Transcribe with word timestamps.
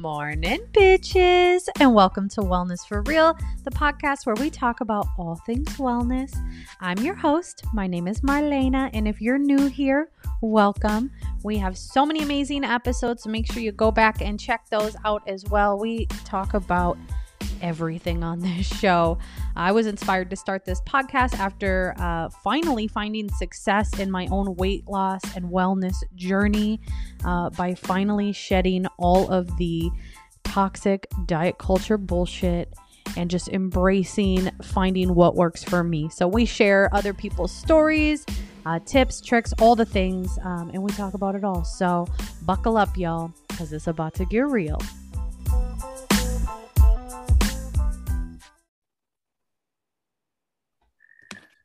Morning, 0.00 0.60
bitches, 0.72 1.68
and 1.78 1.94
welcome 1.94 2.26
to 2.30 2.40
Wellness 2.40 2.88
for 2.88 3.02
Real, 3.02 3.36
the 3.64 3.70
podcast 3.70 4.24
where 4.24 4.34
we 4.36 4.48
talk 4.48 4.80
about 4.80 5.06
all 5.18 5.36
things 5.44 5.76
wellness. 5.76 6.34
I'm 6.80 6.96
your 7.00 7.14
host. 7.14 7.64
My 7.74 7.86
name 7.86 8.08
is 8.08 8.22
Marlena, 8.22 8.88
and 8.94 9.06
if 9.06 9.20
you're 9.20 9.36
new 9.36 9.66
here, 9.66 10.10
welcome. 10.40 11.10
We 11.44 11.58
have 11.58 11.76
so 11.76 12.06
many 12.06 12.22
amazing 12.22 12.64
episodes, 12.64 13.24
so 13.24 13.28
make 13.28 13.52
sure 13.52 13.62
you 13.62 13.72
go 13.72 13.90
back 13.90 14.22
and 14.22 14.40
check 14.40 14.70
those 14.70 14.96
out 15.04 15.22
as 15.28 15.44
well. 15.44 15.78
We 15.78 16.06
talk 16.24 16.54
about 16.54 16.96
everything 17.60 18.22
on 18.22 18.40
this 18.40 18.66
show. 18.80 19.18
I 19.56 19.72
was 19.72 19.86
inspired 19.86 20.30
to 20.30 20.36
start 20.36 20.64
this 20.64 20.80
podcast 20.82 21.38
after 21.38 21.94
uh, 21.98 22.28
finally 22.42 22.88
finding 22.88 23.30
success 23.30 23.98
in 23.98 24.10
my 24.10 24.26
own 24.30 24.54
weight 24.56 24.86
loss 24.88 25.22
and 25.36 25.46
wellness 25.46 25.96
journey 26.14 26.80
uh, 27.24 27.50
by 27.50 27.74
finally 27.74 28.32
shedding 28.32 28.86
all 28.98 29.30
of 29.30 29.56
the 29.56 29.90
toxic 30.44 31.06
diet 31.26 31.58
culture 31.58 31.98
bullshit 31.98 32.72
and 33.16 33.30
just 33.30 33.48
embracing 33.48 34.50
finding 34.62 35.14
what 35.14 35.34
works 35.34 35.64
for 35.64 35.82
me. 35.82 36.08
So, 36.08 36.28
we 36.28 36.44
share 36.44 36.88
other 36.94 37.12
people's 37.12 37.52
stories, 37.52 38.24
uh, 38.66 38.78
tips, 38.80 39.20
tricks, 39.20 39.52
all 39.60 39.74
the 39.74 39.84
things, 39.84 40.38
um, 40.42 40.70
and 40.72 40.82
we 40.82 40.92
talk 40.92 41.14
about 41.14 41.34
it 41.34 41.44
all. 41.44 41.64
So, 41.64 42.06
buckle 42.42 42.76
up, 42.76 42.96
y'all, 42.96 43.32
because 43.48 43.72
it's 43.72 43.86
about 43.86 44.14
to 44.14 44.24
get 44.24 44.46
real. 44.46 44.78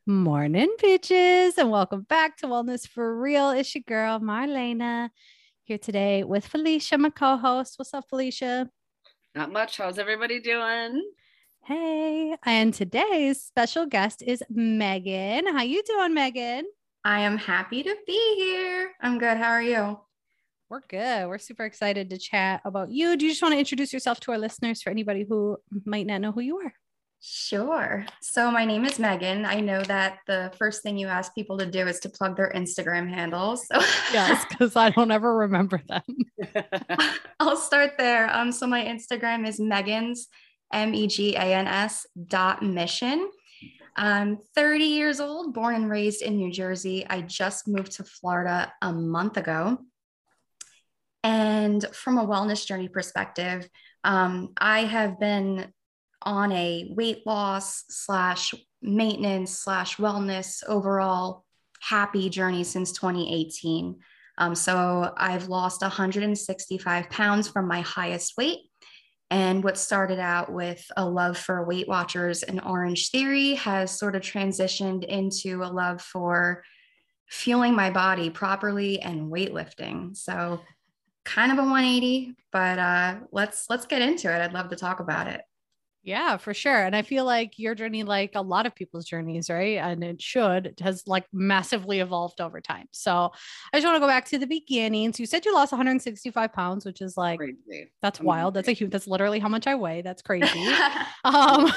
Morning, 0.07 0.69
bitches, 0.79 1.57
and 1.57 1.71
welcome 1.71 2.03
back 2.03 2.37
to 2.37 2.45
Wellness 2.45 2.87
for 2.87 3.19
Real. 3.19 3.49
It's 3.49 3.73
your 3.73 3.81
girl, 3.87 4.19
Marlena, 4.19 5.09
here 5.63 5.79
today 5.79 6.23
with 6.23 6.45
Felicia, 6.45 6.99
my 6.99 7.09
co 7.09 7.37
host. 7.37 7.79
What's 7.79 7.91
up, 7.91 8.05
Felicia? 8.07 8.69
Not 9.33 9.51
much. 9.51 9.77
How's 9.77 9.97
everybody 9.97 10.39
doing? 10.39 11.01
Hey, 11.63 12.35
and 12.45 12.71
today's 12.71 13.41
special 13.41 13.87
guest 13.87 14.21
is 14.21 14.43
Megan. 14.47 15.47
How 15.47 15.63
you 15.63 15.81
doing, 15.81 16.13
Megan? 16.13 16.65
I 17.03 17.21
am 17.21 17.39
happy 17.39 17.81
to 17.81 17.95
be 18.05 18.35
here. 18.35 18.91
I'm 19.01 19.17
good. 19.17 19.37
How 19.37 19.49
are 19.49 19.63
you? 19.63 19.99
We're 20.69 20.81
good. 20.87 21.27
We're 21.27 21.39
super 21.39 21.65
excited 21.65 22.11
to 22.11 22.19
chat 22.19 22.61
about 22.63 22.91
you. 22.91 23.17
Do 23.17 23.25
you 23.25 23.31
just 23.31 23.41
want 23.41 23.53
to 23.53 23.59
introduce 23.59 23.91
yourself 23.91 24.19
to 24.19 24.33
our 24.33 24.37
listeners 24.37 24.83
for 24.83 24.91
anybody 24.91 25.25
who 25.27 25.57
might 25.83 26.05
not 26.05 26.21
know 26.21 26.31
who 26.31 26.41
you 26.41 26.57
are? 26.59 26.75
Sure. 27.21 28.05
So 28.21 28.51
my 28.51 28.65
name 28.65 28.85
is 28.85 28.99
Megan. 28.99 29.45
I 29.45 29.59
know 29.59 29.81
that 29.83 30.19
the 30.27 30.53
first 30.57 30.83
thing 30.83 30.97
you 30.97 31.07
ask 31.07 31.33
people 31.33 31.57
to 31.57 31.65
do 31.65 31.87
is 31.87 31.99
to 32.01 32.09
plug 32.09 32.37
their 32.37 32.51
Instagram 32.55 33.09
handles. 33.09 33.67
So 33.67 33.79
yes, 34.13 34.45
because 34.49 34.75
I 34.75 34.91
don't 34.91 35.11
ever 35.11 35.35
remember 35.35 35.81
them. 35.87 36.03
I'll 37.39 37.57
start 37.57 37.93
there. 37.97 38.33
Um, 38.35 38.51
so 38.51 38.67
my 38.67 38.83
Instagram 38.83 39.47
is 39.47 39.59
Megan's 39.59 40.27
M 40.71 40.93
E 40.93 41.07
G 41.07 41.35
A 41.35 41.41
N 41.41 41.67
S 41.67 42.05
dot 42.27 42.61
mission. 42.61 43.29
I'm 43.97 44.39
30 44.55 44.83
years 44.83 45.19
old, 45.19 45.53
born 45.53 45.75
and 45.75 45.89
raised 45.89 46.21
in 46.21 46.35
New 46.35 46.51
Jersey. 46.51 47.05
I 47.09 47.21
just 47.21 47.67
moved 47.67 47.93
to 47.93 48.03
Florida 48.03 48.71
a 48.81 48.91
month 48.91 49.37
ago. 49.37 49.79
And 51.23 51.83
from 51.93 52.17
a 52.17 52.27
wellness 52.27 52.65
journey 52.65 52.89
perspective, 52.89 53.67
um, 54.03 54.49
I 54.57 54.81
have 54.81 55.19
been 55.19 55.73
on 56.25 56.51
a 56.51 56.87
weight 56.89 57.25
loss 57.25 57.83
slash 57.89 58.53
maintenance 58.81 59.51
slash 59.51 59.97
wellness 59.97 60.63
overall 60.67 61.45
happy 61.81 62.29
journey 62.29 62.63
since 62.63 62.91
2018. 62.91 63.97
Um, 64.37 64.55
so 64.55 65.13
I've 65.15 65.47
lost 65.47 65.81
165 65.81 67.09
pounds 67.09 67.47
from 67.47 67.67
my 67.67 67.81
highest 67.81 68.33
weight. 68.37 68.59
And 69.31 69.63
what 69.63 69.77
started 69.77 70.19
out 70.19 70.51
with 70.51 70.85
a 70.97 71.07
love 71.07 71.37
for 71.37 71.65
Weight 71.65 71.87
Watchers 71.87 72.43
and 72.43 72.61
Orange 72.61 73.09
Theory 73.09 73.55
has 73.55 73.97
sort 73.97 74.15
of 74.15 74.21
transitioned 74.21 75.03
into 75.05 75.63
a 75.63 75.65
love 75.71 76.01
for 76.01 76.63
fueling 77.27 77.73
my 77.73 77.89
body 77.89 78.29
properly 78.29 79.01
and 79.01 79.31
weightlifting. 79.31 80.15
So 80.15 80.61
kind 81.23 81.51
of 81.51 81.57
a 81.57 81.61
180, 81.61 82.35
but 82.51 82.77
uh, 82.77 83.15
let's 83.31 83.65
let's 83.69 83.87
get 83.87 84.01
into 84.01 84.33
it. 84.33 84.41
I'd 84.41 84.53
love 84.53 84.69
to 84.69 84.75
talk 84.75 84.99
about 84.99 85.27
it. 85.27 85.41
Yeah, 86.05 86.37
for 86.37 86.53
sure. 86.53 86.85
And 86.85 86.95
I 86.95 87.01
feel 87.01 87.25
like 87.25 87.57
your 87.57 87.73
journey, 87.73 88.03
like 88.03 88.33
a 88.35 88.41
lot 88.41 88.67
of 88.67 88.75
people's 88.75 89.05
journeys, 89.05 89.49
right? 89.49 89.79
And 89.79 90.03
it 90.03 90.21
should, 90.21 90.79
has 90.79 91.01
like 91.07 91.25
massively 91.33 91.99
evolved 91.99 92.39
over 92.41 92.61
time. 92.61 92.87
So 92.91 93.31
I 93.73 93.77
just 93.77 93.87
want 93.87 93.95
to 93.95 93.99
go 93.99 94.05
back 94.05 94.25
to 94.25 94.37
the 94.37 94.45
beginning. 94.45 95.13
So 95.13 95.23
you 95.23 95.25
said 95.25 95.45
you 95.45 95.53
lost 95.53 95.71
165 95.71 96.53
pounds, 96.53 96.85
which 96.85 97.01
is 97.01 97.17
like, 97.17 97.39
crazy. 97.39 97.91
that's 98.03 98.21
wild. 98.21 98.53
That's 98.53 98.67
a 98.67 98.73
huge, 98.73 98.91
that's 98.91 99.07
literally 99.07 99.39
how 99.39 99.49
much 99.49 99.65
I 99.65 99.73
weigh. 99.73 100.03
That's 100.03 100.21
crazy. 100.21 100.67
um, 101.23 101.71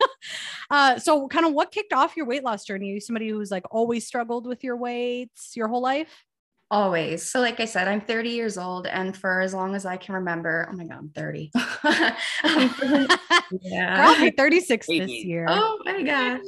uh, 0.70 0.98
so 0.98 1.28
kind 1.28 1.44
of 1.44 1.52
what 1.52 1.70
kicked 1.70 1.92
off 1.92 2.16
your 2.16 2.24
weight 2.24 2.44
loss 2.44 2.64
journey? 2.64 2.90
Are 2.92 2.94
you 2.94 3.00
somebody 3.00 3.28
who's 3.28 3.50
like 3.50 3.66
always 3.70 4.06
struggled 4.06 4.46
with 4.46 4.64
your 4.64 4.78
weights 4.78 5.52
your 5.56 5.68
whole 5.68 5.82
life? 5.82 6.24
Always. 6.70 7.28
So, 7.30 7.40
like 7.40 7.60
I 7.60 7.64
said, 7.64 7.88
I'm 7.88 8.02
30 8.02 8.28
years 8.28 8.58
old, 8.58 8.86
and 8.86 9.16
for 9.16 9.40
as 9.40 9.54
long 9.54 9.74
as 9.74 9.86
I 9.86 9.96
can 9.96 10.16
remember, 10.16 10.68
oh 10.70 10.76
my 10.76 10.84
God, 10.84 10.98
I'm 10.98 11.08
30. 11.08 11.50
yeah. 13.62 13.96
Probably 13.96 14.30
36 14.32 14.86
this 14.86 15.10
year. 15.10 15.46
Oh 15.48 15.78
my 15.84 16.02
gosh. 16.02 16.40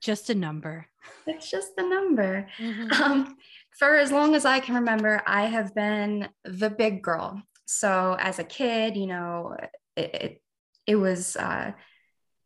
Just 0.00 0.28
a 0.30 0.34
number. 0.34 0.88
It's 1.26 1.48
just 1.48 1.72
a 1.78 1.88
number. 1.88 2.48
Mm-hmm. 2.58 3.02
Um, 3.02 3.36
for 3.78 3.96
as 3.96 4.10
long 4.10 4.34
as 4.34 4.44
I 4.44 4.58
can 4.58 4.74
remember, 4.74 5.22
I 5.24 5.46
have 5.46 5.72
been 5.72 6.28
the 6.44 6.70
big 6.70 7.02
girl. 7.02 7.40
So, 7.64 8.16
as 8.18 8.40
a 8.40 8.44
kid, 8.44 8.96
you 8.96 9.06
know, 9.06 9.56
it, 9.96 10.14
it, 10.14 10.42
it 10.86 10.96
was, 10.96 11.36
uh, 11.36 11.72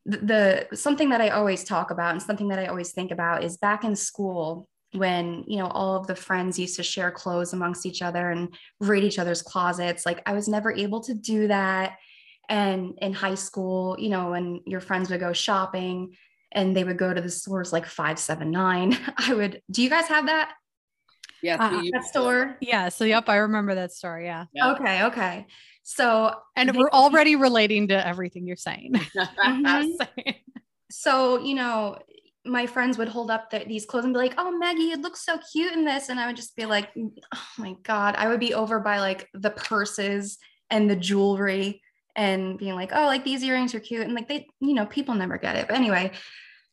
the 0.05 0.67
something 0.73 1.11
that 1.11 1.21
I 1.21 1.31
always 1.31 1.65
talk 1.65 1.91
about 1.91 2.13
and 2.13 2.23
something 2.23 2.49
that 2.49 2.59
I 2.59 2.67
always 2.67 2.93
think 2.93 3.11
about 3.11 3.45
is 3.45 3.59
back 3.59 3.85
in 3.85 3.95
school 3.95 4.69
when 4.93 5.45
you 5.47 5.59
know 5.59 5.67
all 5.67 5.97
of 5.97 6.07
the 6.07 6.15
friends 6.15 6.59
used 6.59 6.77
to 6.77 6.83
share 6.83 7.11
clothes 7.11 7.53
amongst 7.53 7.85
each 7.85 8.01
other 8.01 8.31
and 8.31 8.55
raid 8.81 9.05
each 9.05 9.19
other's 9.19 9.43
closets 9.43 10.07
like 10.07 10.23
i 10.27 10.33
was 10.33 10.49
never 10.49 10.73
able 10.73 11.01
to 11.01 11.15
do 11.15 11.49
that. 11.49 11.97
And 12.51 12.99
in 13.03 13.13
high 13.13 13.35
school 13.35 13.97
you 13.99 14.09
know 14.09 14.31
when 14.31 14.63
your 14.67 14.81
friends 14.81 15.11
would 15.11 15.21
go 15.21 15.33
shopping 15.35 16.17
and 16.53 16.75
they 16.75 16.85
would 16.85 16.97
go 16.97 17.13
to 17.13 17.21
the 17.21 17.31
stores 17.31 17.73
like 17.73 17.85
579 17.85 18.99
i 19.19 19.35
would 19.35 19.63
do 19.71 19.83
you 19.83 19.91
guys 19.91 20.07
have 20.09 20.27
that? 20.27 20.55
Yeah 21.43 21.57
uh, 21.61 21.83
that 21.93 22.05
store? 22.05 22.57
Yeah 22.61 22.89
so 22.89 23.05
yep 23.05 23.29
i 23.29 23.37
remember 23.37 23.75
that 23.75 23.93
store 23.93 24.19
yeah, 24.19 24.47
yeah. 24.55 24.73
okay 24.73 25.03
okay. 25.05 25.47
So 25.89 26.35
and 26.55 26.69
they, 26.69 26.79
we're 26.79 26.91
already 26.91 27.35
relating 27.35 27.89
to 27.89 28.07
everything 28.07 28.47
you're 28.47 28.57
saying. 28.57 28.95
Mm-hmm. 29.17 30.31
so 30.91 31.39
you 31.41 31.55
know 31.55 31.99
my 32.49 32.67
friends 32.67 32.99
would 32.99 33.09
hold 33.09 33.31
up 33.31 33.51
the, 33.51 33.65
these 33.67 33.85
clothes 33.87 34.05
and 34.05 34.15
be 34.15 34.19
like, 34.19 34.35
"Oh, 34.39 34.57
Maggie, 34.57 34.91
it 34.91 35.01
looks 35.01 35.25
so 35.25 35.39
cute 35.53 35.73
in 35.73 35.85
this," 35.85 36.09
and 36.09 36.19
I 36.19 36.27
would 36.27 36.37
just 36.37 36.57
be 36.57 36.67
like, 36.67 36.91
"Oh 36.97 37.47
my 37.59 37.75
god!" 37.83 38.17
I 38.17 38.29
would 38.29 38.41
be 38.41 38.55
over 38.55 38.81
by 38.81 39.01
like 39.01 39.29
the 39.35 39.51
purses 39.51 40.39
and 40.71 40.91
the 40.91 40.97
jewelry 40.97 41.83
and 42.17 42.59
being 42.59 42.75
like, 42.75 42.91
"Oh, 42.93 43.07
like 43.07 43.25
these 43.25 43.43
earrings 43.43 43.75
are 43.75 43.81
cute," 43.81 44.03
and 44.03 44.15
like 44.15 44.29
they, 44.29 44.49
you 44.61 44.75
know, 44.75 44.87
people 44.87 45.15
never 45.15 45.39
get 45.39 45.57
it. 45.57 45.69
But 45.69 45.77
anyway, 45.77 46.13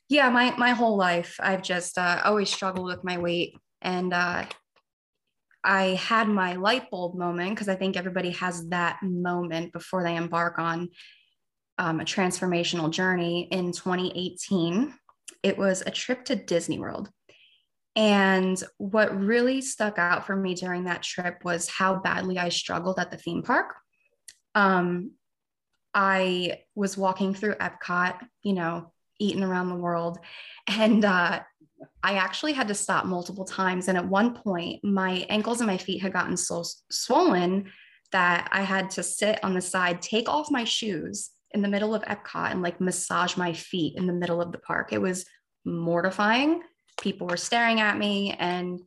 yeah, 0.10 0.30
my 0.30 0.56
my 0.58 0.72
whole 0.72 0.98
life 0.98 1.38
I've 1.40 1.62
just 1.64 1.98
uh, 1.98 2.22
always 2.24 2.50
struggled 2.50 2.88
with 2.88 3.04
my 3.04 3.18
weight, 3.18 3.56
and 3.82 4.14
uh, 4.14 4.46
I 5.64 5.84
had 5.96 6.28
my 6.30 6.54
light 6.54 6.90
bulb 6.92 7.16
moment 7.16 7.52
because 7.52 7.70
I 7.70 7.76
think 7.76 7.98
everybody 7.98 8.32
has 8.32 8.68
that 8.70 9.00
moment 9.02 9.74
before 9.74 10.04
they 10.04 10.16
embark 10.16 10.60
on 10.60 10.90
um, 11.78 12.00
a 12.00 12.06
transformational 12.06 12.90
journey 12.90 13.48
in 13.52 13.72
2018 13.72 14.94
it 15.44 15.58
was 15.58 15.84
a 15.86 15.92
trip 15.92 16.26
to 16.26 16.36
Disney 16.36 16.80
World. 16.80 17.10
And 17.96 18.62
what 18.78 19.18
really 19.18 19.62
stuck 19.62 19.98
out 19.98 20.26
for 20.26 20.36
me 20.36 20.54
during 20.54 20.86
that 20.86 21.04
trip 21.04 21.46
was 21.46 21.70
how 21.70 21.96
badly 21.96 22.38
I 22.38 22.50
struggled 22.50 23.00
at 23.00 23.10
the 23.10 23.18
theme 23.18 23.42
park. 23.42 23.76
Um, 24.54 25.12
I 25.94 26.64
was 26.76 26.98
walking 26.98 27.34
through 27.34 27.56
Epcot, 27.56 28.20
you 28.44 28.54
know, 28.54 28.92
eating 29.18 29.44
around 29.44 29.70
the 29.70 29.76
world, 29.76 30.20
and 30.68 31.06
uh, 31.06 31.42
I 32.04 32.16
actually 32.16 32.54
had 32.54 32.68
to 32.68 32.74
stop 32.74 33.06
multiple 33.06 33.46
times. 33.46 33.88
And 33.88 33.98
at 33.98 34.08
one 34.08 34.36
point, 34.36 34.84
my 34.84 35.26
ankles 35.30 35.62
and 35.62 35.68
my 35.68 35.78
feet 35.78 36.02
had 36.02 36.12
gotten 36.14 36.36
so 36.36 36.64
swollen 36.92 37.72
that 38.12 38.50
I 38.52 38.62
had 38.62 38.90
to 38.92 39.04
sit 39.04 39.42
on 39.44 39.54
the 39.54 39.62
side, 39.62 40.02
take 40.02 40.28
off 40.28 40.52
my 40.52 40.66
shoes 40.66 41.32
in 41.56 41.62
the 41.62 41.70
middle 41.70 41.96
of 41.96 42.04
Epcot, 42.04 42.52
and 42.52 42.62
like 42.62 42.80
massage 42.80 43.38
my 43.38 43.54
feet 43.54 43.98
in 43.98 44.06
the 44.06 44.14
middle 44.14 44.42
of 44.42 44.52
the 44.52 44.60
park. 44.60 44.92
It 44.92 45.02
was 45.02 45.26
mortifying. 45.64 46.62
People 47.02 47.28
were 47.28 47.38
staring 47.38 47.80
at 47.80 47.98
me 47.98 48.36
and 48.38 48.80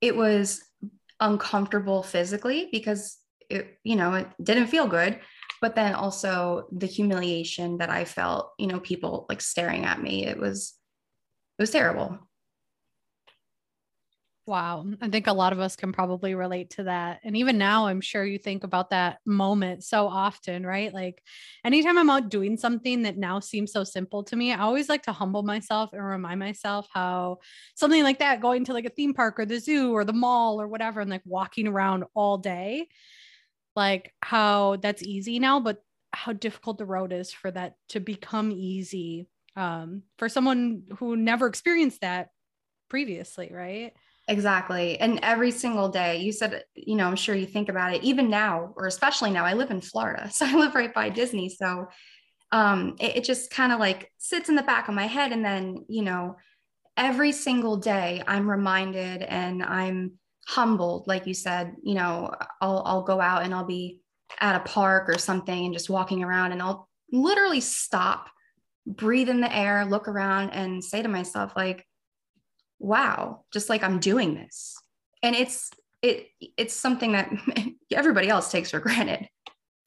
it 0.00 0.16
was 0.16 0.62
uncomfortable 1.20 2.02
physically 2.02 2.68
because 2.72 3.18
it, 3.50 3.78
you 3.84 3.96
know, 3.96 4.14
it 4.14 4.26
didn't 4.42 4.68
feel 4.68 4.86
good. 4.86 5.20
But 5.60 5.74
then 5.74 5.94
also 5.94 6.68
the 6.72 6.86
humiliation 6.86 7.78
that 7.78 7.90
I 7.90 8.06
felt, 8.06 8.52
you 8.58 8.66
know, 8.66 8.80
people 8.80 9.26
like 9.28 9.42
staring 9.42 9.84
at 9.84 10.00
me, 10.00 10.26
it 10.26 10.38
was, 10.38 10.74
it 11.58 11.62
was 11.62 11.70
terrible. 11.70 12.18
Wow. 14.50 14.84
I 15.00 15.08
think 15.08 15.28
a 15.28 15.32
lot 15.32 15.52
of 15.52 15.60
us 15.60 15.76
can 15.76 15.92
probably 15.92 16.34
relate 16.34 16.70
to 16.70 16.82
that. 16.82 17.20
And 17.22 17.36
even 17.36 17.56
now, 17.56 17.86
I'm 17.86 18.00
sure 18.00 18.24
you 18.24 18.36
think 18.36 18.64
about 18.64 18.90
that 18.90 19.20
moment 19.24 19.84
so 19.84 20.08
often, 20.08 20.66
right? 20.66 20.92
Like 20.92 21.22
anytime 21.64 21.96
I'm 21.96 22.10
out 22.10 22.30
doing 22.30 22.56
something 22.56 23.02
that 23.02 23.16
now 23.16 23.38
seems 23.38 23.70
so 23.70 23.84
simple 23.84 24.24
to 24.24 24.34
me, 24.34 24.52
I 24.52 24.58
always 24.62 24.88
like 24.88 25.04
to 25.04 25.12
humble 25.12 25.44
myself 25.44 25.92
and 25.92 26.04
remind 26.04 26.40
myself 26.40 26.88
how 26.92 27.38
something 27.76 28.02
like 28.02 28.18
that, 28.18 28.40
going 28.40 28.64
to 28.64 28.72
like 28.72 28.86
a 28.86 28.90
theme 28.90 29.14
park 29.14 29.38
or 29.38 29.46
the 29.46 29.60
zoo 29.60 29.92
or 29.92 30.04
the 30.04 30.12
mall 30.12 30.60
or 30.60 30.66
whatever, 30.66 31.00
and 31.00 31.10
like 31.10 31.22
walking 31.24 31.68
around 31.68 32.02
all 32.16 32.36
day, 32.36 32.88
like 33.76 34.12
how 34.22 34.76
that's 34.76 35.02
easy 35.02 35.38
now, 35.38 35.60
but 35.60 35.82
how 36.12 36.32
difficult 36.32 36.78
the 36.78 36.84
road 36.84 37.12
is 37.12 37.32
for 37.32 37.50
that 37.50 37.74
to 37.90 38.00
become 38.00 38.50
easy 38.50 39.28
um, 39.56 40.02
for 40.18 40.28
someone 40.28 40.82
who 40.98 41.16
never 41.16 41.46
experienced 41.46 42.00
that 42.00 42.30
previously, 42.88 43.50
right? 43.54 43.92
Exactly. 44.30 44.96
And 45.00 45.18
every 45.24 45.50
single 45.50 45.88
day, 45.88 46.18
you 46.18 46.30
said, 46.30 46.62
you 46.76 46.94
know, 46.94 47.08
I'm 47.08 47.16
sure 47.16 47.34
you 47.34 47.46
think 47.46 47.68
about 47.68 47.94
it, 47.94 48.04
even 48.04 48.30
now, 48.30 48.72
or 48.76 48.86
especially 48.86 49.32
now, 49.32 49.44
I 49.44 49.54
live 49.54 49.72
in 49.72 49.80
Florida. 49.80 50.30
So 50.32 50.46
I 50.46 50.54
live 50.54 50.76
right 50.76 50.94
by 50.94 51.08
Disney. 51.08 51.48
So 51.48 51.88
um, 52.52 52.94
it, 53.00 53.16
it 53.16 53.24
just 53.24 53.50
kind 53.50 53.72
of 53.72 53.80
like 53.80 54.12
sits 54.18 54.48
in 54.48 54.54
the 54.54 54.62
back 54.62 54.86
of 54.86 54.94
my 54.94 55.08
head. 55.08 55.32
And 55.32 55.44
then, 55.44 55.84
you 55.88 56.02
know, 56.02 56.36
every 56.96 57.32
single 57.32 57.76
day 57.76 58.22
I'm 58.24 58.48
reminded 58.48 59.22
and 59.22 59.64
I'm 59.64 60.12
humbled, 60.46 61.08
like 61.08 61.26
you 61.26 61.34
said, 61.34 61.74
you 61.82 61.94
know, 61.96 62.32
I'll, 62.60 62.84
I'll 62.86 63.02
go 63.02 63.20
out 63.20 63.42
and 63.42 63.52
I'll 63.52 63.66
be 63.66 64.00
at 64.40 64.54
a 64.54 64.60
park 64.60 65.08
or 65.08 65.18
something 65.18 65.64
and 65.64 65.74
just 65.74 65.90
walking 65.90 66.22
around 66.22 66.52
and 66.52 66.62
I'll 66.62 66.88
literally 67.10 67.60
stop, 67.60 68.28
breathe 68.86 69.28
in 69.28 69.40
the 69.40 69.52
air, 69.54 69.84
look 69.84 70.06
around 70.06 70.50
and 70.50 70.84
say 70.84 71.02
to 71.02 71.08
myself, 71.08 71.52
like, 71.56 71.84
wow, 72.80 73.44
just 73.52 73.68
like 73.68 73.84
I'm 73.84 74.00
doing 74.00 74.34
this. 74.34 74.76
And 75.22 75.36
it's 75.36 75.70
it 76.02 76.28
it's 76.56 76.74
something 76.74 77.12
that 77.12 77.30
everybody 77.92 78.28
else 78.28 78.50
takes 78.50 78.72
for 78.72 78.80
granted. 78.80 79.28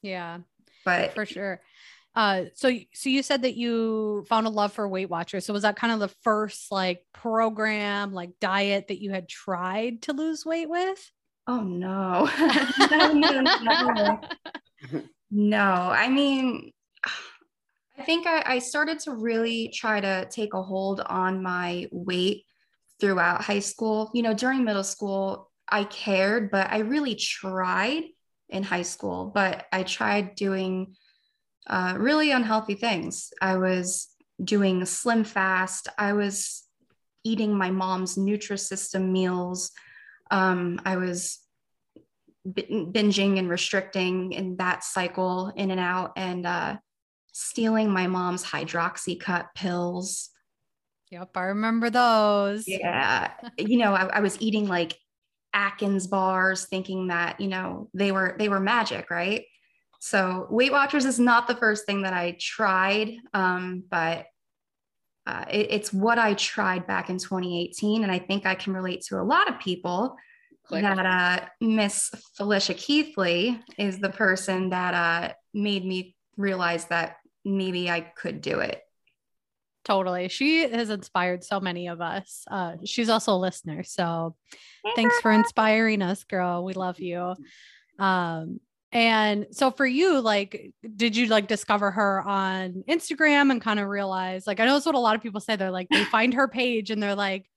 Yeah. 0.00 0.38
But 0.84 1.14
for 1.14 1.26
sure. 1.26 1.60
Uh, 2.14 2.44
so 2.54 2.70
so 2.92 3.08
you 3.08 3.22
said 3.22 3.42
that 3.42 3.56
you 3.56 4.24
found 4.28 4.46
a 4.46 4.50
love 4.50 4.72
for 4.72 4.88
Weight 4.88 5.10
Watchers. 5.10 5.44
So 5.44 5.52
was 5.52 5.62
that 5.62 5.76
kind 5.76 5.92
of 5.92 5.98
the 5.98 6.14
first 6.22 6.70
like 6.70 7.04
program, 7.12 8.12
like 8.12 8.30
diet 8.40 8.88
that 8.88 9.02
you 9.02 9.10
had 9.10 9.28
tried 9.28 10.02
to 10.02 10.12
lose 10.12 10.46
weight 10.46 10.68
with? 10.68 11.10
Oh 11.46 11.60
no. 11.60 12.30
no, 12.90 13.12
no, 13.12 13.40
no. 13.40 14.20
no, 15.30 15.64
I 15.64 16.08
mean, 16.08 16.72
I 17.98 18.02
think 18.02 18.26
I, 18.26 18.42
I 18.46 18.58
started 18.60 19.00
to 19.00 19.12
really 19.12 19.68
try 19.74 20.00
to 20.00 20.28
take 20.30 20.54
a 20.54 20.62
hold 20.62 21.00
on 21.00 21.42
my 21.42 21.88
weight 21.90 22.44
throughout 23.04 23.42
high 23.42 23.58
school. 23.58 24.10
You 24.14 24.22
know, 24.22 24.32
during 24.32 24.64
middle 24.64 24.82
school, 24.82 25.50
I 25.68 25.84
cared, 25.84 26.50
but 26.50 26.70
I 26.70 26.78
really 26.78 27.14
tried 27.14 28.04
in 28.48 28.62
high 28.62 28.82
school, 28.82 29.30
but 29.34 29.66
I 29.70 29.82
tried 29.82 30.36
doing 30.36 30.96
uh, 31.66 31.96
really 31.98 32.30
unhealthy 32.30 32.76
things. 32.76 33.30
I 33.42 33.58
was 33.58 34.08
doing 34.42 34.86
slim 34.86 35.22
fast. 35.24 35.88
I 35.98 36.14
was 36.14 36.64
eating 37.24 37.54
my 37.54 37.70
mom's 37.70 38.16
Nutrisystem 38.16 39.10
meals. 39.10 39.70
Um, 40.30 40.80
I 40.86 40.96
was 40.96 41.40
binging 42.48 43.38
and 43.38 43.50
restricting 43.50 44.32
in 44.32 44.56
that 44.56 44.82
cycle 44.82 45.52
in 45.56 45.70
and 45.70 45.80
out 45.80 46.12
and 46.16 46.46
uh, 46.46 46.76
stealing 47.32 47.90
my 47.90 48.06
mom's 48.06 48.44
hydroxycut 48.44 49.48
pills 49.54 50.30
Yep, 51.10 51.36
I 51.36 51.42
remember 51.42 51.90
those. 51.90 52.64
Yeah. 52.66 53.32
you 53.58 53.78
know, 53.78 53.94
I, 53.94 54.06
I 54.06 54.20
was 54.20 54.40
eating 54.40 54.66
like 54.66 54.96
Atkins 55.52 56.06
bars 56.06 56.66
thinking 56.66 57.08
that, 57.08 57.40
you 57.40 57.48
know, 57.48 57.88
they 57.94 58.12
were 58.12 58.34
they 58.38 58.48
were 58.48 58.60
magic, 58.60 59.10
right? 59.10 59.44
So 60.00 60.46
Weight 60.50 60.72
Watchers 60.72 61.06
is 61.06 61.18
not 61.18 61.48
the 61.48 61.56
first 61.56 61.86
thing 61.86 62.02
that 62.02 62.12
I 62.12 62.36
tried, 62.38 63.16
um, 63.32 63.84
but 63.88 64.26
uh, 65.26 65.44
it, 65.50 65.68
it's 65.70 65.92
what 65.92 66.18
I 66.18 66.34
tried 66.34 66.86
back 66.86 67.08
in 67.08 67.16
2018, 67.16 68.02
and 68.02 68.12
I 68.12 68.18
think 68.18 68.44
I 68.44 68.54
can 68.54 68.74
relate 68.74 69.02
to 69.08 69.18
a 69.18 69.24
lot 69.24 69.48
of 69.48 69.58
people. 69.58 70.16
Click. 70.66 70.82
That 70.82 71.06
uh, 71.06 71.46
Miss 71.60 72.10
Felicia 72.36 72.74
Keithley 72.74 73.60
is 73.78 73.98
the 73.98 74.10
person 74.10 74.70
that 74.70 74.94
uh, 74.94 75.32
made 75.52 75.84
me 75.84 76.16
realize 76.36 76.86
that 76.86 77.16
maybe 77.44 77.90
I 77.90 78.00
could 78.00 78.40
do 78.40 78.60
it. 78.60 78.80
Totally. 79.84 80.28
She 80.28 80.62
has 80.68 80.88
inspired 80.88 81.44
so 81.44 81.60
many 81.60 81.88
of 81.88 82.00
us. 82.00 82.44
Uh, 82.50 82.76
she's 82.84 83.10
also 83.10 83.34
a 83.34 83.36
listener. 83.36 83.82
So 83.82 84.34
thanks 84.96 85.18
for 85.20 85.30
inspiring 85.30 86.00
us, 86.00 86.24
girl. 86.24 86.64
We 86.64 86.72
love 86.72 87.00
you. 87.00 87.34
Um, 87.98 88.60
and 88.92 89.46
so 89.50 89.70
for 89.70 89.84
you, 89.84 90.20
like, 90.20 90.72
did 90.96 91.16
you 91.16 91.26
like 91.26 91.48
discover 91.48 91.90
her 91.90 92.22
on 92.22 92.84
Instagram 92.88 93.50
and 93.50 93.60
kind 93.60 93.78
of 93.78 93.88
realize, 93.88 94.46
like, 94.46 94.58
I 94.60 94.64
know 94.64 94.76
it's 94.76 94.86
what 94.86 94.94
a 94.94 95.00
lot 95.00 95.16
of 95.16 95.22
people 95.22 95.40
say. 95.40 95.56
They're 95.56 95.70
like, 95.70 95.88
they 95.90 96.04
find 96.04 96.32
her 96.34 96.48
page 96.48 96.90
and 96.90 97.02
they're 97.02 97.16
like, 97.16 97.50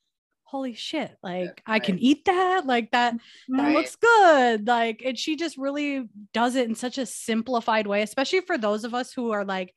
holy 0.44 0.74
shit, 0.74 1.14
like 1.22 1.44
yeah, 1.44 1.74
I 1.74 1.80
can 1.80 2.00
eat 2.00 2.24
that. 2.26 2.66
Like 2.66 2.92
that, 2.92 3.16
that 3.50 3.64
right. 3.64 3.76
looks 3.76 3.98
good. 3.98 4.66
Like, 4.66 5.02
and 5.06 5.18
she 5.18 5.36
just 5.36 5.58
really 5.58 6.08
does 6.34 6.56
it 6.56 6.70
in 6.70 6.76
such 6.76 6.98
a 6.98 7.06
simplified 7.06 7.86
way, 7.86 8.02
especially 8.02 8.42
for 8.42 8.58
those 8.58 8.84
of 8.84 8.94
us 8.94 9.12
who 9.12 9.32
are 9.32 9.44
like 9.46 9.74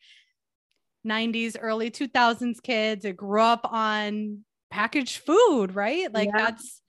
90s, 1.06 1.56
early 1.60 1.90
2000s 1.90 2.62
kids 2.62 3.02
that 3.02 3.16
grew 3.16 3.40
up 3.40 3.60
on 3.70 4.44
packaged 4.70 5.18
food, 5.18 5.74
right? 5.74 6.12
Like 6.12 6.28
yeah. 6.34 6.44
that's 6.44 6.82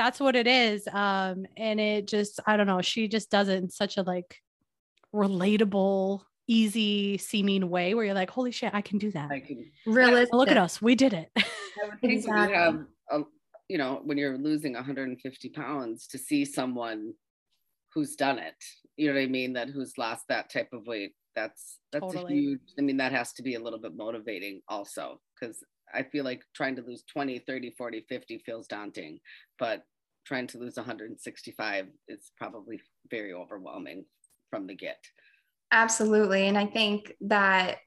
that's 0.00 0.18
what 0.18 0.34
it 0.34 0.46
is. 0.46 0.88
Um, 0.88 1.44
and 1.58 1.78
it 1.78 2.08
just, 2.08 2.40
I 2.46 2.56
don't 2.56 2.66
know, 2.66 2.80
she 2.80 3.06
just 3.06 3.30
does 3.30 3.48
it 3.48 3.62
in 3.62 3.68
such 3.68 3.98
a 3.98 4.02
like 4.02 4.38
relatable, 5.14 6.22
easy 6.46 7.18
seeming 7.18 7.68
way 7.68 7.92
where 7.92 8.06
you're 8.06 8.14
like, 8.14 8.30
holy 8.30 8.50
shit, 8.50 8.74
I 8.74 8.80
can 8.80 8.96
do 8.96 9.10
that. 9.10 9.30
I 9.30 9.40
can 9.40 9.70
realistic. 9.84 10.32
Look 10.32 10.48
at 10.48 10.56
us, 10.56 10.80
we 10.80 10.94
did 10.94 11.12
it. 11.12 11.30
I 11.36 11.42
think 12.00 12.14
exactly. 12.14 12.56
have 12.56 12.86
a, 13.10 13.20
you 13.68 13.76
know, 13.76 14.00
when 14.02 14.16
you're 14.16 14.38
losing 14.38 14.72
150 14.72 15.48
pounds 15.50 16.06
to 16.08 16.18
see 16.18 16.46
someone 16.46 17.12
who's 17.92 18.16
done 18.16 18.38
it, 18.38 18.54
you 18.96 19.08
know 19.08 19.14
what 19.14 19.22
I 19.22 19.26
mean? 19.26 19.52
That 19.52 19.68
who's 19.68 19.98
lost 19.98 20.24
that 20.28 20.50
type 20.50 20.70
of 20.72 20.86
weight 20.86 21.12
that's 21.34 21.78
that's 21.92 22.12
totally. 22.12 22.32
a 22.32 22.36
huge 22.36 22.60
i 22.78 22.82
mean 22.82 22.96
that 22.96 23.12
has 23.12 23.32
to 23.32 23.42
be 23.42 23.54
a 23.54 23.60
little 23.60 23.78
bit 23.78 23.96
motivating 23.96 24.60
also 24.68 25.20
because 25.38 25.62
i 25.94 26.02
feel 26.02 26.24
like 26.24 26.42
trying 26.54 26.76
to 26.76 26.82
lose 26.82 27.04
20 27.12 27.38
30 27.40 27.74
40 27.76 28.04
50 28.08 28.38
feels 28.38 28.66
daunting 28.66 29.18
but 29.58 29.84
trying 30.26 30.46
to 30.46 30.58
lose 30.58 30.76
165 30.76 31.86
is 32.08 32.32
probably 32.36 32.80
very 33.10 33.32
overwhelming 33.32 34.04
from 34.50 34.66
the 34.66 34.74
get 34.74 35.02
absolutely 35.72 36.48
and 36.48 36.58
i 36.58 36.66
think 36.66 37.12
that 37.20 37.78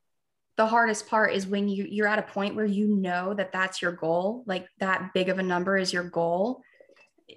the 0.55 0.65
hardest 0.65 1.07
part 1.07 1.33
is 1.33 1.47
when 1.47 1.67
you 1.67 1.85
you're 1.89 2.07
at 2.07 2.19
a 2.19 2.23
point 2.23 2.55
where 2.55 2.65
you 2.65 2.87
know 2.87 3.33
that 3.33 3.51
that's 3.51 3.81
your 3.81 3.91
goal 3.91 4.43
like 4.47 4.67
that 4.79 5.11
big 5.13 5.29
of 5.29 5.39
a 5.39 5.43
number 5.43 5.77
is 5.77 5.91
your 5.91 6.03
goal 6.03 6.61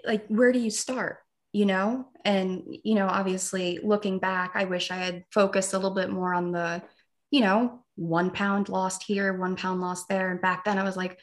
like 0.05 0.27
where 0.29 0.53
do 0.53 0.59
you 0.59 0.71
start 0.71 1.19
you 1.57 1.65
know? 1.65 2.07
And 2.27 2.65
you 2.85 2.97
know 2.97 3.07
obviously 3.07 3.79
looking 3.85 4.19
back 4.19 4.51
i 4.57 4.65
wish 4.65 4.91
i 4.91 4.97
had 4.97 5.23
focused 5.31 5.75
a 5.75 5.79
little 5.79 5.95
bit 5.95 6.11
more 6.11 6.35
on 6.35 6.51
the 6.51 6.83
you 7.31 7.41
know 7.41 7.85
one 7.95 8.33
pound 8.33 8.69
lost 8.69 9.05
here 9.05 9.33
one 9.33 9.55
pound 9.55 9.81
lost 9.81 10.09
there. 10.09 10.33
And 10.33 10.41
back 10.41 10.65
then 10.65 10.77
i 10.77 10.83
was 10.83 10.97
like 10.97 11.19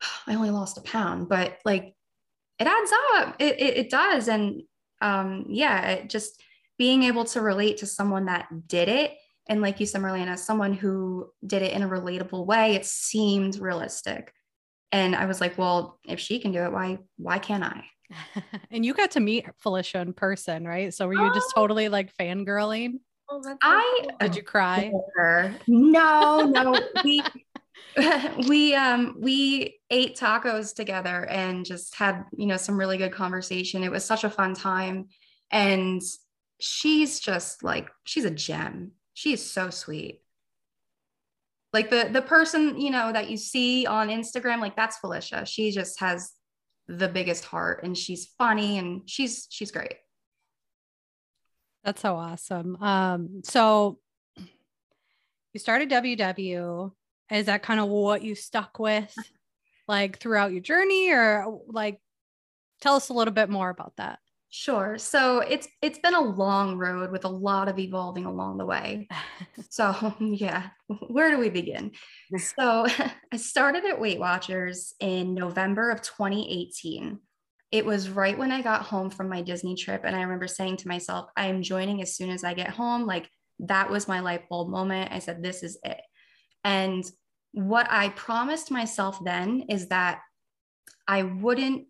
i 0.26 0.34
only 0.34 0.50
lost 0.50 0.78
a 0.78 0.80
pound 0.80 1.28
but 1.28 1.58
like 1.64 1.94
it 2.58 2.66
adds 2.66 2.90
up. 3.16 3.36
It, 3.38 3.60
it, 3.60 3.76
it 3.76 3.90
does. 3.90 4.28
And 4.28 4.62
um 5.02 5.44
yeah 5.50 5.90
it 5.90 6.10
just 6.10 6.42
being 6.78 7.02
able 7.02 7.26
to 7.26 7.42
relate 7.42 7.76
to 7.78 7.86
someone 7.86 8.26
that 8.26 8.48
did 8.66 8.88
it. 8.88 9.12
And 9.46 9.60
like 9.60 9.78
you 9.78 9.84
said 9.84 10.00
marlena 10.00 10.38
someone 10.38 10.72
who 10.72 11.30
did 11.46 11.60
it 11.60 11.74
in 11.74 11.82
a 11.82 11.88
relatable 11.88 12.46
way 12.46 12.74
it 12.76 12.86
seemed 12.86 13.58
realistic. 13.58 14.32
And 14.90 15.14
i 15.14 15.26
was 15.26 15.40
like 15.42 15.58
well 15.58 16.00
if 16.08 16.18
she 16.18 16.38
can 16.38 16.52
do 16.52 16.62
it 16.64 16.72
why 16.72 16.98
why 17.18 17.38
can't 17.38 17.62
i 17.62 17.84
and 18.70 18.84
you 18.84 18.94
got 18.94 19.12
to 19.12 19.20
meet 19.20 19.46
Felicia 19.58 20.00
in 20.00 20.12
person, 20.12 20.66
right? 20.66 20.92
So 20.92 21.06
were 21.06 21.14
you 21.14 21.30
oh. 21.30 21.34
just 21.34 21.52
totally 21.54 21.88
like 21.88 22.14
fangirling? 22.16 23.00
Oh, 23.28 23.42
I 23.62 24.06
did 24.20 24.36
you 24.36 24.42
cry? 24.42 24.92
No, 25.66 26.42
no. 26.42 26.78
we 27.02 27.22
we 28.48 28.74
um 28.74 29.16
we 29.18 29.78
ate 29.90 30.16
tacos 30.16 30.74
together 30.74 31.26
and 31.26 31.64
just 31.64 31.94
had 31.94 32.24
you 32.36 32.46
know 32.46 32.56
some 32.56 32.78
really 32.78 32.98
good 32.98 33.12
conversation. 33.12 33.82
It 33.82 33.90
was 33.90 34.04
such 34.04 34.24
a 34.24 34.30
fun 34.30 34.54
time, 34.54 35.08
and 35.50 36.02
she's 36.60 37.20
just 37.20 37.62
like 37.62 37.88
she's 38.04 38.24
a 38.24 38.30
gem. 38.30 38.92
She 39.14 39.32
is 39.32 39.50
so 39.50 39.70
sweet. 39.70 40.20
Like 41.72 41.90
the 41.90 42.08
the 42.12 42.22
person 42.22 42.78
you 42.80 42.90
know 42.90 43.12
that 43.12 43.28
you 43.28 43.36
see 43.36 43.86
on 43.86 44.08
Instagram, 44.08 44.60
like 44.60 44.76
that's 44.76 44.98
Felicia. 44.98 45.44
She 45.46 45.72
just 45.72 45.98
has 46.00 46.32
the 46.88 47.08
biggest 47.08 47.44
heart 47.44 47.82
and 47.82 47.96
she's 47.96 48.26
funny 48.38 48.78
and 48.78 49.08
she's 49.08 49.46
she's 49.50 49.70
great. 49.70 49.96
That's 51.84 52.00
so 52.00 52.16
awesome. 52.16 52.76
Um 52.82 53.42
so 53.44 53.98
you 54.36 55.58
started 55.58 55.90
WW. 55.90 56.92
Is 57.30 57.46
that 57.46 57.62
kind 57.62 57.80
of 57.80 57.88
what 57.88 58.22
you 58.22 58.34
stuck 58.34 58.78
with 58.78 59.14
like 59.88 60.18
throughout 60.18 60.52
your 60.52 60.60
journey 60.60 61.10
or 61.10 61.60
like 61.68 62.00
Tell 62.80 62.94
us 62.94 63.08
a 63.08 63.14
little 63.14 63.34
bit 63.34 63.48
more 63.48 63.70
about 63.70 63.94
that. 63.96 64.18
Sure. 64.58 64.96
So 64.96 65.40
it's 65.40 65.68
it's 65.82 65.98
been 65.98 66.14
a 66.14 66.20
long 66.20 66.78
road 66.78 67.12
with 67.12 67.26
a 67.26 67.28
lot 67.28 67.68
of 67.68 67.78
evolving 67.78 68.24
along 68.24 68.56
the 68.56 68.64
way. 68.64 69.06
so 69.68 70.14
yeah, 70.20 70.70
where 71.08 71.30
do 71.30 71.36
we 71.36 71.50
begin? 71.50 71.92
So 72.38 72.86
I 73.30 73.36
started 73.36 73.84
at 73.84 74.00
Weight 74.00 74.18
Watchers 74.18 74.94
in 74.98 75.34
November 75.34 75.90
of 75.90 76.00
2018. 76.00 77.20
It 77.70 77.84
was 77.84 78.08
right 78.08 78.38
when 78.38 78.50
I 78.50 78.62
got 78.62 78.80
home 78.80 79.10
from 79.10 79.28
my 79.28 79.42
Disney 79.42 79.74
trip, 79.74 80.04
and 80.04 80.16
I 80.16 80.22
remember 80.22 80.48
saying 80.48 80.78
to 80.78 80.88
myself, 80.88 81.28
"I 81.36 81.48
am 81.48 81.60
joining 81.62 82.00
as 82.00 82.16
soon 82.16 82.30
as 82.30 82.42
I 82.42 82.54
get 82.54 82.70
home." 82.70 83.04
Like 83.04 83.28
that 83.58 83.90
was 83.90 84.08
my 84.08 84.20
light 84.20 84.48
bulb 84.48 84.70
moment. 84.70 85.12
I 85.12 85.18
said, 85.18 85.42
"This 85.42 85.62
is 85.62 85.78
it." 85.84 86.00
And 86.64 87.04
what 87.52 87.88
I 87.90 88.08
promised 88.08 88.70
myself 88.70 89.22
then 89.22 89.66
is 89.68 89.88
that 89.88 90.22
I 91.06 91.24
wouldn't 91.24 91.88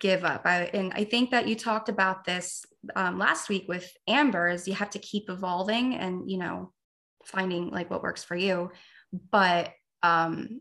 give 0.00 0.24
up. 0.24 0.42
I, 0.44 0.70
and 0.72 0.92
I 0.94 1.04
think 1.04 1.30
that 1.30 1.48
you 1.48 1.56
talked 1.56 1.88
about 1.88 2.24
this 2.24 2.64
um, 2.94 3.18
last 3.18 3.48
week 3.48 3.66
with 3.68 3.90
Amber 4.06 4.48
is 4.48 4.68
you 4.68 4.74
have 4.74 4.90
to 4.90 4.98
keep 4.98 5.28
evolving 5.28 5.94
and, 5.94 6.30
you 6.30 6.38
know, 6.38 6.72
finding 7.24 7.70
like 7.70 7.90
what 7.90 8.02
works 8.02 8.22
for 8.22 8.36
you. 8.36 8.70
But 9.30 9.72
um, 10.02 10.60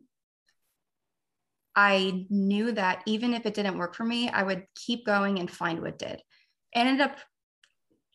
I 1.75 2.25
knew 2.29 2.71
that 2.71 3.03
even 3.05 3.33
if 3.33 3.45
it 3.45 3.53
didn't 3.53 3.77
work 3.77 3.95
for 3.95 4.03
me, 4.03 4.29
I 4.29 4.43
would 4.43 4.65
keep 4.75 5.05
going 5.05 5.39
and 5.39 5.49
find 5.49 5.81
what 5.81 5.99
did. 5.99 6.15
It 6.15 6.23
ended 6.73 7.01
up 7.01 7.17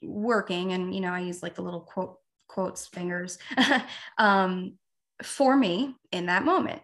working. 0.02 0.72
And, 0.72 0.94
you 0.94 1.00
know, 1.00 1.12
I 1.12 1.20
use 1.20 1.42
like 1.42 1.54
the 1.54 1.62
little 1.62 1.80
quote 1.80 2.16
quotes 2.48 2.86
fingers 2.86 3.38
um, 4.18 4.74
for 5.22 5.56
me 5.56 5.94
in 6.12 6.26
that 6.26 6.44
moment. 6.44 6.80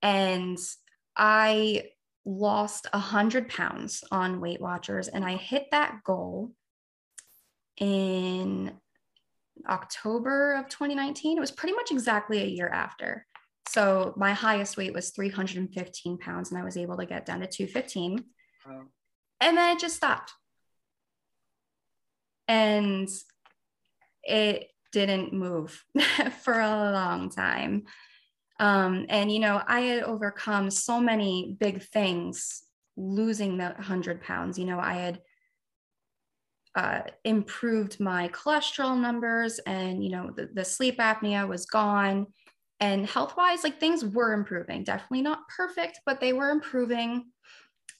And 0.00 0.58
I 1.16 1.84
lost 2.24 2.86
100 2.92 3.48
pounds 3.48 4.04
on 4.10 4.40
Weight 4.40 4.60
Watchers, 4.60 5.08
and 5.08 5.24
I 5.24 5.36
hit 5.36 5.68
that 5.70 6.02
goal 6.04 6.52
in 7.78 8.72
October 9.68 10.54
of 10.54 10.68
2019. 10.68 11.36
It 11.36 11.40
was 11.40 11.50
pretty 11.50 11.74
much 11.74 11.90
exactly 11.90 12.42
a 12.42 12.46
year 12.46 12.68
after. 12.68 13.26
So 13.68 14.12
my 14.16 14.32
highest 14.32 14.76
weight 14.76 14.92
was 14.92 15.10
315 15.10 16.18
pounds, 16.18 16.50
and 16.50 16.60
I 16.60 16.64
was 16.64 16.76
able 16.76 16.96
to 16.96 17.06
get 17.06 17.26
down 17.26 17.40
to 17.40 17.46
215. 17.46 18.24
Wow. 18.66 18.82
And 19.40 19.56
then 19.56 19.76
it 19.76 19.80
just 19.80 19.96
stopped. 19.96 20.32
And 22.48 23.08
it 24.24 24.68
didn't 24.92 25.32
move 25.32 25.84
for 26.42 26.60
a 26.60 26.68
long 26.92 27.30
time. 27.30 27.84
Um, 28.60 29.06
and, 29.08 29.32
you 29.32 29.40
know, 29.40 29.62
I 29.66 29.80
had 29.80 30.02
overcome 30.02 30.70
so 30.70 31.00
many 31.00 31.56
big 31.58 31.82
things 31.82 32.62
losing 32.96 33.56
the 33.56 33.70
100 33.70 34.22
pounds. 34.22 34.58
You 34.58 34.66
know, 34.66 34.78
I 34.78 34.94
had 34.94 35.20
uh, 36.74 37.00
improved 37.24 38.00
my 38.00 38.28
cholesterol 38.28 38.98
numbers 38.98 39.58
and, 39.60 40.02
you 40.02 40.10
know, 40.10 40.30
the, 40.34 40.48
the 40.52 40.64
sleep 40.64 40.98
apnea 40.98 41.46
was 41.46 41.66
gone. 41.66 42.26
And 42.80 43.06
health 43.06 43.36
wise, 43.36 43.62
like 43.62 43.78
things 43.78 44.04
were 44.04 44.32
improving. 44.32 44.82
Definitely 44.82 45.22
not 45.22 45.48
perfect, 45.48 46.00
but 46.04 46.20
they 46.20 46.32
were 46.32 46.50
improving. 46.50 47.26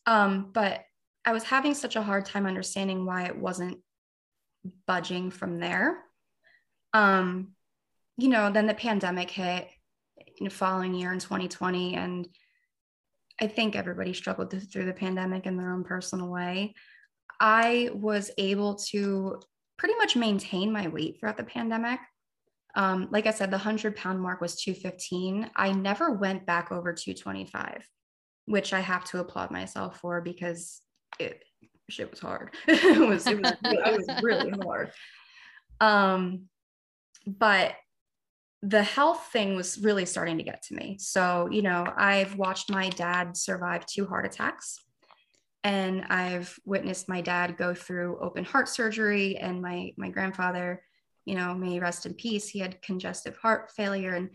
Um, 0.06 0.50
but 0.52 0.84
I 1.24 1.32
was 1.32 1.44
having 1.44 1.74
such 1.74 1.96
a 1.96 2.02
hard 2.02 2.26
time 2.26 2.46
understanding 2.46 3.06
why 3.06 3.26
it 3.26 3.36
wasn't 3.36 3.78
budging 4.86 5.30
from 5.30 5.60
there. 5.60 5.98
Um, 6.92 7.52
you 8.16 8.28
know, 8.28 8.50
then 8.50 8.66
the 8.66 8.74
pandemic 8.74 9.30
hit 9.30 9.68
following 10.50 10.94
year 10.94 11.12
in 11.12 11.18
2020. 11.18 11.94
And 11.94 12.28
I 13.40 13.46
think 13.46 13.76
everybody 13.76 14.12
struggled 14.12 14.50
through 14.50 14.84
the 14.86 14.92
pandemic 14.92 15.46
in 15.46 15.56
their 15.56 15.72
own 15.72 15.84
personal 15.84 16.28
way. 16.28 16.74
I 17.40 17.90
was 17.92 18.30
able 18.38 18.76
to 18.90 19.40
pretty 19.78 19.96
much 19.96 20.14
maintain 20.14 20.72
my 20.72 20.88
weight 20.88 21.18
throughout 21.18 21.36
the 21.36 21.44
pandemic. 21.44 21.98
Um, 22.74 23.08
like 23.10 23.26
I 23.26 23.32
said, 23.32 23.50
the 23.50 23.56
100 23.56 23.96
pound 23.96 24.20
mark 24.20 24.40
was 24.40 24.56
215. 24.62 25.50
I 25.56 25.72
never 25.72 26.12
went 26.12 26.46
back 26.46 26.72
over 26.72 26.92
225, 26.92 27.86
which 28.46 28.72
I 28.72 28.80
have 28.80 29.04
to 29.06 29.20
applaud 29.20 29.50
myself 29.50 29.98
for 29.98 30.20
because 30.20 30.80
it 31.18 31.42
shit 31.90 32.10
was 32.10 32.20
hard. 32.20 32.54
it 32.68 32.98
was 32.98 33.26
it 33.26 33.40
was, 33.40 33.52
it 33.62 34.06
was 34.08 34.22
really 34.22 34.52
hard. 34.62 34.92
Um, 35.80 36.48
but 37.26 37.74
the 38.62 38.82
health 38.82 39.28
thing 39.32 39.56
was 39.56 39.78
really 39.78 40.06
starting 40.06 40.38
to 40.38 40.44
get 40.44 40.62
to 40.62 40.74
me. 40.74 40.96
So, 41.00 41.48
you 41.50 41.62
know, 41.62 41.84
I've 41.96 42.36
watched 42.36 42.70
my 42.70 42.88
dad 42.90 43.36
survive 43.36 43.84
two 43.86 44.06
heart 44.06 44.24
attacks 44.24 44.78
and 45.64 46.04
I've 46.04 46.56
witnessed 46.64 47.08
my 47.08 47.20
dad 47.20 47.56
go 47.56 47.74
through 47.74 48.18
open 48.20 48.44
heart 48.44 48.68
surgery 48.68 49.36
and 49.36 49.60
my 49.60 49.92
my 49.96 50.10
grandfather, 50.10 50.82
you 51.24 51.34
know, 51.34 51.54
may 51.54 51.80
rest 51.80 52.06
in 52.06 52.14
peace, 52.14 52.48
he 52.48 52.60
had 52.60 52.80
congestive 52.82 53.36
heart 53.36 53.72
failure 53.76 54.14
and 54.14 54.30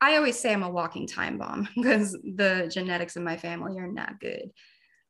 I 0.00 0.16
always 0.16 0.38
say 0.38 0.52
I'm 0.52 0.62
a 0.62 0.68
walking 0.68 1.06
time 1.06 1.38
bomb 1.38 1.68
because 1.76 2.12
the 2.12 2.70
genetics 2.72 3.16
in 3.16 3.22
my 3.24 3.36
family 3.36 3.78
are 3.78 3.88
not 3.88 4.20
good. 4.20 4.50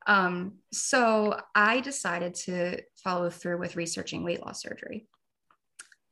Um, 0.07 0.59
so 0.71 1.39
I 1.55 1.79
decided 1.79 2.35
to 2.45 2.81
follow 3.03 3.31
through 3.31 3.57
with 3.57 3.75
researching 3.75 4.23
weight 4.23 4.45
loss 4.45 4.61
surgery. 4.61 5.07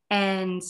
And 0.10 0.62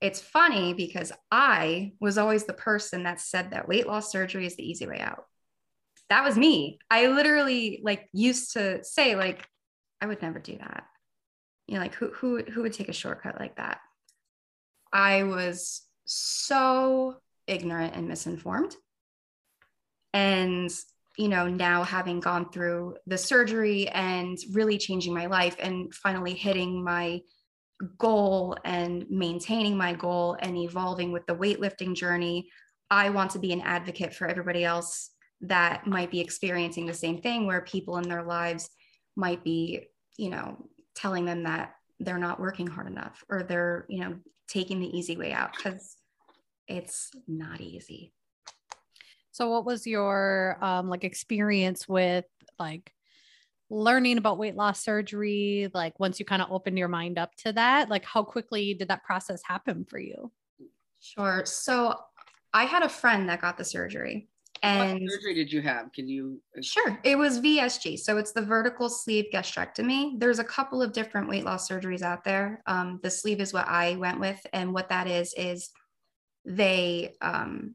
it's 0.00 0.20
funny 0.20 0.74
because 0.74 1.12
I 1.30 1.92
was 2.00 2.18
always 2.18 2.44
the 2.44 2.52
person 2.52 3.04
that 3.04 3.20
said 3.20 3.50
that 3.50 3.68
weight 3.68 3.86
loss 3.86 4.12
surgery 4.12 4.46
is 4.46 4.56
the 4.56 4.68
easy 4.68 4.86
way 4.86 5.00
out. 5.00 5.24
That 6.10 6.24
was 6.24 6.36
me. 6.36 6.78
I 6.90 7.06
literally 7.08 7.80
like 7.82 8.08
used 8.12 8.52
to 8.52 8.84
say 8.84 9.16
like 9.16 9.48
I 10.00 10.06
would 10.06 10.22
never 10.22 10.38
do 10.38 10.56
that. 10.58 10.84
You 11.66 11.74
know, 11.74 11.80
like 11.80 11.94
who 11.94 12.10
who 12.12 12.42
who 12.44 12.62
would 12.62 12.74
take 12.74 12.88
a 12.88 12.92
shortcut 12.94 13.40
like 13.40 13.56
that? 13.56 13.80
I 14.92 15.24
was 15.24 15.82
so 16.04 17.16
ignorant 17.46 17.96
and 17.96 18.08
misinformed. 18.08 18.76
And 20.12 20.70
you 21.18 21.28
know, 21.28 21.48
now 21.48 21.82
having 21.82 22.20
gone 22.20 22.50
through 22.50 22.96
the 23.06 23.16
surgery 23.16 23.88
and 23.88 24.36
really 24.52 24.76
changing 24.76 25.14
my 25.14 25.26
life 25.26 25.56
and 25.58 25.92
finally 25.94 26.34
hitting 26.34 26.84
my 26.84 27.20
goal 27.98 28.56
and 28.64 29.04
maintaining 29.10 29.76
my 29.76 29.92
goal 29.92 30.36
and 30.40 30.56
evolving 30.56 31.12
with 31.12 31.26
the 31.26 31.34
weightlifting 31.34 31.94
journey, 31.94 32.48
I 32.90 33.10
want 33.10 33.32
to 33.32 33.38
be 33.38 33.52
an 33.52 33.60
advocate 33.60 34.14
for 34.14 34.26
everybody 34.26 34.64
else 34.64 35.10
that 35.42 35.86
might 35.86 36.10
be 36.10 36.20
experiencing 36.20 36.86
the 36.86 36.94
same 36.94 37.20
thing 37.20 37.46
where 37.46 37.60
people 37.60 37.98
in 37.98 38.08
their 38.08 38.22
lives 38.22 38.70
might 39.16 39.44
be, 39.44 39.88
you 40.16 40.30
know, 40.30 40.68
telling 40.94 41.24
them 41.24 41.42
that 41.42 41.74
they're 42.00 42.18
not 42.18 42.40
working 42.40 42.66
hard 42.66 42.86
enough 42.86 43.22
or 43.28 43.42
they're, 43.42 43.86
you 43.88 44.00
know, 44.00 44.16
taking 44.48 44.80
the 44.80 44.96
easy 44.96 45.16
way 45.16 45.32
out 45.32 45.54
because 45.54 45.96
it's 46.68 47.10
not 47.26 47.60
easy. 47.60 48.12
So 49.32 49.50
what 49.50 49.66
was 49.66 49.86
your 49.86 50.56
um 50.62 50.88
like 50.88 51.04
experience 51.04 51.86
with 51.86 52.24
like 52.58 52.92
learning 53.68 54.18
about 54.18 54.38
weight 54.38 54.54
loss 54.54 54.82
surgery 54.82 55.68
like 55.74 55.98
once 55.98 56.20
you 56.20 56.24
kind 56.24 56.40
of 56.40 56.50
opened 56.52 56.78
your 56.78 56.88
mind 56.88 57.18
up 57.18 57.34
to 57.34 57.52
that 57.52 57.88
like 57.88 58.04
how 58.04 58.22
quickly 58.22 58.74
did 58.74 58.88
that 58.88 59.02
process 59.04 59.42
happen 59.44 59.84
for 59.84 59.98
you? 59.98 60.30
Sure. 61.00 61.42
So 61.44 61.94
i 62.54 62.64
had 62.64 62.82
a 62.82 62.88
friend 62.88 63.28
that 63.28 63.40
got 63.40 63.58
the 63.58 63.64
surgery 63.64 64.28
and 64.62 65.00
what 65.00 65.10
surgery 65.12 65.34
did 65.34 65.52
you 65.52 65.60
have? 65.62 65.92
Can 65.92 66.08
you 66.08 66.40
sure. 66.62 66.98
It 67.04 67.16
was 67.16 67.40
vsg 67.40 67.98
so 67.98 68.18
it's 68.18 68.32
the 68.32 68.42
vertical 68.42 68.88
sleeve 68.88 69.26
gastrectomy. 69.32 70.18
There's 70.18 70.38
a 70.38 70.44
couple 70.44 70.80
of 70.82 70.92
different 70.92 71.28
weight 71.28 71.44
loss 71.44 71.68
surgeries 71.68 72.02
out 72.02 72.24
there. 72.24 72.62
Um, 72.66 73.00
the 73.02 73.10
sleeve 73.10 73.40
is 73.40 73.52
what 73.52 73.66
i 73.66 73.96
went 73.96 74.20
with 74.20 74.44
and 74.52 74.72
what 74.72 74.88
that 74.90 75.06
is 75.08 75.34
is 75.36 75.70
they 76.44 77.14
um, 77.20 77.74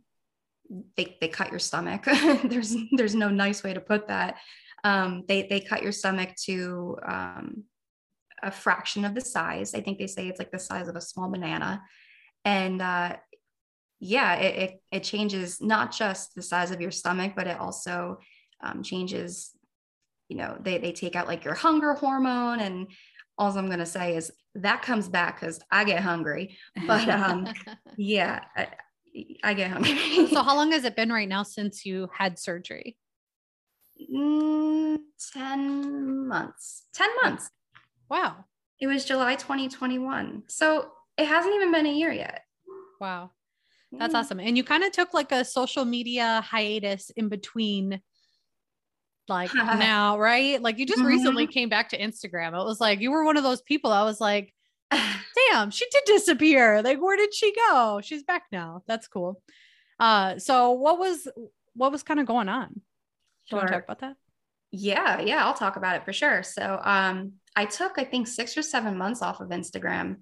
they, 0.96 1.18
they 1.20 1.28
cut 1.28 1.52
your 1.52 1.60
stomach. 1.60 2.06
There's 2.46 2.76
there's 2.94 3.16
no 3.16 3.30
nice 3.30 3.62
way 3.62 3.74
to 3.74 3.82
put 3.82 4.08
that 4.08 4.38
um, 4.84 5.24
they 5.28 5.48
they 5.48 5.60
cut 5.60 5.84
your 5.84 5.92
stomach 5.92 6.36
to 6.46 6.98
um, 7.06 7.64
a 8.42 8.52
fraction 8.52 9.06
of 9.06 9.14
the 9.14 9.22
size. 9.22 9.74
I 9.74 9.82
think 9.82 10.00
they 10.00 10.08
say 10.08 10.28
it's 10.28 10.40
like 10.40 10.52
the 10.52 10.60
size 10.60 10.88
of 10.88 10.96
a 10.96 11.02
small 11.02 11.30
banana, 11.30 11.84
and 12.46 12.82
uh, 12.82 13.18
yeah, 14.00 14.36
it, 14.36 14.56
it, 14.56 14.82
it 14.92 15.04
changes 15.04 15.62
not 15.62 15.92
just 15.92 16.34
the 16.36 16.42
size 16.42 16.72
of 16.72 16.82
your 16.82 16.92
stomach, 16.92 17.34
but 17.36 17.48
it 17.48 17.60
also 17.60 18.20
um, 18.64 18.82
changes. 18.84 19.52
You 20.30 20.38
know, 20.38 20.58
they 20.60 20.78
they 20.78 20.92
take 20.92 21.16
out 21.16 21.28
like 21.28 21.46
your 21.46 21.54
hunger 21.54 21.94
hormone, 21.94 22.60
and 22.60 22.88
all 23.38 23.56
I'm 23.58 23.70
gonna 23.70 23.86
say 23.86 24.16
is 24.16 24.32
that 24.56 24.82
comes 24.82 25.08
back 25.08 25.40
because 25.40 25.60
I 25.70 25.84
get 25.84 26.02
hungry. 26.02 26.58
But 26.88 27.08
um, 27.10 27.48
yeah. 27.98 28.42
I, 28.56 28.68
I 29.44 29.54
get 29.54 29.72
hungry. 29.72 30.28
so, 30.28 30.42
how 30.42 30.56
long 30.56 30.72
has 30.72 30.86
it 30.86 30.96
been 30.96 31.12
right 31.12 31.28
now 31.28 31.44
since 31.44 31.86
you 31.86 32.10
had 32.14 32.40
surgery? 32.40 32.96
Mm, 34.12 34.98
10 35.34 36.28
months. 36.28 36.86
10 36.94 37.10
months. 37.24 37.50
Wow. 38.10 38.46
It 38.80 38.88
was 38.88 39.06
July 39.06 39.36
2021. 39.36 40.44
So 40.48 40.92
it 41.18 41.26
hasn't 41.26 41.54
even 41.54 41.72
been 41.72 41.86
a 41.86 41.94
year 41.94 42.12
yet. 42.12 42.42
Wow. 43.00 43.32
That's 43.92 44.16
awesome. 44.16 44.40
And 44.40 44.56
you 44.56 44.64
kind 44.64 44.84
of 44.84 44.92
took 44.92 45.14
like 45.14 45.32
a 45.32 45.44
social 45.44 45.84
media 45.84 46.42
hiatus 46.46 47.10
in 47.12 47.28
between 47.28 48.02
like 49.28 49.54
now, 49.56 50.18
right? 50.18 50.62
Like 50.62 50.78
you 50.78 50.86
just 50.86 51.04
recently 51.04 51.44
mm-hmm. 51.44 51.52
came 51.52 51.70
back 51.70 51.90
to 51.90 52.00
Instagram. 52.00 52.50
It 52.60 52.66
was 52.66 52.80
like 52.80 53.02
you 53.02 53.12
were 53.12 53.26
one 53.26 53.38
of 53.38 53.44
those 53.44 53.62
people. 53.62 53.92
I 53.92 54.04
was 54.04 54.22
like, 54.22 54.54
damn, 54.92 55.72
she 55.72 55.86
did 55.92 56.04
disappear. 56.06 56.82
Like, 56.82 57.02
where 57.02 57.18
did 57.18 57.34
she 57.34 57.54
go? 57.54 58.02
She's 58.04 58.24
back 58.24 58.44
now. 58.52 58.84
That's 58.88 59.08
cool. 59.08 59.42
Uh, 60.00 60.40
so 60.40 60.72
what 60.72 60.98
was 60.98 61.28
what 61.74 61.92
was 61.92 62.04
kind 62.04 62.20
of 62.20 62.26
going 62.26 62.50
on? 62.50 62.82
Do 63.52 63.56
you 63.56 63.60
want 63.60 63.68
to 63.68 63.74
talk 63.74 63.84
about 63.84 64.00
that? 64.00 64.16
Yeah, 64.72 65.22
yeah, 65.22 65.46
I'll 65.46 65.54
talk 65.54 65.76
about 65.76 65.98
it 65.98 66.06
for 66.06 66.14
sure. 66.14 66.44
So 66.44 66.80
um 66.84 67.34
I 67.56 67.66
took 67.66 67.94
I 67.98 68.04
think 68.04 68.28
six 68.28 68.58
or 68.58 68.62
seven 68.62 68.98
months 68.98 69.22
off 69.22 69.42
of 69.42 69.50
Instagram. 69.50 70.18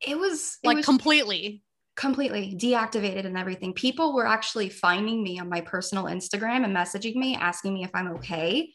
It 0.00 0.18
was 0.18 0.58
it 0.62 0.68
like 0.68 0.76
was 0.78 0.86
completely 0.86 1.62
completely 1.96 2.56
deactivated 2.56 3.24
and 3.24 3.38
everything. 3.38 3.72
People 3.72 4.14
were 4.14 4.26
actually 4.26 4.68
finding 4.68 5.22
me 5.22 5.38
on 5.38 5.48
my 5.48 5.60
personal 5.60 6.04
Instagram 6.04 6.64
and 6.64 6.74
messaging 6.74 7.14
me, 7.16 7.36
asking 7.36 7.74
me 7.74 7.84
if 7.84 7.90
I'm 7.94 8.08
okay. 8.16 8.70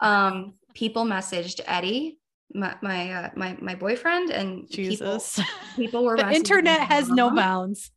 Um, 0.00 0.54
people 0.74 1.04
messaged 1.04 1.60
Eddie, 1.66 2.18
my 2.52 2.74
my 2.82 3.12
uh, 3.12 3.30
my, 3.36 3.56
my 3.60 3.74
boyfriend, 3.74 4.30
and 4.30 4.68
Jesus, 4.70 5.36
people, 5.36 5.50
people 5.76 6.04
were. 6.04 6.16
the 6.16 6.30
internet 6.30 6.80
has 6.80 7.08
no 7.08 7.34
bounds. 7.34 7.90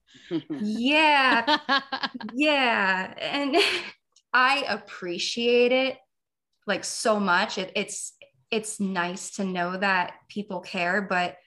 yeah, 0.49 1.57
yeah, 2.33 3.13
and 3.19 3.55
I 4.33 4.65
appreciate 4.67 5.71
it 5.71 5.97
like 6.65 6.83
so 6.83 7.19
much. 7.19 7.57
It, 7.57 7.71
it's 7.75 8.13
it's 8.51 8.79
nice 8.79 9.31
to 9.31 9.43
know 9.43 9.77
that 9.77 10.13
people 10.29 10.61
care, 10.61 11.01
but 11.01 11.37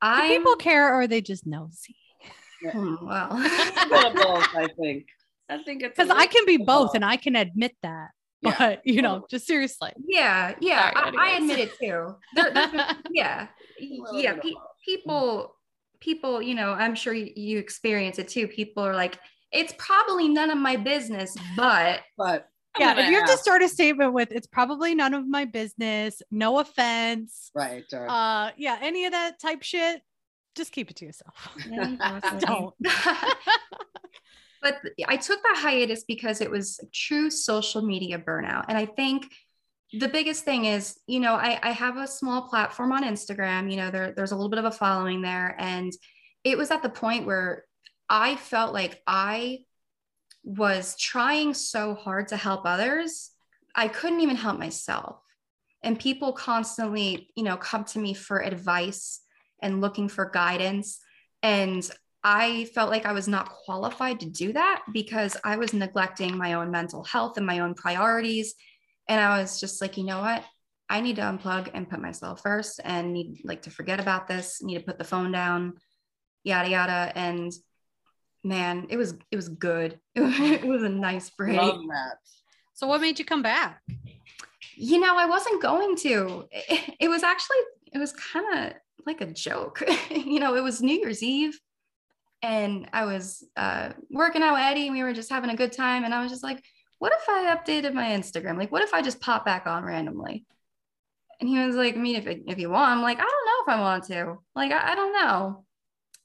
I 0.00 0.28
people 0.28 0.56
care 0.56 0.88
or 0.88 1.02
are 1.02 1.06
they 1.06 1.20
just 1.20 1.46
nosy? 1.46 1.96
Yeah. 2.62 2.72
Hmm, 2.72 3.06
well, 3.06 3.28
both, 4.14 4.48
I 4.54 4.68
think. 4.80 5.06
I 5.48 5.62
think 5.62 5.82
it's 5.82 5.96
because 5.96 6.10
I 6.10 6.26
can 6.26 6.44
be 6.44 6.58
both, 6.58 6.94
and 6.94 7.04
I 7.04 7.16
can 7.16 7.36
admit 7.36 7.74
that. 7.82 8.08
Yeah. 8.42 8.54
But 8.58 8.80
you 8.84 9.02
know, 9.02 9.26
just 9.30 9.46
seriously. 9.46 9.92
Yeah, 10.06 10.54
yeah, 10.60 10.92
I, 10.94 11.12
I, 11.18 11.36
admit 11.38 11.58
it 11.58 11.78
too. 11.78 12.14
There, 12.34 12.52
yeah, 13.10 13.48
yeah. 14.12 14.34
Pe- 14.34 14.52
people, 14.84 15.56
people, 16.00 16.42
you 16.42 16.54
know, 16.54 16.72
I'm 16.72 16.94
sure 16.94 17.14
you, 17.14 17.32
you 17.34 17.58
experience 17.58 18.18
it 18.18 18.28
too. 18.28 18.46
People 18.46 18.84
are 18.84 18.94
like, 18.94 19.18
it's 19.52 19.74
probably 19.78 20.28
none 20.28 20.50
of 20.50 20.58
my 20.58 20.76
business, 20.76 21.34
but 21.56 22.00
but 22.16 22.48
yeah, 22.78 22.98
if 22.98 23.10
you 23.10 23.18
have 23.18 23.28
to 23.28 23.36
start 23.36 23.62
a 23.62 23.68
statement 23.68 24.12
with 24.12 24.30
it's 24.30 24.46
probably 24.46 24.94
none 24.94 25.14
of 25.14 25.26
my 25.26 25.44
business, 25.44 26.22
no 26.30 26.58
offense. 26.58 27.50
Right. 27.54 27.84
Or, 27.92 28.08
uh 28.08 28.50
yeah, 28.56 28.78
any 28.80 29.06
of 29.06 29.12
that 29.12 29.40
type 29.40 29.62
shit, 29.62 30.02
just 30.54 30.72
keep 30.72 30.90
it 30.90 30.96
to 30.96 31.06
yourself. 31.06 31.34
Don't. 32.40 32.74
but 34.62 34.76
I 35.06 35.16
took 35.16 35.42
that 35.42 35.56
hiatus 35.58 36.04
because 36.04 36.40
it 36.40 36.50
was 36.50 36.80
true 36.92 37.30
social 37.30 37.82
media 37.82 38.18
burnout. 38.18 38.66
And 38.68 38.76
I 38.76 38.86
think 38.86 39.32
the 39.92 40.08
biggest 40.08 40.44
thing 40.44 40.66
is, 40.66 40.98
you 41.06 41.20
know, 41.20 41.34
I, 41.34 41.58
I 41.62 41.70
have 41.70 41.96
a 41.96 42.06
small 42.06 42.42
platform 42.42 42.92
on 42.92 43.04
Instagram, 43.04 43.70
you 43.70 43.78
know, 43.78 43.90
there, 43.90 44.12
there's 44.12 44.32
a 44.32 44.36
little 44.36 44.50
bit 44.50 44.58
of 44.58 44.66
a 44.66 44.70
following 44.70 45.22
there. 45.22 45.56
And 45.58 45.92
it 46.44 46.58
was 46.58 46.70
at 46.70 46.82
the 46.82 46.90
point 46.90 47.26
where 47.26 47.64
I 48.08 48.36
felt 48.36 48.72
like 48.72 49.02
I 49.06 49.60
was 50.44 50.96
trying 50.96 51.54
so 51.54 51.94
hard 51.94 52.28
to 52.28 52.36
help 52.36 52.62
others, 52.64 53.30
I 53.74 53.88
couldn't 53.88 54.20
even 54.20 54.36
help 54.36 54.58
myself. 54.58 55.20
And 55.82 55.98
people 55.98 56.32
constantly, 56.32 57.30
you 57.36 57.44
know, 57.44 57.56
come 57.56 57.84
to 57.84 57.98
me 57.98 58.14
for 58.14 58.42
advice 58.42 59.20
and 59.62 59.80
looking 59.80 60.08
for 60.08 60.30
guidance. 60.30 61.00
And 61.42 61.88
I 62.24 62.64
felt 62.74 62.90
like 62.90 63.06
I 63.06 63.12
was 63.12 63.28
not 63.28 63.50
qualified 63.50 64.20
to 64.20 64.26
do 64.26 64.52
that 64.52 64.82
because 64.92 65.36
I 65.44 65.56
was 65.56 65.72
neglecting 65.72 66.36
my 66.36 66.54
own 66.54 66.70
mental 66.70 67.04
health 67.04 67.36
and 67.36 67.46
my 67.46 67.60
own 67.60 67.74
priorities. 67.74 68.54
And 69.08 69.20
I 69.20 69.38
was 69.38 69.60
just 69.60 69.80
like, 69.80 69.96
you 69.96 70.04
know 70.04 70.20
what? 70.20 70.44
I 70.90 71.00
need 71.00 71.16
to 71.16 71.22
unplug 71.22 71.70
and 71.74 71.88
put 71.88 72.00
myself 72.00 72.42
first 72.42 72.80
and 72.82 73.12
need 73.12 73.42
like 73.44 73.62
to 73.62 73.70
forget 73.70 74.00
about 74.00 74.26
this, 74.26 74.62
need 74.62 74.78
to 74.78 74.84
put 74.84 74.98
the 74.98 75.04
phone 75.04 75.30
down, 75.30 75.74
yada 76.42 76.70
yada. 76.70 77.12
And 77.14 77.52
man, 78.48 78.86
it 78.88 78.96
was 78.96 79.14
it 79.30 79.36
was 79.36 79.48
good. 79.48 80.00
It 80.14 80.66
was 80.66 80.82
a 80.82 80.88
nice 80.88 81.30
break. 81.30 81.56
Love 81.56 81.80
that. 81.88 82.16
So 82.74 82.86
what 82.86 83.00
made 83.00 83.18
you 83.18 83.24
come 83.24 83.42
back? 83.42 83.82
You 84.74 85.00
know, 85.00 85.16
I 85.16 85.26
wasn't 85.26 85.62
going 85.62 85.96
to. 85.96 86.48
It, 86.50 86.94
it 87.00 87.08
was 87.08 87.22
actually 87.22 87.58
it 87.92 87.98
was 87.98 88.12
kind 88.12 88.66
of 88.66 88.72
like 89.06 89.20
a 89.20 89.26
joke. 89.26 89.82
you 90.10 90.40
know, 90.40 90.56
it 90.56 90.62
was 90.62 90.82
New 90.82 90.98
Year's 90.98 91.22
Eve 91.22 91.58
and 92.42 92.88
I 92.92 93.04
was 93.04 93.44
uh, 93.56 93.90
working 94.10 94.42
out 94.42 94.54
with 94.54 94.62
Eddie 94.62 94.86
and 94.86 94.96
we 94.96 95.02
were 95.02 95.12
just 95.12 95.30
having 95.30 95.50
a 95.50 95.56
good 95.56 95.72
time. 95.72 96.04
And 96.04 96.14
I 96.14 96.22
was 96.22 96.30
just 96.30 96.44
like, 96.44 96.62
what 96.98 97.12
if 97.12 97.28
I 97.28 97.54
updated 97.56 97.94
my 97.94 98.06
Instagram? 98.06 98.58
Like, 98.58 98.72
what 98.72 98.82
if 98.82 98.94
I 98.94 99.02
just 99.02 99.20
pop 99.20 99.44
back 99.44 99.66
on 99.66 99.84
randomly? 99.84 100.44
And 101.40 101.48
he 101.48 101.58
was 101.58 101.76
like, 101.76 101.96
I 101.96 101.98
mean, 101.98 102.16
if, 102.16 102.26
if 102.26 102.58
you 102.58 102.70
want, 102.70 102.90
I'm 102.90 103.02
like, 103.02 103.18
I 103.18 103.22
don't 103.22 103.46
know 103.46 103.72
if 103.72 103.78
I 103.78 103.80
want 103.80 104.04
to. 104.04 104.38
Like, 104.54 104.72
I, 104.72 104.92
I 104.92 104.94
don't 104.94 105.12
know. 105.12 105.64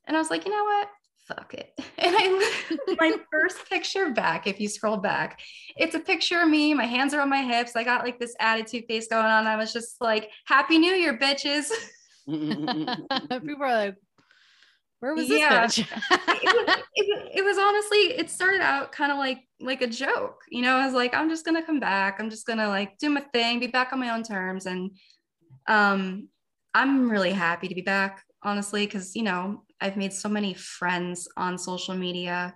And 0.06 0.18
I 0.18 0.20
was 0.20 0.30
like, 0.30 0.46
you 0.46 0.52
know 0.52 0.64
what? 0.64 0.90
Fuck 1.28 1.54
it. 1.54 1.72
And 1.98 2.16
I 2.18 2.96
my 3.00 3.16
first 3.32 3.70
picture 3.70 4.10
back, 4.10 4.46
if 4.46 4.60
you 4.60 4.68
scroll 4.68 4.98
back, 4.98 5.40
it's 5.78 5.96
a 5.96 6.00
picture 6.00 6.42
of 6.42 6.50
me. 6.50 6.74
My 6.74 6.86
hands 6.86 7.14
are 7.14 7.22
on 7.22 7.30
my 7.30 7.42
hips. 7.42 7.78
I 7.78 7.84
got 7.84 8.04
like 8.04 8.20
this 8.20 8.36
attitude 8.42 8.86
face 8.90 9.08
going 9.08 9.26
on. 9.26 9.48
I 9.48 9.56
was 9.56 9.72
just 9.72 10.02
like, 10.02 10.30
Happy 10.46 10.78
New 10.80 10.92
Year, 10.92 11.18
bitches. 11.18 11.70
People 12.28 13.64
are 13.64 13.76
like, 13.76 13.96
where 15.00 15.16
was 15.16 15.30
this 15.30 15.40
yeah. 15.40 15.66
bitch? 15.66 15.80
it, 15.80 16.68
was, 16.68 16.78
it, 16.96 17.32
it, 17.36 17.46
was 17.46 17.58
honestly, 17.58 17.98
it 18.20 18.30
started 18.30 18.62
out 18.62 18.92
kind 18.92 19.12
of 19.12 19.18
like 19.18 19.40
like 19.62 19.82
a 19.82 19.88
joke. 19.88 20.42
You 20.50 20.62
know, 20.62 20.76
I 20.76 20.86
was 20.86 20.94
like, 20.94 21.14
I'm 21.14 21.30
just 21.30 21.46
gonna 21.46 21.66
come 21.66 21.80
back. 21.80 22.20
I'm 22.20 22.30
just 22.30 22.46
gonna 22.46 22.68
like 22.68 22.98
do 22.98 23.10
my 23.10 23.22
thing, 23.34 23.60
be 23.60 23.68
back 23.68 23.94
on 23.94 24.00
my 24.00 24.10
own 24.10 24.24
terms. 24.24 24.66
And 24.66 24.92
um, 25.68 26.28
I'm 26.74 27.10
really 27.10 27.32
happy 27.32 27.68
to 27.68 27.76
be 27.76 27.82
back, 27.82 28.24
honestly, 28.42 28.86
because 28.86 29.16
you 29.16 29.24
know, 29.24 29.64
I've 29.84 29.98
made 29.98 30.14
so 30.14 30.30
many 30.30 30.54
friends 30.54 31.28
on 31.36 31.58
social 31.58 31.94
media 31.94 32.56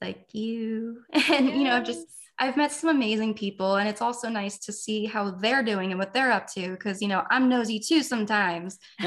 like 0.00 0.34
you. 0.34 1.02
And 1.14 1.46
yes. 1.48 1.56
you 1.56 1.64
know, 1.64 1.82
just 1.82 2.06
I've 2.38 2.56
met 2.56 2.72
some 2.72 2.90
amazing 2.90 3.34
people, 3.34 3.76
and 3.76 3.88
it's 3.88 4.02
also 4.02 4.28
nice 4.28 4.58
to 4.66 4.72
see 4.72 5.06
how 5.06 5.30
they're 5.30 5.62
doing 5.62 5.90
and 5.90 5.98
what 5.98 6.12
they're 6.12 6.32
up 6.32 6.46
to 6.54 6.70
because 6.70 7.00
you 7.00 7.08
know 7.08 7.22
I'm 7.30 7.48
nosy 7.48 7.78
too 7.80 8.02
sometimes. 8.02 8.78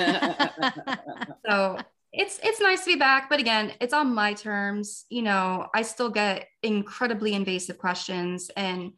so 1.45 1.77
it's 2.13 2.39
it's 2.43 2.61
nice 2.61 2.85
to 2.85 2.93
be 2.93 2.95
back, 2.95 3.29
but 3.29 3.39
again, 3.39 3.73
it's 3.79 3.93
on 3.93 4.15
my 4.15 4.33
terms. 4.33 5.05
You 5.09 5.23
know, 5.23 5.67
I 5.73 5.83
still 5.83 6.09
get 6.09 6.47
incredibly 6.63 7.33
invasive 7.33 7.77
questions, 7.77 8.49
and 8.55 8.93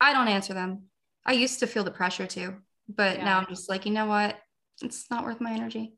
I 0.00 0.12
don't 0.12 0.28
answer 0.28 0.54
them. 0.54 0.84
I 1.26 1.32
used 1.32 1.60
to 1.60 1.66
feel 1.66 1.84
the 1.84 1.90
pressure 1.90 2.26
to, 2.26 2.54
but 2.88 3.18
yeah. 3.18 3.24
now 3.24 3.38
I'm 3.38 3.46
just 3.48 3.68
like, 3.68 3.86
you 3.86 3.92
know 3.92 4.06
what? 4.06 4.38
It's 4.82 5.10
not 5.10 5.24
worth 5.24 5.40
my 5.40 5.52
energy. 5.52 5.94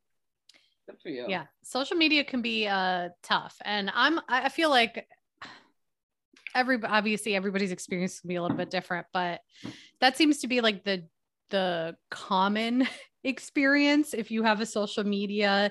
Good 0.86 1.00
for 1.02 1.08
you. 1.08 1.26
Yeah, 1.28 1.44
social 1.62 1.96
media 1.96 2.24
can 2.24 2.42
be 2.42 2.66
uh 2.66 3.10
tough, 3.22 3.56
and 3.64 3.90
I'm 3.94 4.20
I 4.28 4.48
feel 4.48 4.70
like 4.70 5.06
every 6.54 6.78
obviously 6.82 7.34
everybody's 7.34 7.72
experience 7.72 8.20
can 8.20 8.28
be 8.28 8.36
a 8.36 8.42
little 8.42 8.56
bit 8.56 8.70
different, 8.70 9.06
but 9.12 9.40
that 10.00 10.16
seems 10.16 10.38
to 10.38 10.46
be 10.48 10.60
like 10.60 10.84
the 10.84 11.04
the 11.50 11.96
common 12.10 12.86
experience 13.24 14.14
if 14.14 14.30
you 14.30 14.44
have 14.44 14.60
a 14.60 14.66
social 14.66 15.02
media 15.02 15.64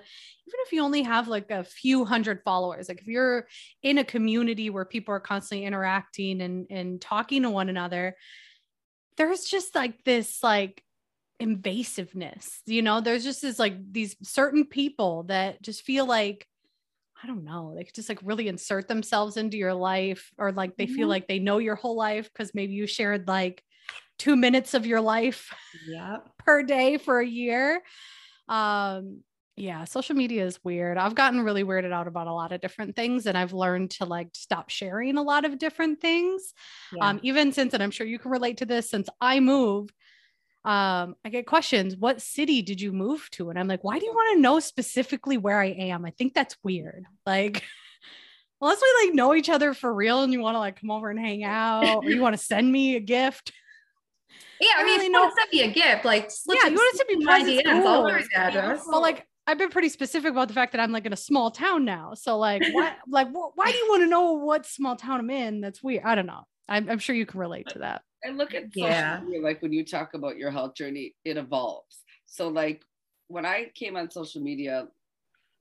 even 0.47 0.60
if 0.65 0.73
you 0.73 0.84
only 0.84 1.01
have 1.01 1.30
like 1.30 1.49
a 1.51 1.63
few 1.63 2.04
hundred 2.04 2.41
followers 2.43 2.89
like 2.89 2.99
if 2.99 3.08
you're 3.08 3.47
in 3.82 3.97
a 3.97 4.04
community 4.04 4.69
where 4.69 4.84
people 4.84 5.13
are 5.13 5.21
constantly 5.21 5.65
interacting 5.65 6.41
and 6.41 6.67
and 6.69 6.99
talking 6.99 7.43
to 7.43 7.49
one 7.49 7.69
another 7.69 8.13
there's 9.15 9.45
just 9.45 9.73
like 9.73 10.04
this 10.04 10.43
like 10.43 10.84
invasiveness 11.41 12.60
you 12.65 12.82
know 12.82 13.02
there's 13.02 13.24
just 13.24 13.41
this 13.41 13.60
like 13.60 13.76
these 13.91 14.15
certain 14.24 14.65
people 14.65 15.24
that 15.24 15.62
just 15.62 15.82
feel 15.82 16.06
like 16.06 16.48
I 17.24 17.28
don't 17.28 17.43
know, 17.43 17.74
they 17.76 17.84
could 17.84 17.95
just 17.95 18.10
like 18.10 18.19
really 18.24 18.48
insert 18.48 18.88
themselves 18.88 19.38
into 19.38 19.58
your 19.58 19.74
life 19.74 20.32
or 20.38 20.52
like 20.52 20.76
they 20.76 20.86
mm-hmm. 20.86 20.95
feel 20.95 21.08
like 21.08 21.28
they 21.28 21.39
know 21.39 21.58
your 21.58 21.76
whole 21.76 21.95
life 21.95 22.30
because 22.32 22.54
maybe 22.54 22.74
you 22.74 22.88
shared 22.88 23.28
like 23.28 23.63
two 24.19 24.36
minutes 24.36 24.74
of 24.74 24.86
your 24.86 25.02
life 25.02 25.54
per 26.38 26.62
day 26.62 26.98
for 26.98 27.19
a 27.19 27.28
year. 27.28 27.82
Um, 28.48 29.21
yeah, 29.56 29.86
social 29.86 30.15
media 30.15 30.45
is 30.45 30.60
weird. 30.63 30.98
I've 30.98 31.15
gotten 31.15 31.41
really 31.41 31.63
weirded 31.63 31.93
out 31.93 32.08
about 32.08 32.28
a 32.28 32.34
lot 32.34 32.52
of 32.52 32.60
different 32.60 32.95
things 32.95 33.26
and 33.26 33.38
I've 33.38 33.54
learned 33.54 33.91
to 33.91 34.06
like 34.06 34.28
stop 34.34 34.69
sharing 34.69 35.17
a 35.17 35.24
lot 35.24 35.45
of 35.45 35.58
different 35.58 36.02
things. 36.02 36.54
Yeah. 36.93 37.08
Um, 37.10 37.19
even 37.24 37.54
since, 37.54 37.74
and 37.74 37.82
I'm 37.82 37.91
sure 37.91 38.06
you 38.06 38.19
can 38.19 38.32
relate 38.32 38.58
to 38.58 38.65
this, 38.65 38.89
since 38.89 39.08
I 39.21 39.39
moved, 39.39 39.93
um, 40.65 41.15
I 41.23 41.30
get 41.30 41.45
questions, 41.45 41.95
what 41.95 42.23
city 42.23 42.63
did 42.63 42.82
you 42.82 42.91
move 42.91 43.30
to? 43.34 43.51
And 43.51 43.60
I'm 43.60 43.67
like, 43.67 43.84
why 43.84 43.99
do 43.99 44.06
you 44.06 44.12
want 44.12 44.36
to 44.36 44.41
know 44.41 44.60
specifically 44.60 45.38
where 45.38 45.60
I 45.60 45.67
am? 45.67 46.06
I 46.06 46.10
think 46.10 46.34
that's 46.34 46.58
weird. 46.63 47.06
Like, 47.23 47.63
unless 48.62 48.82
we 48.82 49.06
like 49.06 49.15
know 49.15 49.36
each 49.36 49.49
other 49.49 49.75
for 49.75 49.93
real 49.93 50.23
and 50.23 50.34
you 50.34 50.39
want 50.39 50.56
to 50.56 50.60
like 50.60 50.82
come 50.82 50.89
over 50.89 51.12
and 51.12 51.19
hang 51.19 51.43
out 51.43 52.04
or 52.04 52.10
you 52.10 52.19
want 52.19 52.34
to 52.36 52.43
send 52.43 52.71
me 52.71 52.95
a 52.95 52.99
gift. 52.99 53.51
Yeah, 54.60 54.69
I, 54.75 54.82
I 54.82 54.86
mean, 54.86 54.97
really 54.97 55.10
know. 55.10 55.32
send 55.38 55.49
me 55.54 55.62
a 55.62 55.71
gift, 55.71 56.04
like 56.04 56.32
yeah, 56.47 56.67
you 56.67 56.75
want 56.75 56.91
to 56.93 56.97
send 56.97 57.19
me 57.19 57.25
my 57.25 57.41
DMs, 57.41 57.84
cool. 57.84 58.41
address. 58.41 58.86
Well, 58.88 59.01
like 59.01 59.28
I've 59.45 59.60
been 59.60 59.69
pretty 59.69 59.89
specific 59.89 60.32
about 60.32 60.47
the 60.47 60.56
fact 60.56 60.71
that 60.71 60.82
I'm 60.82 60.91
like 60.91 61.06
in 61.06 61.13
a 61.13 61.17
small 61.17 61.51
town 61.51 61.86
now. 61.86 62.15
So 62.15 62.39
like, 62.39 62.63
why, 62.71 62.95
like, 63.08 63.28
wh- 63.28 63.56
why 63.56 63.71
do 63.71 63.78
you 63.78 63.86
want 63.89 64.01
to 64.01 64.08
know 64.08 64.32
what 64.32 64.65
small 64.65 64.95
town 64.95 65.19
I'm 65.19 65.30
in? 65.30 65.62
That's 65.62 65.84
weird. 65.84 66.04
I 66.06 66.15
don't 66.15 66.25
know. 66.25 66.47
I'm, 66.67 66.89
I'm 66.89 66.97
sure 66.97 67.15
you 67.15 67.28
can 67.28 67.39
relate 67.39 67.67
to 67.69 67.80
that 67.80 68.01
I 68.26 68.32
look 68.32 68.54
at 68.54 68.66
yeah. 68.76 69.22
Media, 69.24 69.42
like 69.42 69.62
when 69.62 69.74
you 69.74 69.86
talk 69.86 70.14
about 70.14 70.38
your 70.38 70.52
health 70.52 70.76
journey, 70.76 71.14
it 71.24 71.38
evolves. 71.38 72.00
So 72.26 72.48
like 72.48 72.84
when 73.28 73.46
I 73.46 73.72
came 73.76 73.96
on 73.96 74.10
social 74.10 74.42
media, 74.42 74.88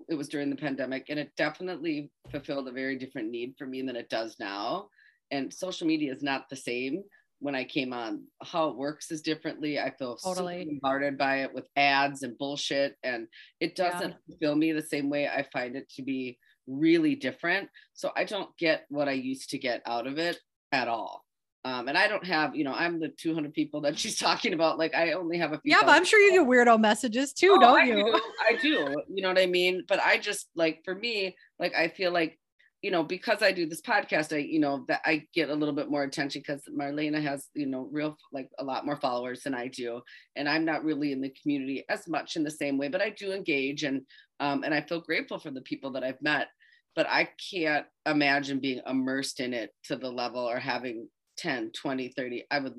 it 0.08 0.14
was 0.14 0.28
during 0.28 0.50
the 0.50 0.56
pandemic, 0.56 1.06
and 1.08 1.18
it 1.18 1.32
definitely 1.36 2.10
fulfilled 2.30 2.68
a 2.68 2.72
very 2.72 2.96
different 2.96 3.30
need 3.30 3.54
for 3.56 3.66
me 3.66 3.82
than 3.82 3.96
it 3.96 4.10
does 4.10 4.36
now. 4.40 4.88
And 5.30 5.52
social 5.52 5.86
media 5.86 6.12
is 6.12 6.22
not 6.22 6.48
the 6.48 6.56
same 6.56 7.02
when 7.38 7.54
I 7.54 7.64
came 7.64 7.92
on. 7.92 8.24
How 8.42 8.68
it 8.68 8.76
works 8.76 9.10
is 9.10 9.22
differently. 9.22 9.78
I 9.78 9.90
feel 9.90 10.16
totally 10.16 10.78
bombarded 10.80 11.16
by 11.16 11.42
it 11.42 11.54
with 11.54 11.68
ads 11.76 12.22
and 12.22 12.36
bullshit, 12.38 12.96
and 13.02 13.28
it 13.60 13.76
doesn't 13.76 14.10
yeah. 14.10 14.16
fulfill 14.26 14.56
me 14.56 14.72
the 14.72 14.82
same 14.82 15.10
way. 15.10 15.28
I 15.28 15.46
find 15.52 15.76
it 15.76 15.88
to 15.96 16.02
be 16.02 16.38
really 16.66 17.14
different. 17.14 17.68
So 17.92 18.10
I 18.16 18.24
don't 18.24 18.54
get 18.58 18.86
what 18.88 19.08
I 19.08 19.12
used 19.12 19.50
to 19.50 19.58
get 19.58 19.82
out 19.86 20.06
of 20.06 20.18
it 20.18 20.38
at 20.72 20.88
all. 20.88 21.23
Um, 21.66 21.88
and 21.88 21.96
I 21.96 22.08
don't 22.08 22.26
have, 22.26 22.54
you 22.54 22.62
know, 22.62 22.74
I'm 22.74 23.00
the 23.00 23.08
200 23.08 23.54
people 23.54 23.80
that 23.82 23.98
she's 23.98 24.18
talking 24.18 24.52
about. 24.52 24.78
Like, 24.78 24.94
I 24.94 25.12
only 25.12 25.38
have 25.38 25.52
a 25.52 25.60
few. 25.60 25.72
Yeah, 25.72 25.80
but 25.80 25.90
I'm 25.90 26.04
sure 26.04 26.20
you 26.20 26.32
get 26.32 26.46
weirdo 26.46 26.78
messages 26.78 27.32
too, 27.32 27.54
oh, 27.56 27.60
don't 27.60 27.80
I 27.80 27.84
you? 27.84 27.94
Do. 27.94 28.20
I 28.46 28.56
do. 28.60 29.02
You 29.08 29.22
know 29.22 29.28
what 29.28 29.38
I 29.38 29.46
mean? 29.46 29.84
But 29.88 30.00
I 30.00 30.18
just 30.18 30.48
like, 30.54 30.82
for 30.84 30.94
me, 30.94 31.36
like, 31.58 31.74
I 31.74 31.88
feel 31.88 32.12
like, 32.12 32.38
you 32.82 32.90
know, 32.90 33.02
because 33.02 33.42
I 33.42 33.50
do 33.50 33.66
this 33.66 33.80
podcast, 33.80 34.34
I, 34.34 34.40
you 34.40 34.60
know, 34.60 34.84
that 34.88 35.00
I 35.06 35.24
get 35.32 35.48
a 35.48 35.54
little 35.54 35.74
bit 35.74 35.90
more 35.90 36.02
attention 36.02 36.42
because 36.46 36.62
Marlena 36.68 37.22
has, 37.22 37.48
you 37.54 37.64
know, 37.64 37.88
real, 37.90 38.18
like 38.30 38.50
a 38.58 38.64
lot 38.64 38.84
more 38.84 38.96
followers 38.96 39.42
than 39.42 39.54
I 39.54 39.68
do. 39.68 40.02
And 40.36 40.46
I'm 40.46 40.66
not 40.66 40.84
really 40.84 41.10
in 41.10 41.22
the 41.22 41.32
community 41.40 41.86
as 41.88 42.06
much 42.06 42.36
in 42.36 42.44
the 42.44 42.50
same 42.50 42.76
way, 42.76 42.88
but 42.88 43.00
I 43.00 43.08
do 43.08 43.32
engage 43.32 43.84
and, 43.84 44.02
um, 44.38 44.64
and 44.64 44.74
I 44.74 44.82
feel 44.82 45.00
grateful 45.00 45.38
for 45.38 45.50
the 45.50 45.62
people 45.62 45.92
that 45.92 46.04
I've 46.04 46.20
met. 46.20 46.48
But 46.94 47.06
I 47.08 47.30
can't 47.50 47.86
imagine 48.04 48.60
being 48.60 48.82
immersed 48.86 49.40
in 49.40 49.54
it 49.54 49.70
to 49.84 49.96
the 49.96 50.10
level 50.10 50.42
or 50.44 50.58
having 50.58 51.08
10 51.36 51.72
20 51.72 52.08
30 52.08 52.44
i 52.50 52.58
would 52.58 52.74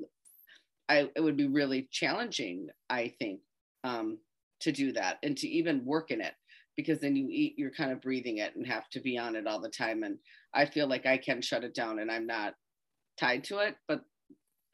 i 0.88 1.08
it 1.14 1.20
would 1.20 1.36
be 1.36 1.46
really 1.46 1.88
challenging 1.90 2.68
i 2.90 3.12
think 3.18 3.40
um 3.84 4.18
to 4.60 4.72
do 4.72 4.92
that 4.92 5.18
and 5.22 5.36
to 5.36 5.48
even 5.48 5.84
work 5.84 6.10
in 6.10 6.20
it 6.20 6.34
because 6.76 7.00
then 7.00 7.16
you 7.16 7.28
eat 7.30 7.54
you're 7.58 7.70
kind 7.70 7.90
of 7.90 8.00
breathing 8.00 8.38
it 8.38 8.54
and 8.56 8.66
have 8.66 8.88
to 8.90 9.00
be 9.00 9.16
on 9.18 9.36
it 9.36 9.46
all 9.46 9.60
the 9.60 9.68
time. 9.68 10.02
And 10.02 10.18
i 10.54 10.64
feel 10.64 10.86
like 10.86 11.06
i 11.06 11.18
can 11.18 11.42
shut 11.42 11.64
it 11.64 11.74
down 11.74 11.98
and 11.98 12.10
i'm 12.10 12.26
not 12.26 12.54
tied 13.18 13.44
to 13.44 13.58
it 13.58 13.76
but 13.88 14.02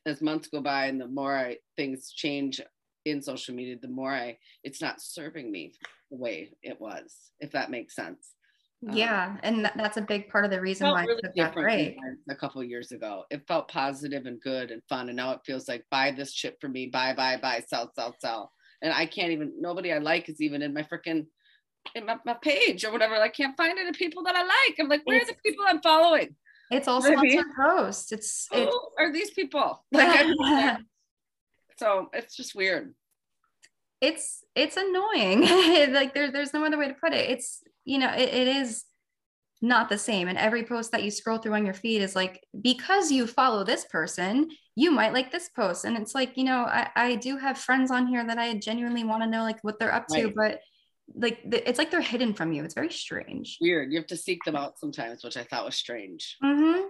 as 0.06 0.20
months 0.20 0.48
go 0.48 0.60
by 0.60 0.86
and 0.86 1.00
the 1.00 1.08
more 1.08 1.36
i 1.36 1.56
things 1.76 2.12
change 2.12 2.60
in 3.04 3.22
social 3.22 3.54
media 3.54 3.76
the 3.80 3.88
more 3.88 4.12
i 4.12 4.36
it's 4.64 4.80
not 4.80 5.00
serving 5.00 5.50
me 5.50 5.72
the 6.10 6.16
way 6.16 6.50
it 6.62 6.80
was 6.80 7.32
if 7.40 7.52
that 7.52 7.70
makes 7.70 7.94
sense 7.94 8.34
um, 8.88 8.96
yeah, 8.96 9.36
and 9.42 9.70
that's 9.76 9.96
a 9.96 10.02
big 10.02 10.28
part 10.28 10.44
of 10.44 10.50
the 10.50 10.60
reason 10.60 10.90
why 10.90 11.04
really 11.04 11.20
it's 11.22 11.36
that 11.36 11.54
great. 11.54 11.96
A 12.28 12.34
couple 12.34 12.62
years 12.64 12.92
ago, 12.92 13.24
it 13.30 13.46
felt 13.46 13.68
positive 13.68 14.26
and 14.26 14.40
good 14.40 14.70
and 14.70 14.82
fun, 14.88 15.08
and 15.08 15.16
now 15.16 15.32
it 15.32 15.40
feels 15.44 15.68
like 15.68 15.84
buy 15.90 16.10
this 16.10 16.32
chip 16.32 16.60
for 16.60 16.68
me, 16.68 16.86
buy, 16.86 17.14
buy, 17.14 17.36
buy, 17.36 17.62
sell, 17.66 17.92
sell, 17.94 18.14
sell, 18.18 18.52
and 18.82 18.92
I 18.92 19.06
can't 19.06 19.32
even. 19.32 19.52
Nobody 19.60 19.92
I 19.92 19.98
like 19.98 20.28
is 20.28 20.40
even 20.40 20.62
in 20.62 20.74
my 20.74 20.82
freaking 20.82 21.26
in 21.94 22.06
my, 22.06 22.16
my 22.24 22.34
page 22.34 22.84
or 22.84 22.92
whatever. 22.92 23.14
I 23.14 23.28
can't 23.28 23.56
find 23.56 23.78
any 23.78 23.92
people 23.92 24.22
that 24.24 24.34
I 24.34 24.42
like. 24.42 24.76
I'm 24.78 24.88
like, 24.88 25.02
where 25.04 25.18
it's, 25.18 25.30
are 25.30 25.34
the 25.34 25.50
people 25.50 25.64
I'm 25.68 25.80
following? 25.80 26.34
It's 26.70 26.88
also 26.88 27.12
sponsored 27.12 27.44
posts. 27.56 28.12
It's 28.12 28.48
who 28.52 28.62
it, 28.62 28.74
are 28.98 29.12
these 29.12 29.30
people? 29.30 29.84
Like, 29.92 30.26
so 31.78 32.08
it's 32.12 32.36
just 32.36 32.54
weird. 32.54 32.94
It's 34.00 34.42
it's 34.56 34.76
annoying. 34.76 35.42
like 35.92 36.14
there's 36.14 36.32
there's 36.32 36.52
no 36.52 36.64
other 36.64 36.78
way 36.78 36.88
to 36.88 36.94
put 36.94 37.12
it. 37.12 37.30
It's 37.30 37.62
you 37.84 37.98
know, 37.98 38.12
it, 38.12 38.28
it 38.28 38.48
is 38.48 38.84
not 39.62 39.88
the 39.88 39.96
same. 39.96 40.28
And 40.28 40.36
every 40.36 40.64
post 40.64 40.90
that 40.90 41.04
you 41.04 41.10
scroll 41.10 41.38
through 41.38 41.54
on 41.54 41.64
your 41.64 41.74
feed 41.74 42.02
is 42.02 42.16
like, 42.16 42.42
because 42.60 43.12
you 43.12 43.26
follow 43.26 43.64
this 43.64 43.84
person, 43.84 44.50
you 44.74 44.90
might 44.90 45.12
like 45.12 45.30
this 45.30 45.48
post. 45.50 45.84
And 45.84 45.96
it's 45.96 46.14
like, 46.14 46.36
you 46.36 46.44
know, 46.44 46.64
I, 46.64 46.90
I 46.96 47.14
do 47.14 47.36
have 47.36 47.56
friends 47.56 47.90
on 47.90 48.08
here 48.08 48.26
that 48.26 48.38
I 48.38 48.54
genuinely 48.54 49.04
want 49.04 49.22
to 49.22 49.28
know 49.28 49.42
like 49.42 49.62
what 49.62 49.78
they're 49.78 49.94
up 49.94 50.08
to, 50.08 50.24
right. 50.24 50.34
but 50.34 50.60
like 51.14 51.40
it's 51.44 51.78
like 51.78 51.90
they're 51.90 52.00
hidden 52.00 52.34
from 52.34 52.52
you. 52.52 52.64
It's 52.64 52.74
very 52.74 52.90
strange. 52.90 53.58
Weird. 53.60 53.92
You 53.92 53.98
have 53.98 54.06
to 54.08 54.16
seek 54.16 54.42
them 54.44 54.56
out 54.56 54.78
sometimes, 54.78 55.22
which 55.22 55.36
I 55.36 55.44
thought 55.44 55.64
was 55.64 55.76
strange. 55.76 56.36
Mm-hmm. 56.42 56.86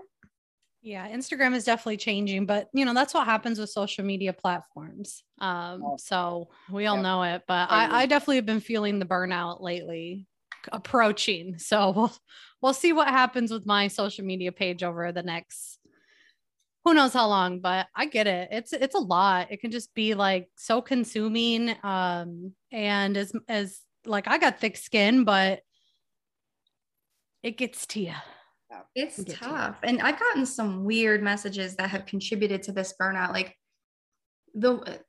Yeah, 0.85 1.09
Instagram 1.09 1.55
is 1.55 1.65
definitely 1.65 1.99
changing, 1.99 2.47
but 2.47 2.69
you 2.75 2.85
know, 2.85 2.95
that's 2.95 3.15
what 3.15 3.25
happens 3.27 3.59
with 3.59 3.71
social 3.71 4.05
media 4.05 4.33
platforms. 4.33 5.23
Um, 5.41 5.83
oh. 5.85 5.97
so 5.97 6.49
we 6.71 6.87
all 6.87 6.97
yeah. 6.97 7.03
know 7.03 7.23
it, 7.23 7.43
but 7.47 7.71
I, 7.71 8.03
I 8.03 8.07
definitely 8.07 8.37
have 8.37 8.47
been 8.47 8.61
feeling 8.61 8.99
the 8.99 9.07
burnout 9.07 9.61
lately 9.61 10.27
approaching. 10.71 11.59
So 11.59 11.91
we'll 11.91 12.13
we'll 12.61 12.75
see 12.75 12.93
what 12.93 13.09
happens 13.09 13.51
with 13.51 13.67
my 13.67 13.89
social 13.89 14.25
media 14.25 14.53
page 14.53 14.83
over 14.83 15.13
the 15.13 15.23
next 15.23 15.79
who 16.85 16.95
knows 16.95 17.13
how 17.13 17.29
long, 17.29 17.61
but 17.61 17.87
I 17.95 18.07
get 18.07 18.27
it. 18.27 18.49
It's 18.51 18.73
it's 18.73 18.95
a 18.95 19.01
lot. 19.01 19.53
It 19.53 19.61
can 19.61 19.71
just 19.71 19.95
be 19.95 20.15
like 20.15 20.49
so 20.57 20.83
consuming. 20.83 21.75
Um, 21.83 22.53
and 22.73 23.17
as 23.17 23.33
as 23.49 23.81
like 24.05 24.27
I 24.27 24.39
got 24.39 24.59
thick 24.59 24.77
skin, 24.77 25.25
but 25.25 25.61
it 27.43 27.57
gets 27.57 27.87
to 27.89 28.01
you. 28.01 28.15
It's 28.95 29.23
tough. 29.29 29.77
And 29.83 30.01
I've 30.01 30.19
gotten 30.19 30.47
some 30.47 30.85
weird 30.85 31.23
messages 31.23 31.77
that 31.77 31.91
have 31.91 32.07
contributed 32.07 32.63
to 32.65 32.73
this 32.73 32.95
burnout. 33.01 33.33
Like 33.33 33.57
the 34.55 35.01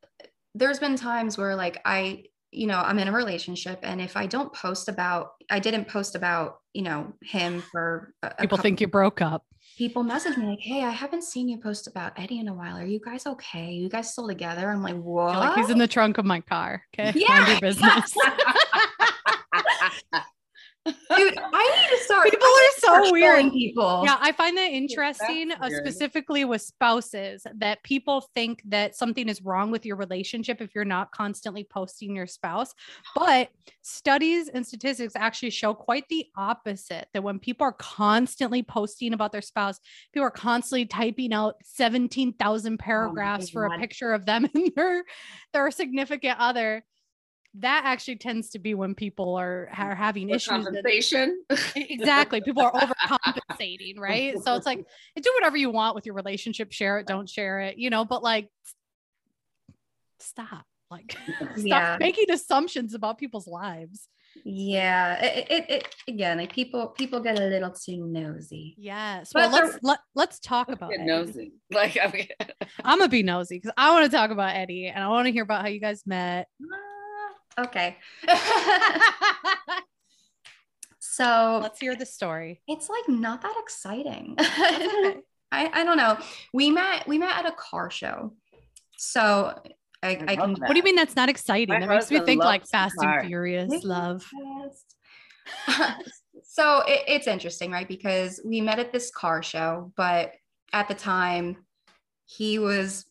there's 0.53 0.79
been 0.79 0.95
times 0.95 1.37
where 1.37 1.55
like 1.55 1.81
I 1.85 2.25
you 2.53 2.67
know, 2.67 2.77
I'm 2.77 2.99
in 2.99 3.07
a 3.07 3.11
relationship 3.11 3.79
and 3.83 3.99
if 4.01 4.15
I 4.15 4.25
don't 4.25 4.53
post 4.53 4.89
about, 4.89 5.31
I 5.49 5.59
didn't 5.59 5.87
post 5.87 6.15
about, 6.15 6.57
you 6.73 6.83
know, 6.83 7.13
him 7.21 7.61
for 7.71 8.13
a, 8.21 8.33
people 8.39 8.57
think 8.57 8.81
you 8.81 8.87
broke 8.87 9.21
up. 9.21 9.45
People 9.77 10.03
message 10.03 10.37
me 10.37 10.45
like, 10.45 10.59
Hey, 10.59 10.83
I 10.83 10.91
haven't 10.91 11.23
seen 11.23 11.49
you 11.49 11.57
post 11.57 11.87
about 11.87 12.17
Eddie 12.17 12.39
in 12.39 12.47
a 12.47 12.53
while. 12.53 12.77
Are 12.77 12.85
you 12.85 12.99
guys 13.03 13.25
okay? 13.25 13.67
Are 13.67 13.71
you 13.71 13.89
guys 13.89 14.11
still 14.11 14.27
together? 14.27 14.69
I'm 14.69 14.83
like, 14.83 14.95
what? 14.95 15.35
Like 15.35 15.55
he's 15.55 15.69
in 15.69 15.79
the 15.79 15.87
trunk 15.87 16.17
of 16.17 16.25
my 16.25 16.41
car. 16.41 16.83
Okay. 16.93 17.11
Yeah. 17.19 17.39
Mind 17.39 17.47
your 17.47 17.59
business. 17.61 18.13
Dude, 20.85 21.37
I 21.37 21.87
need 21.89 21.97
to 21.97 22.03
start. 22.03 22.29
People 22.29 22.47
are 22.47 23.03
so 23.05 23.11
weird. 23.11 23.51
People. 23.51 24.01
Yeah, 24.03 24.17
I 24.19 24.33
find 24.33 24.57
that 24.57 24.71
interesting, 24.71 25.51
uh, 25.51 25.69
specifically 25.69 26.43
with 26.43 26.61
spouses, 26.61 27.45
that 27.55 27.81
people 27.83 28.21
think 28.33 28.61
that 28.65 28.95
something 28.95 29.29
is 29.29 29.41
wrong 29.41 29.71
with 29.71 29.85
your 29.85 29.95
relationship 29.95 30.61
if 30.61 30.75
you're 30.75 30.83
not 30.83 31.11
constantly 31.11 31.63
posting 31.63 32.15
your 32.15 32.27
spouse. 32.27 32.73
But 33.15 33.49
studies 33.81 34.49
and 34.49 34.65
statistics 34.65 35.15
actually 35.15 35.51
show 35.51 35.73
quite 35.73 36.07
the 36.09 36.25
opposite 36.35 37.07
that 37.13 37.23
when 37.23 37.39
people 37.39 37.65
are 37.65 37.73
constantly 37.73 38.61
posting 38.61 39.13
about 39.13 39.31
their 39.31 39.41
spouse, 39.41 39.79
people 40.11 40.27
are 40.27 40.31
constantly 40.31 40.85
typing 40.85 41.33
out 41.33 41.55
17,000 41.63 42.77
paragraphs 42.77 43.47
oh 43.49 43.51
for 43.53 43.65
a 43.65 43.77
picture 43.79 44.11
of 44.11 44.25
them 44.25 44.49
and 44.53 44.71
their, 44.75 45.03
their 45.53 45.71
significant 45.71 46.37
other 46.39 46.83
that 47.55 47.83
actually 47.85 48.15
tends 48.15 48.49
to 48.49 48.59
be 48.59 48.73
when 48.73 48.95
people 48.95 49.35
are, 49.35 49.69
are 49.77 49.95
having 49.95 50.29
issues. 50.29 50.47
Compensation. 50.47 51.43
exactly. 51.75 52.41
People 52.41 52.63
are 52.63 52.71
overcompensating, 52.71 53.99
right? 53.99 54.41
So 54.43 54.55
it's 54.55 54.65
like 54.65 54.79
do 55.15 55.31
whatever 55.35 55.57
you 55.57 55.69
want 55.69 55.95
with 55.95 56.05
your 56.05 56.15
relationship, 56.15 56.71
share 56.71 56.99
it, 56.99 57.07
don't 57.07 57.29
share 57.29 57.59
it, 57.61 57.77
you 57.77 57.89
know, 57.89 58.05
but 58.05 58.23
like 58.23 58.49
stop. 60.19 60.65
Like 60.89 61.15
stop 61.37 61.57
yeah. 61.57 61.97
making 61.99 62.31
assumptions 62.31 62.93
about 62.93 63.17
people's 63.17 63.47
lives. 63.47 64.07
Yeah, 64.43 65.23
it, 65.23 65.47
it, 65.51 65.69
it, 65.69 65.95
again 66.07 66.39
like 66.39 66.51
people 66.51 66.87
people 66.87 67.19
get 67.19 67.39
a 67.39 67.45
little 67.45 67.69
too 67.69 68.07
nosy. 68.07 68.73
Yes. 68.79 69.31
Well, 69.33 69.51
but 69.51 69.63
let's 69.63 69.77
let, 69.83 69.99
let's 70.15 70.39
talk 70.39 70.69
about 70.69 70.91
nosy. 70.97 71.53
Like 71.71 71.99
I 72.01 72.11
mean, 72.11 72.27
I'm 72.83 72.97
gonna 72.97 73.09
be 73.09 73.21
nosy 73.21 73.57
because 73.57 73.73
I 73.77 73.91
want 73.91 74.09
to 74.09 74.15
talk 74.15 74.31
about 74.31 74.55
Eddie 74.55 74.87
and 74.87 75.03
I 75.03 75.07
want 75.07 75.27
to 75.27 75.31
hear 75.31 75.43
about 75.43 75.61
how 75.61 75.67
you 75.67 75.79
guys 75.79 76.01
met. 76.07 76.47
Ah, 76.63 76.92
Okay. 77.59 77.97
so 80.99 81.59
let's 81.61 81.79
hear 81.79 81.95
the 81.95 82.05
story. 82.05 82.61
It's 82.67 82.89
like 82.89 83.07
not 83.07 83.41
that 83.41 83.55
exciting. 83.59 84.35
I, 84.39 85.69
I 85.71 85.83
don't 85.83 85.97
know. 85.97 86.17
We 86.53 86.71
met 86.71 87.07
we 87.07 87.17
met 87.17 87.37
at 87.37 87.45
a 87.45 87.51
car 87.51 87.91
show. 87.91 88.33
So 88.97 89.53
I, 90.01 90.07
I, 90.07 90.23
I 90.27 90.35
can. 90.35 90.55
What 90.55 90.69
do 90.69 90.77
you 90.77 90.83
mean 90.83 90.95
that's 90.95 91.15
not 91.15 91.29
exciting? 91.29 91.73
My 91.73 91.79
that 91.79 91.89
makes 91.89 92.11
me 92.11 92.19
think 92.21 92.43
like 92.43 92.65
Fast 92.67 92.95
car. 92.97 93.19
and 93.19 93.27
Furious 93.27 93.83
love. 93.83 94.27
so 96.43 96.81
it, 96.87 97.03
it's 97.07 97.27
interesting, 97.27 97.71
right? 97.71 97.87
Because 97.87 98.41
we 98.43 98.61
met 98.61 98.79
at 98.79 98.91
this 98.91 99.11
car 99.11 99.43
show, 99.43 99.91
but 99.95 100.33
at 100.73 100.87
the 100.87 100.95
time 100.95 101.57
he 102.25 102.57
was 102.57 103.05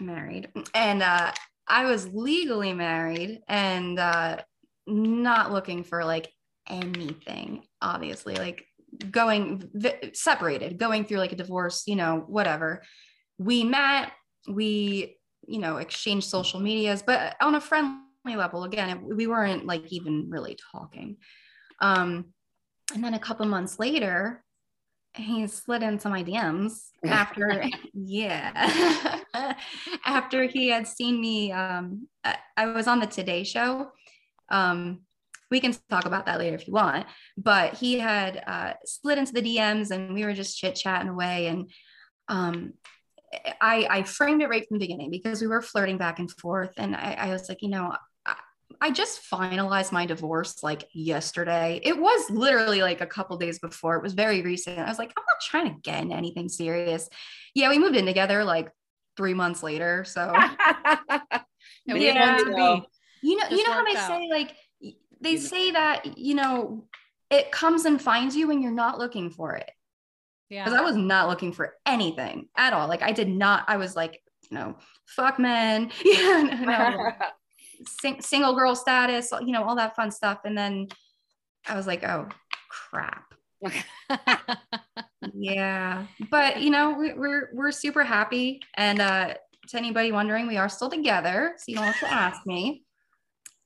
married, 0.00 0.48
and 0.74 1.02
uh, 1.02 1.30
I 1.66 1.86
was 1.86 2.08
legally 2.12 2.72
married 2.72 3.40
and 3.48 3.98
uh, 3.98 4.38
not 4.86 5.52
looking 5.52 5.84
for 5.84 6.04
like 6.04 6.30
anything, 6.68 7.64
obviously, 7.80 8.36
like 8.36 8.66
going 9.10 9.68
v- 9.72 10.12
separated, 10.12 10.78
going 10.78 11.04
through 11.04 11.18
like 11.18 11.32
a 11.32 11.36
divorce, 11.36 11.84
you 11.86 11.96
know, 11.96 12.24
whatever. 12.26 12.82
We 13.38 13.64
met, 13.64 14.12
we, 14.48 15.16
you 15.46 15.58
know, 15.58 15.78
exchanged 15.78 16.28
social 16.28 16.60
medias, 16.60 17.02
but 17.02 17.36
on 17.40 17.54
a 17.54 17.60
friendly 17.60 18.00
level, 18.26 18.64
again, 18.64 19.02
we 19.04 19.26
weren't 19.26 19.66
like 19.66 19.92
even 19.92 20.30
really 20.30 20.56
talking. 20.72 21.16
Um, 21.80 22.26
and 22.94 23.02
then 23.02 23.14
a 23.14 23.18
couple 23.18 23.46
months 23.46 23.78
later, 23.78 24.44
he 25.14 25.46
slid 25.46 25.82
into 25.82 26.08
my 26.08 26.22
DMs 26.22 26.88
after, 27.06 27.64
yeah, 27.92 29.20
after 30.04 30.44
he 30.44 30.68
had 30.68 30.86
seen 30.86 31.20
me. 31.20 31.52
Um, 31.52 32.08
I, 32.22 32.36
I 32.56 32.66
was 32.66 32.86
on 32.86 33.00
the 33.00 33.06
Today 33.06 33.44
Show. 33.44 33.90
Um, 34.48 35.00
we 35.50 35.60
can 35.60 35.74
talk 35.90 36.06
about 36.06 36.26
that 36.26 36.38
later 36.38 36.56
if 36.56 36.66
you 36.66 36.72
want. 36.72 37.06
But 37.36 37.74
he 37.74 37.98
had 37.98 38.42
uh, 38.46 38.74
into 39.04 39.32
the 39.32 39.42
DMs, 39.42 39.90
and 39.90 40.14
we 40.14 40.24
were 40.24 40.34
just 40.34 40.58
chit 40.58 40.74
chatting 40.74 41.08
away. 41.08 41.46
And 41.46 41.70
um, 42.28 42.74
I, 43.60 43.86
I 43.90 44.02
framed 44.04 44.42
it 44.42 44.48
right 44.48 44.66
from 44.66 44.78
the 44.78 44.84
beginning 44.84 45.10
because 45.10 45.40
we 45.40 45.46
were 45.46 45.62
flirting 45.62 45.98
back 45.98 46.18
and 46.18 46.30
forth, 46.30 46.72
and 46.76 46.94
I, 46.94 47.16
I 47.18 47.30
was 47.30 47.48
like, 47.48 47.62
you 47.62 47.68
know, 47.68 47.94
I 48.80 48.90
just 48.90 49.22
finalized 49.30 49.92
my 49.92 50.04
divorce 50.04 50.62
like 50.62 50.84
yesterday. 50.92 51.80
It 51.82 51.98
was 51.98 52.30
literally 52.30 52.82
like 52.82 53.00
a 53.00 53.06
couple 53.06 53.36
days 53.38 53.58
before. 53.58 53.96
It 53.96 54.02
was 54.02 54.14
very 54.14 54.42
recent. 54.42 54.78
I 54.78 54.88
was 54.88 54.98
like, 54.98 55.12
I'm 55.16 55.24
not 55.26 55.40
trying 55.42 55.74
to 55.74 55.80
get 55.80 56.02
in 56.02 56.12
anything 56.12 56.48
serious. 56.48 57.08
Yeah, 57.54 57.68
we 57.68 57.78
moved 57.78 57.96
in 57.96 58.04
together 58.06 58.44
like 58.44 58.70
three 59.16 59.34
months 59.34 59.62
later. 59.62 60.04
So 60.04 60.32
yeah, 60.34 61.40
yeah. 61.86 62.38
you 62.38 62.56
know, 62.56 62.86
you 63.22 63.36
know 63.66 63.72
how 63.72 63.84
they 63.84 63.96
out. 63.96 64.08
say 64.08 64.28
like 64.30 64.56
they 65.20 65.36
say 65.36 65.70
that 65.72 66.18
you 66.18 66.34
know 66.34 66.84
it 67.30 67.50
comes 67.50 67.84
and 67.84 68.00
finds 68.00 68.36
you 68.36 68.48
when 68.48 68.62
you're 68.62 68.72
not 68.72 68.98
looking 68.98 69.30
for 69.30 69.54
it. 69.56 69.70
Yeah. 70.50 70.64
Because 70.64 70.78
I 70.78 70.84
was 70.84 70.96
not 70.96 71.28
looking 71.28 71.52
for 71.52 71.74
anything 71.86 72.48
at 72.56 72.72
all. 72.72 72.86
Like 72.86 73.02
I 73.02 73.12
did 73.12 73.28
not. 73.28 73.64
I 73.66 73.76
was 73.76 73.96
like, 73.96 74.22
you 74.50 74.58
know, 74.58 74.76
fuck 75.06 75.38
men. 75.38 75.90
Yeah. 76.04 76.42
No, 76.42 77.12
sing- 78.00 78.20
single 78.20 78.54
girl 78.54 78.76
status, 78.76 79.32
you 79.40 79.52
know, 79.52 79.64
all 79.64 79.76
that 79.76 79.96
fun 79.96 80.10
stuff. 80.10 80.40
And 80.44 80.56
then 80.56 80.88
I 81.66 81.76
was 81.76 81.86
like, 81.86 82.04
oh 82.04 82.28
crap. 82.68 83.33
Yeah. 85.32 86.06
But 86.30 86.60
you 86.60 86.70
know, 86.70 86.90
we, 86.98 87.12
we're 87.12 87.50
we're 87.52 87.72
super 87.72 88.04
happy. 88.04 88.60
And 88.76 89.00
uh 89.00 89.34
to 89.68 89.76
anybody 89.76 90.12
wondering, 90.12 90.46
we 90.46 90.56
are 90.56 90.68
still 90.68 90.90
together. 90.90 91.54
So 91.58 91.64
you 91.68 91.76
don't 91.76 91.84
have 91.84 92.00
to 92.00 92.12
ask 92.12 92.46
me. 92.46 92.82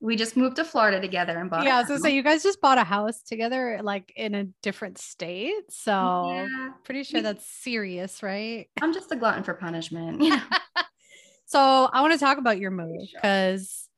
We 0.01 0.15
just 0.15 0.37
moved 0.37 0.55
to 0.55 0.63
Florida 0.63 1.01
together 1.01 1.37
and 1.37 1.49
bought. 1.49 1.65
Yeah, 1.65 1.75
so 1.75 1.79
was 1.79 1.87
gonna 1.87 1.99
say 2.11 2.15
you 2.15 2.23
guys 2.23 2.41
just 2.41 2.61
bought 2.61 2.77
a 2.77 2.85
house 2.85 3.21
together, 3.21 3.81
like 3.83 4.13
in 4.15 4.33
a 4.33 4.45
different 4.63 4.97
state. 4.97 5.51
So 5.69 6.29
yeah. 6.29 6.69
pretty 6.85 7.03
sure 7.03 7.21
that's 7.21 7.45
serious, 7.45 8.23
right? 8.23 8.67
I'm 8.81 8.93
just 8.93 9.11
a 9.11 9.17
glutton 9.17 9.43
for 9.43 9.55
punishment. 9.55 10.21
Yeah. 10.21 10.41
so 11.45 11.89
I 11.91 11.99
want 11.99 12.13
to 12.13 12.19
talk 12.19 12.37
about 12.37 12.59
your 12.59 12.71
move 12.71 13.09
because 13.13 13.88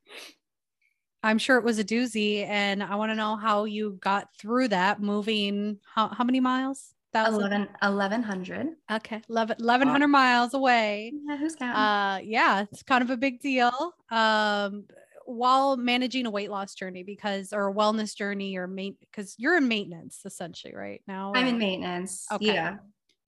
I'm 1.22 1.38
sure 1.38 1.56
it 1.56 1.64
was 1.64 1.78
a 1.78 1.84
doozy. 1.84 2.46
And 2.46 2.82
I 2.82 2.96
want 2.96 3.10
to 3.10 3.16
know 3.16 3.36
how 3.36 3.64
you 3.64 3.98
got 4.00 4.28
through 4.36 4.68
that 4.68 5.00
moving. 5.00 5.78
How, 5.94 6.08
how 6.08 6.24
many 6.24 6.40
miles? 6.40 6.94
11, 7.14 7.68
1100. 7.80 8.68
Okay. 8.90 9.20
11, 9.28 9.56
1100 9.58 10.08
miles 10.08 10.54
away. 10.54 11.12
Yeah, 11.26 11.36
who's 11.36 11.54
counting? 11.54 11.76
Uh, 11.76 12.20
yeah, 12.24 12.62
it's 12.62 12.82
kind 12.82 13.02
of 13.02 13.10
a 13.10 13.16
big 13.16 13.40
deal. 13.40 13.92
Um, 14.10 14.84
while 15.26 15.76
managing 15.76 16.26
a 16.26 16.30
weight 16.30 16.50
loss 16.50 16.74
journey 16.74 17.02
because 17.02 17.52
or 17.52 17.68
a 17.68 17.74
wellness 17.74 18.16
journey 18.16 18.56
or 18.56 18.66
main 18.66 18.96
because 19.00 19.34
you're 19.38 19.56
in 19.56 19.68
maintenance 19.68 20.20
essentially 20.24 20.74
right 20.74 21.02
now 21.06 21.32
i'm 21.34 21.46
in 21.46 21.58
maintenance 21.58 22.26
okay 22.32 22.46
yeah 22.46 22.76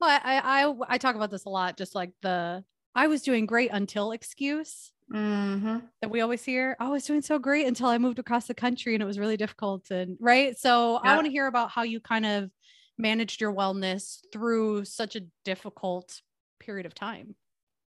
well 0.01 0.11
I, 0.25 0.65
I 0.65 0.75
i 0.89 0.99
talk 0.99 1.15
about 1.15 1.31
this 1.31 1.45
a 1.45 1.51
lot 1.51 1.77
just 1.77 1.95
like 1.95 2.11
the 2.23 2.65
i 2.95 3.07
was 3.07 3.23
doing 3.23 3.47
great 3.47 3.71
until 3.73 4.13
excuse 4.13 4.93
mm-hmm. 5.15 5.79
that 6.01 6.11
we 6.11 6.21
always 6.21 6.45
hear. 6.45 6.77
Oh, 6.81 6.87
I 6.87 6.91
was 6.91 7.05
doing 7.05 7.23
so 7.23 7.39
great 7.39 7.67
until 7.67 7.87
I 7.87 7.99
moved 7.99 8.19
across 8.19 8.47
the 8.47 8.55
country 8.55 8.95
and 8.95 9.03
it 9.03 9.07
was 9.07 9.19
really 9.19 9.37
difficult. 9.37 9.91
And 9.91 10.17
right. 10.21 10.59
So 10.59 11.01
yeah. 11.05 11.13
I 11.13 11.15
want 11.15 11.27
to 11.27 11.31
hear 11.31 11.47
about 11.47 11.71
how 11.71 11.83
you 11.83 12.01
kind 12.01 12.27
of 12.27 12.51
managed 12.99 13.41
your 13.41 13.53
wellness 13.53 14.19
through 14.33 14.85
such 14.85 15.17
a 15.17 15.23
difficult 15.45 16.21
period 16.61 16.87
of 16.87 16.95
time. 16.95 17.35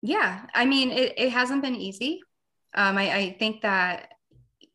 Yeah. 0.02 0.46
I 0.54 0.66
mean, 0.66 0.92
it, 0.92 1.14
it 1.18 1.32
hasn't 1.32 1.62
been 1.62 1.76
easy. 1.76 2.22
Um, 2.74 2.98
I, 2.98 3.14
I 3.14 3.36
think 3.40 3.62
that 3.62 4.10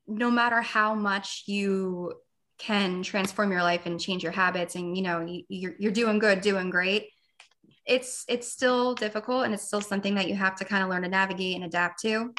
no 0.06 0.30
matter 0.30 0.60
how 0.60 0.94
much 0.94 1.44
you 1.46 2.14
can 2.58 3.02
transform 3.02 3.50
your 3.50 3.62
life 3.62 3.86
and 3.86 4.00
change 4.00 4.22
your 4.22 4.32
habits 4.32 4.76
and 4.76 4.96
you 4.96 5.02
know 5.02 5.20
you, 5.20 5.42
you're, 5.48 5.74
you're 5.78 5.92
doing 5.92 6.18
good 6.18 6.40
doing 6.40 6.70
great 6.70 7.08
it's 7.86 8.24
it's 8.28 8.48
still 8.48 8.94
difficult 8.94 9.44
and 9.44 9.54
it's 9.54 9.64
still 9.64 9.80
something 9.80 10.14
that 10.14 10.28
you 10.28 10.34
have 10.34 10.56
to 10.56 10.64
kind 10.64 10.82
of 10.82 10.88
learn 10.88 11.02
to 11.02 11.08
navigate 11.08 11.56
and 11.56 11.64
adapt 11.64 12.00
to. 12.02 12.32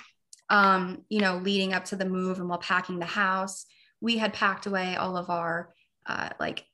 Um, 0.49 1.03
you 1.10 1.21
know 1.21 1.38
leading 1.38 1.73
up 1.73 1.86
to 1.86 1.95
the 1.95 2.06
move 2.06 2.39
and 2.39 2.49
while 2.49 2.60
packing 2.60 2.99
the 2.99 3.06
house 3.06 3.65
we 4.03 4.17
had 4.17 4.34
packed 4.34 4.65
away 4.65 4.97
all 4.97 5.15
of 5.15 5.29
our 5.29 5.73
uh, 6.06 6.29
like 6.39 6.65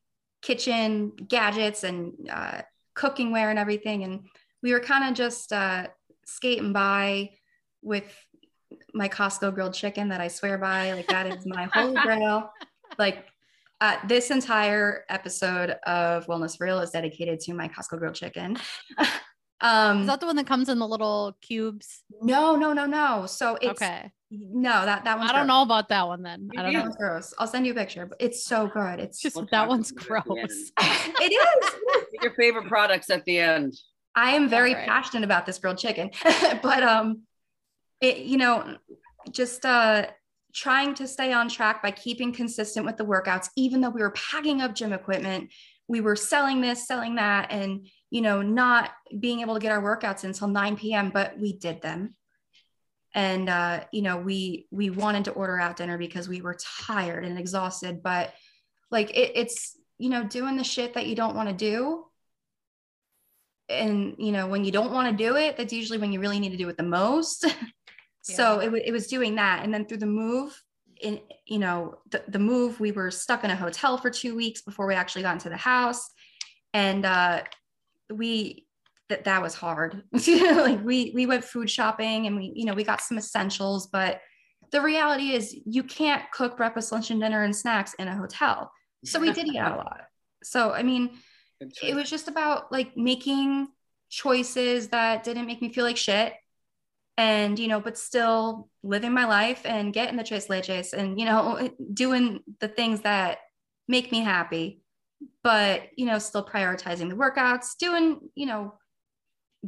kitchen 0.42 1.12
gadgets 1.28 1.84
and 1.84 2.14
uh, 2.30 2.62
cooking 2.96 3.32
ware 3.32 3.52
and 3.52 3.60
everything. 3.60 4.04
And 4.04 4.26
we 4.64 4.74
were 4.74 4.80
kind 4.80 5.08
of 5.08 5.14
just 5.14 5.54
uh, 5.54 5.88
skating 6.26 6.74
by 6.74 7.32
with 7.82 8.12
my 8.94 9.08
Costco 9.08 9.54
grilled 9.54 9.76
chicken 9.76 10.10
that 10.10 10.22
I 10.22 10.28
swear 10.28 10.58
by. 10.58 10.94
Like 10.94 11.08
that 11.08 11.28
is 11.28 11.46
my 11.46 11.70
holy 11.74 12.02
grail. 12.02 12.52
Like 12.98 13.28
uh, 13.82 13.96
this 14.08 14.30
entire 14.30 15.06
episode 15.10 15.72
of 15.86 16.28
Wellness 16.28 16.60
Real 16.60 16.80
is 16.80 16.92
dedicated 16.92 17.40
to 17.42 17.54
my 17.54 17.70
Costco 17.70 18.00
grilled 18.00 18.16
chicken. 18.16 18.58
um, 19.62 20.02
is 20.02 20.08
that 20.08 20.20
the 20.20 20.26
one 20.26 20.36
that 20.36 20.48
comes 20.48 20.70
in 20.70 20.80
the 20.80 20.88
little 20.88 21.38
cubes? 21.42 22.04
No, 22.22 22.56
no, 22.56 22.74
no, 22.74 22.86
no. 22.86 23.26
So 23.26 23.58
it's 23.62 23.82
okay. 23.82 24.12
No, 24.32 24.86
that 24.86 25.06
that 25.06 25.18
one. 25.18 25.28
I 25.28 25.32
don't 25.32 25.48
gross. 25.48 25.48
know 25.48 25.62
about 25.64 25.90
that 25.90 26.08
one 26.08 26.22
then. 26.22 26.50
I 26.58 26.62
don't 26.62 26.74
know. 26.74 26.92
gross. 26.92 27.34
I'll 27.40 27.48
send 27.48 27.66
you 27.66 27.72
a 27.72 27.76
picture, 27.76 28.06
but 28.06 28.18
it's 28.20 28.44
so 28.44 28.68
good. 28.68 29.00
It's 29.00 29.20
just 29.22 29.40
that 29.52 29.68
one's 29.68 29.92
gross. 29.92 30.26
it 30.80 31.32
is. 31.32 32.14
Your 32.22 32.34
favorite 32.34 32.68
products 32.68 33.10
at 33.10 33.26
the 33.26 33.40
end. 33.40 33.74
I 34.14 34.32
am 34.32 34.50
very 34.50 34.74
right. 34.74 34.86
passionate 34.86 35.24
about 35.24 35.46
this 35.46 35.58
grilled 35.58 35.78
chicken, 35.78 36.12
but 36.62 36.84
um, 36.84 37.22
it 38.02 38.18
you 38.20 38.38
know, 38.38 38.78
just 39.32 39.66
uh 39.66 40.08
trying 40.54 40.94
to 40.96 41.08
stay 41.08 41.32
on 41.34 41.48
track 41.48 41.84
by 41.84 41.92
keeping 41.92 42.34
consistent 42.34 42.86
with 42.86 42.98
the 42.98 43.06
workouts, 43.06 43.50
even 43.56 43.82
though 43.82 43.90
we 43.90 44.02
were 44.02 44.12
packing 44.12 44.62
up 44.62 44.76
gym 44.76 44.94
equipment, 44.94 45.52
we 45.88 46.02
were 46.02 46.16
selling 46.16 46.62
this, 46.62 46.88
selling 46.88 47.16
that, 47.16 47.52
and 47.52 47.88
you 48.12 48.22
know, 48.22 48.42
not 48.42 48.92
being 49.20 49.42
able 49.42 49.54
to 49.54 49.60
get 49.60 49.72
our 49.72 49.82
workouts 49.82 50.24
until 50.24 50.48
9 50.48 50.78
p.m., 50.78 51.12
but 51.12 51.38
we 51.38 51.54
did 51.54 51.82
them. 51.82 52.16
And 53.14 53.50
uh, 53.50 53.82
you 53.92 54.02
know, 54.02 54.18
we 54.18 54.68
we 54.72 54.90
wanted 54.90 55.26
to 55.26 55.32
order 55.32 55.60
out 55.60 55.78
dinner 55.78 55.98
because 55.98 56.30
we 56.30 56.42
were 56.42 56.58
tired 56.88 57.26
and 57.26 57.40
exhausted, 57.40 58.04
but 58.04 58.34
like 58.92 59.10
it, 59.12 59.32
it's 59.36 59.76
you 59.98 60.10
know, 60.10 60.24
doing 60.24 60.58
the 60.58 60.64
shit 60.64 60.94
that 60.94 61.08
you 61.08 61.16
don't 61.16 61.36
want 61.36 61.50
to 61.50 61.56
do. 61.56 62.06
And 63.68 64.16
you 64.18 64.32
know, 64.32 64.48
when 64.48 64.64
you 64.64 64.72
don't 64.72 64.92
want 64.92 65.10
to 65.10 65.24
do 65.24 65.36
it, 65.36 65.58
that's 65.58 65.74
usually 65.74 65.98
when 65.98 66.12
you 66.12 66.20
really 66.20 66.40
need 66.40 66.52
to 66.52 66.58
do 66.58 66.70
it 66.70 66.78
the 66.78 66.84
most. 66.84 67.46
So 68.22 68.60
it, 68.60 68.74
it 68.86 68.92
was 68.92 69.08
doing 69.08 69.36
that. 69.36 69.64
And 69.64 69.74
then 69.74 69.86
through 69.86 69.98
the 69.98 70.06
move, 70.06 70.62
in 71.00 71.20
you 71.46 71.60
know 71.60 71.96
the, 72.12 72.24
the 72.28 72.40
move 72.40 72.80
we 72.80 72.92
were 72.92 73.12
stuck 73.12 73.44
in 73.44 73.52
a 73.52 73.56
hotel 73.56 73.98
for 73.98 74.10
two 74.10 74.36
weeks 74.36 74.62
before 74.62 74.88
we 74.88 74.94
actually 74.94 75.22
got 75.22 75.34
into 75.34 75.50
the 75.50 75.58
house 75.58 76.10
and 76.74 77.06
uh 77.06 77.42
we 78.14 78.66
that 79.08 79.24
that 79.24 79.42
was 79.42 79.56
hard. 79.56 80.04
Like 80.12 80.84
we 80.84 81.12
we 81.16 81.26
went 81.26 81.44
food 81.44 81.70
shopping 81.70 82.28
and 82.28 82.36
we 82.36 82.52
you 82.56 82.66
know 82.66 82.74
we 82.74 82.84
got 82.84 83.02
some 83.02 83.18
essentials 83.18 83.88
but 83.88 84.22
the 84.72 84.82
reality 84.82 85.32
is 85.32 85.56
you 85.66 85.82
can't 85.82 86.30
cook 86.32 86.58
breakfast 86.58 86.92
lunch 86.92 87.10
and 87.10 87.20
dinner 87.20 87.44
and 87.44 87.56
snacks 87.56 87.96
in 87.96 88.08
a 88.08 88.16
hotel. 88.16 88.72
So 89.04 89.20
we 89.20 89.32
did 89.32 89.48
eat 89.48 89.58
out 89.58 89.74
a 89.74 89.78
lot. 89.78 90.02
So 90.44 90.72
i 90.72 90.84
mean 90.84 91.12
it 91.84 91.96
was 91.96 92.10
just 92.10 92.28
about 92.28 92.72
like 92.72 92.96
making 92.96 93.68
choices 94.10 94.90
that 94.90 95.24
didn't 95.24 95.46
make 95.46 95.62
me 95.62 95.74
feel 95.74 95.86
like 95.86 95.98
shit 95.98 96.34
and 97.20 97.60
you 97.60 97.68
know 97.68 97.82
but 97.82 97.98
still 97.98 98.70
living 98.82 99.14
my 99.14 99.26
life 99.26 99.62
and 99.66 99.94
getting 99.94 100.16
the 100.16 100.24
tres 100.24 100.48
leches 100.48 100.94
and 100.94 101.20
you 101.20 101.26
know 101.26 101.70
doing 101.94 102.40
the 102.62 102.68
things 102.68 103.02
that 103.02 103.40
make 103.88 104.12
me 104.12 104.22
happy 104.22 104.82
but 105.44 105.82
you 105.98 106.06
know 106.06 106.18
still 106.18 106.46
prioritizing 106.46 107.10
the 107.10 107.16
workouts 107.16 107.78
doing 107.78 108.20
you 108.34 108.48
know 108.48 108.74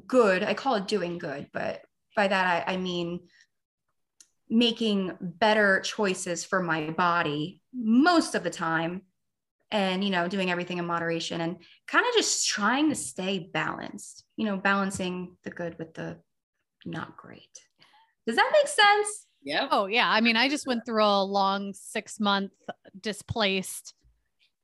good. 0.07 0.41
I 0.41 0.53
call 0.53 0.75
it 0.75 0.87
doing 0.87 1.17
good 1.17 1.49
but 1.51 1.81
by 2.15 2.29
that 2.29 2.65
I, 2.67 2.73
I 2.73 2.77
mean 2.77 3.27
making 4.49 5.17
better 5.19 5.81
choices 5.81 6.45
for 6.45 6.63
my 6.63 6.91
body 6.91 7.61
most 7.73 8.33
of 8.33 8.43
the 8.45 8.49
time 8.49 9.01
and 9.71 10.05
you 10.05 10.09
know 10.09 10.29
doing 10.29 10.49
everything 10.49 10.77
in 10.77 10.85
moderation 10.85 11.41
and 11.41 11.57
kind 11.87 12.05
of 12.05 12.13
just 12.15 12.47
trying 12.47 12.87
to 12.89 12.95
stay 12.95 13.49
balanced 13.53 14.23
you 14.37 14.45
know 14.45 14.55
balancing 14.55 15.35
the 15.43 15.49
good 15.49 15.77
with 15.77 15.93
the 15.93 16.17
not 16.85 17.17
great. 17.17 17.49
Does 18.27 18.35
that 18.35 18.51
make 18.53 18.67
sense? 18.67 19.27
Yeah. 19.43 19.67
Oh, 19.71 19.87
yeah. 19.87 20.09
I 20.09 20.21
mean, 20.21 20.37
I 20.37 20.49
just 20.49 20.67
went 20.67 20.85
through 20.85 21.03
a 21.03 21.23
long 21.23 21.73
six 21.73 22.19
month 22.19 22.51
displaced, 22.99 23.95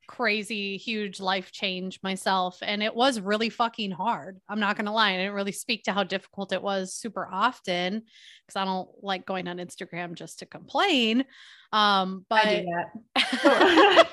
crazy, 0.08 0.77
huge 0.77 1.19
life 1.19 1.51
change 1.51 1.99
myself. 2.03 2.60
And 2.62 2.84
it 2.84 2.95
was 2.95 3.19
really 3.19 3.49
fucking 3.49 3.91
hard. 3.91 4.39
I'm 4.47 4.60
not 4.60 4.75
going 4.75 4.86
to 4.86 4.91
lie. 4.91 5.12
I 5.13 5.17
didn't 5.17 5.34
really 5.34 5.51
speak 5.51 5.84
to 5.84 5.93
how 5.93 6.03
difficult 6.03 6.53
it 6.53 6.62
was 6.62 6.93
super 6.93 7.27
often 7.32 8.03
because 8.45 8.56
I 8.56 8.65
don't 8.65 8.89
like 9.01 9.25
going 9.25 9.47
on 9.47 9.58
Instagram 9.58 10.13
just 10.13 10.39
to 10.39 10.45
complain. 10.45 11.25
Um, 11.73 12.25
but, 12.30 12.63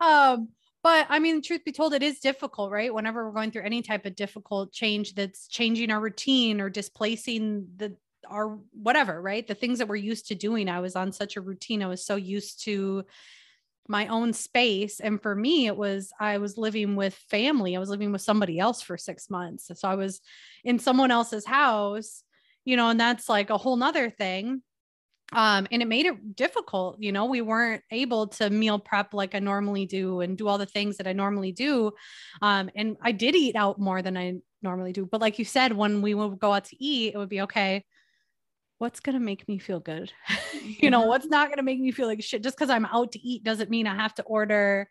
um, 0.00 0.48
but 0.88 1.06
I 1.10 1.18
mean, 1.18 1.42
truth 1.42 1.66
be 1.66 1.72
told, 1.72 1.92
it 1.92 2.02
is 2.02 2.18
difficult, 2.18 2.70
right? 2.70 2.92
Whenever 2.92 3.26
we're 3.26 3.34
going 3.34 3.50
through 3.50 3.64
any 3.64 3.82
type 3.82 4.06
of 4.06 4.16
difficult 4.16 4.72
change 4.72 5.14
that's 5.14 5.46
changing 5.46 5.90
our 5.90 6.00
routine 6.00 6.62
or 6.62 6.70
displacing 6.70 7.66
the 7.76 7.94
our 8.26 8.58
whatever, 8.72 9.20
right? 9.20 9.46
The 9.46 9.54
things 9.54 9.80
that 9.80 9.88
we're 9.88 9.96
used 9.96 10.28
to 10.28 10.34
doing. 10.34 10.66
I 10.66 10.80
was 10.80 10.96
on 10.96 11.12
such 11.12 11.36
a 11.36 11.42
routine. 11.42 11.82
I 11.82 11.88
was 11.88 12.06
so 12.06 12.16
used 12.16 12.64
to 12.64 13.04
my 13.86 14.06
own 14.06 14.32
space. 14.32 14.98
And 14.98 15.20
for 15.20 15.34
me, 15.34 15.66
it 15.66 15.76
was 15.76 16.10
I 16.18 16.38
was 16.38 16.56
living 16.56 16.96
with 16.96 17.12
family. 17.12 17.76
I 17.76 17.80
was 17.80 17.90
living 17.90 18.10
with 18.10 18.22
somebody 18.22 18.58
else 18.58 18.80
for 18.80 18.96
six 18.96 19.28
months. 19.28 19.70
So 19.74 19.88
I 19.88 19.94
was 19.94 20.22
in 20.64 20.78
someone 20.78 21.10
else's 21.10 21.44
house, 21.44 22.22
you 22.64 22.78
know, 22.78 22.88
and 22.88 22.98
that's 22.98 23.28
like 23.28 23.50
a 23.50 23.58
whole 23.58 23.76
nother 23.76 24.08
thing 24.08 24.62
um 25.32 25.66
and 25.70 25.82
it 25.82 25.88
made 25.88 26.06
it 26.06 26.36
difficult 26.36 26.96
you 27.00 27.12
know 27.12 27.26
we 27.26 27.40
weren't 27.40 27.82
able 27.90 28.26
to 28.26 28.48
meal 28.50 28.78
prep 28.78 29.12
like 29.12 29.34
i 29.34 29.38
normally 29.38 29.86
do 29.86 30.20
and 30.20 30.38
do 30.38 30.48
all 30.48 30.58
the 30.58 30.66
things 30.66 30.96
that 30.96 31.06
i 31.06 31.12
normally 31.12 31.52
do 31.52 31.90
um 32.42 32.70
and 32.74 32.96
i 33.02 33.12
did 33.12 33.34
eat 33.34 33.56
out 33.56 33.78
more 33.78 34.02
than 34.02 34.16
i 34.16 34.34
normally 34.62 34.92
do 34.92 35.06
but 35.06 35.20
like 35.20 35.38
you 35.38 35.44
said 35.44 35.72
when 35.72 36.02
we 36.02 36.14
would 36.14 36.38
go 36.38 36.52
out 36.52 36.64
to 36.64 36.76
eat 36.84 37.14
it 37.14 37.18
would 37.18 37.28
be 37.28 37.42
okay 37.42 37.84
what's 38.78 39.00
going 39.00 39.14
to 39.14 39.20
make 39.20 39.46
me 39.48 39.58
feel 39.58 39.80
good? 39.80 40.12
You 40.80 40.90
know 40.90 41.06
what's 41.06 41.26
not 41.26 41.48
going 41.48 41.56
to 41.56 41.62
make 41.62 41.80
me 41.80 41.92
feel 41.92 42.06
like 42.06 42.22
shit? 42.22 42.42
Just 42.42 42.56
because 42.56 42.68
i'm 42.68 42.84
out 42.84 43.12
to 43.12 43.20
eat 43.20 43.42
doesn't 43.42 43.70
mean 43.70 43.86
i 43.86 43.94
have 43.94 44.14
to 44.16 44.22
order 44.24 44.90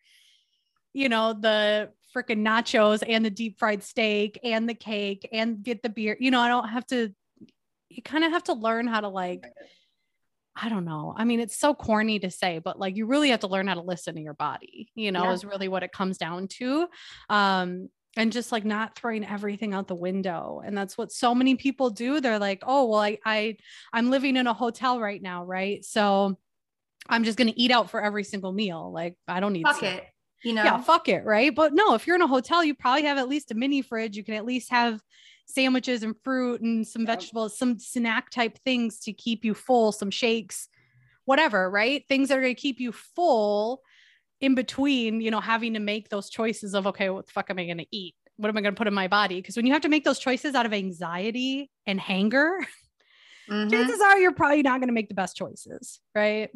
you 0.98 1.08
know 1.08 1.34
the 1.34 1.92
freaking 2.16 2.42
nachos 2.42 3.04
and 3.08 3.24
the 3.24 3.30
deep 3.30 3.60
fried 3.60 3.84
steak 3.84 4.40
and 4.44 4.68
the 4.68 4.74
cake 4.74 5.30
and 5.32 5.62
get 5.62 5.84
the 5.84 5.90
beer 5.90 6.18
you 6.20 6.32
know 6.32 6.40
i 6.40 6.48
don't 6.48 6.70
have 6.70 6.88
to 6.88 7.14
you 7.90 8.02
kind 8.02 8.24
of 8.24 8.32
have 8.32 8.44
to 8.44 8.54
learn 8.54 8.88
how 8.88 9.02
to 9.02 9.08
like 9.08 9.46
I 10.60 10.70
don't 10.70 10.86
know. 10.86 11.14
I 11.16 11.24
mean, 11.24 11.40
it's 11.40 11.58
so 11.58 11.74
corny 11.74 12.20
to 12.20 12.32
say, 12.32 12.60
but 12.60 12.80
like 12.80 12.96
you 12.96 13.06
really 13.06 13.30
have 13.30 13.42
to 13.42 13.48
learn 13.48 13.68
how 13.68 13.76
to 13.76 13.82
listen 13.82 14.16
to 14.16 14.22
your 14.22 14.34
body, 14.34 14.90
you 14.96 15.12
know, 15.12 15.26
yeah. 15.26 15.34
is 15.34 15.46
really 15.46 15.68
what 15.68 15.84
it 15.84 15.92
comes 15.92 16.18
down 16.18 16.48
to. 16.60 16.88
Um, 17.30 17.90
and 18.16 18.32
just 18.32 18.52
like 18.52 18.66
not 18.66 18.96
throwing 18.96 19.24
everything 19.24 19.76
out 19.76 19.88
the 19.88 19.94
window. 19.94 20.62
And 20.66 20.76
that's 20.76 20.98
what 20.98 21.12
so 21.12 21.36
many 21.36 21.56
people 21.56 21.92
do. 21.92 22.20
They're 22.20 22.40
like, 22.40 22.64
oh, 22.66 22.88
well, 22.88 23.00
I, 23.00 23.20
I 23.24 23.58
I'm 23.94 24.10
living 24.10 24.36
in 24.36 24.48
a 24.48 24.54
hotel 24.54 25.00
right 25.00 25.22
now, 25.22 25.46
right? 25.46 25.86
So 25.86 26.38
I'm 27.08 27.24
just 27.24 27.38
gonna 27.38 27.54
eat 27.56 27.70
out 27.70 27.92
for 27.92 28.02
every 28.02 28.24
single 28.24 28.52
meal. 28.52 28.92
Like 28.92 29.16
I 29.28 29.40
don't 29.40 29.54
need 29.54 29.68
fuck 29.68 29.80
to. 29.82 29.86
it. 29.86 30.04
You 30.44 30.54
know, 30.54 30.64
yeah, 30.64 30.82
fuck 30.82 31.10
it, 31.10 31.26
right? 31.26 31.54
But 31.54 31.74
no, 31.74 31.94
if 31.94 32.08
you're 32.08 32.16
in 32.16 32.22
a 32.22 32.28
hotel, 32.28 32.64
you 32.64 32.74
probably 32.74 33.04
have 33.04 33.18
at 33.18 33.28
least 33.28 33.52
a 33.52 33.56
mini 33.56 33.82
fridge. 33.82 34.18
You 34.18 34.24
can 34.24 34.36
at 34.36 34.46
least 34.46 34.72
have 34.72 35.00
sandwiches 35.48 36.04
and 36.04 36.16
fruit 36.24 36.62
and 36.62 36.86
some 36.86 37.06
vegetables, 37.06 37.58
some 37.58 37.80
snack 37.80 38.30
type 38.30 38.60
things 38.64 39.00
to 39.00 39.14
keep 39.14 39.44
you 39.44 39.54
full, 39.54 39.92
some 39.92 40.12
shakes, 40.12 40.68
whatever, 41.26 41.70
right? 41.70 42.04
Things 42.08 42.30
that 42.30 42.38
are 42.38 42.42
going 42.42 42.56
to 42.56 42.62
keep 42.62 42.80
you 42.80 42.92
full 42.92 43.82
in 44.40 44.56
between, 44.56 45.22
you 45.22 45.32
know, 45.32 45.40
having 45.40 45.74
to 45.74 45.80
make 45.80 46.10
those 46.10 46.30
choices 46.30 46.76
of, 46.76 46.86
okay, 46.88 47.10
what 47.10 47.26
the 47.26 47.32
fuck 47.32 47.50
am 47.50 47.60
I 47.60 47.66
going 47.66 47.80
to 47.80 47.88
eat? 47.92 48.16
What 48.36 48.50
am 48.50 48.58
I 48.58 48.62
going 48.62 48.76
to 48.76 48.78
put 48.78 48.88
in 48.88 48.94
my 48.94 49.08
body? 49.08 49.42
Because 49.42 49.56
when 49.56 49.66
you 49.66 49.74
have 49.74 49.82
to 49.82 49.90
make 49.90 50.04
those 50.04 50.20
choices 50.20 50.54
out 50.54 50.66
of 50.66 50.74
anxiety 50.74 51.72
and 51.86 52.00
hanger, 52.00 52.60
mm-hmm. 53.50 53.70
chances 53.70 54.02
are 54.02 54.20
you're 54.20 54.34
probably 54.34 54.62
not 54.62 54.80
going 54.80 54.90
to 54.90 54.94
make 54.94 55.08
the 55.08 55.16
best 55.16 55.36
choices, 55.36 56.00
right? 56.14 56.50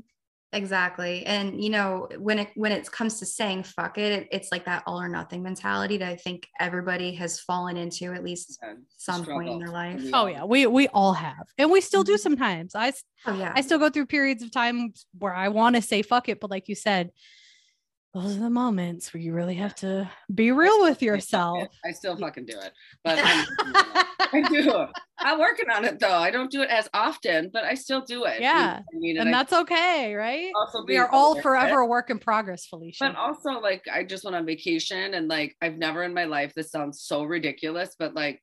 Exactly. 0.53 1.25
And 1.25 1.63
you 1.63 1.69
know, 1.69 2.09
when 2.17 2.39
it 2.39 2.49
when 2.55 2.73
it 2.73 2.91
comes 2.91 3.19
to 3.19 3.25
saying 3.25 3.63
fuck 3.63 3.97
it, 3.97 4.11
it 4.11 4.27
it's 4.31 4.51
like 4.51 4.65
that 4.65 4.83
all 4.85 5.01
or 5.01 5.07
nothing 5.07 5.41
mentality 5.41 5.97
that 5.97 6.09
I 6.09 6.17
think 6.17 6.47
everybody 6.59 7.13
has 7.15 7.39
fallen 7.39 7.77
into 7.77 8.11
at 8.11 8.23
least 8.23 8.59
yeah, 8.61 8.73
some 8.97 9.23
point 9.23 9.47
in 9.47 9.59
their 9.59 9.69
life. 9.69 10.03
Oh 10.11 10.25
yeah, 10.25 10.43
we 10.43 10.67
we 10.67 10.89
all 10.89 11.13
have. 11.13 11.47
And 11.57 11.71
we 11.71 11.79
still 11.79 12.03
do 12.03 12.13
mm-hmm. 12.13 12.19
sometimes. 12.19 12.75
I 12.75 12.91
oh, 13.27 13.37
yeah. 13.37 13.53
I 13.55 13.61
still 13.61 13.79
go 13.79 13.89
through 13.89 14.07
periods 14.07 14.43
of 14.43 14.51
time 14.51 14.93
where 15.17 15.33
I 15.33 15.47
want 15.47 15.77
to 15.77 15.81
say 15.81 16.01
fuck 16.01 16.27
it, 16.27 16.41
but 16.41 16.51
like 16.51 16.67
you 16.67 16.75
said, 16.75 17.11
those 18.13 18.36
are 18.36 18.41
the 18.41 18.50
moments 18.50 19.13
where 19.13 19.21
you 19.21 19.34
really 19.34 19.56
have 19.56 19.74
to 19.76 20.10
be 20.34 20.52
real 20.52 20.82
with 20.82 21.02
yourself. 21.02 21.67
I 21.86 21.91
still 21.91 22.17
fucking 22.17 22.45
do 22.45 22.60
it, 22.60 22.74
but 23.06 23.17
i 23.21 24.41
do. 24.50 24.86
I'm 25.17 25.39
working 25.39 25.69
on 25.69 25.86
it 25.86 26.00
though. 26.00 26.12
I 26.12 26.30
don't 26.30 26.52
do 26.52 26.62
it 26.62 26.69
as 26.69 26.89
often, 26.93 27.50
but 27.54 27.63
I 27.63 27.74
still 27.76 28.02
do 28.02 28.26
it. 28.26 28.41
Yeah, 28.41 28.80
I 28.80 28.97
mean, 28.97 29.17
and, 29.17 29.28
and 29.28 29.34
that's 29.34 29.54
I, 29.54 29.62
okay, 29.62 30.13
right? 30.13 30.52
Also, 30.56 30.84
we 30.86 30.97
are 30.97 31.10
all 31.10 31.39
forever 31.39 31.80
a 31.80 31.86
work 31.86 32.10
in 32.10 32.19
progress, 32.19 32.65
Felicia. 32.65 33.06
But 33.06 33.15
also, 33.15 33.52
like, 33.62 33.86
I 33.91 34.04
just 34.04 34.26
went 34.26 34.36
on 34.36 34.45
vacation, 34.45 35.13
and 35.13 35.30
like, 35.30 35.56
I've 35.62 35.78
never 35.78 36.04
in 36.04 36.13
my 36.13 36.26
life. 36.26 36.54
This 36.54 36.71
sounds 36.71 37.02
so 37.04 37.24
ridiculous, 37.24 37.95
but 37.97 38.13
like, 38.13 38.41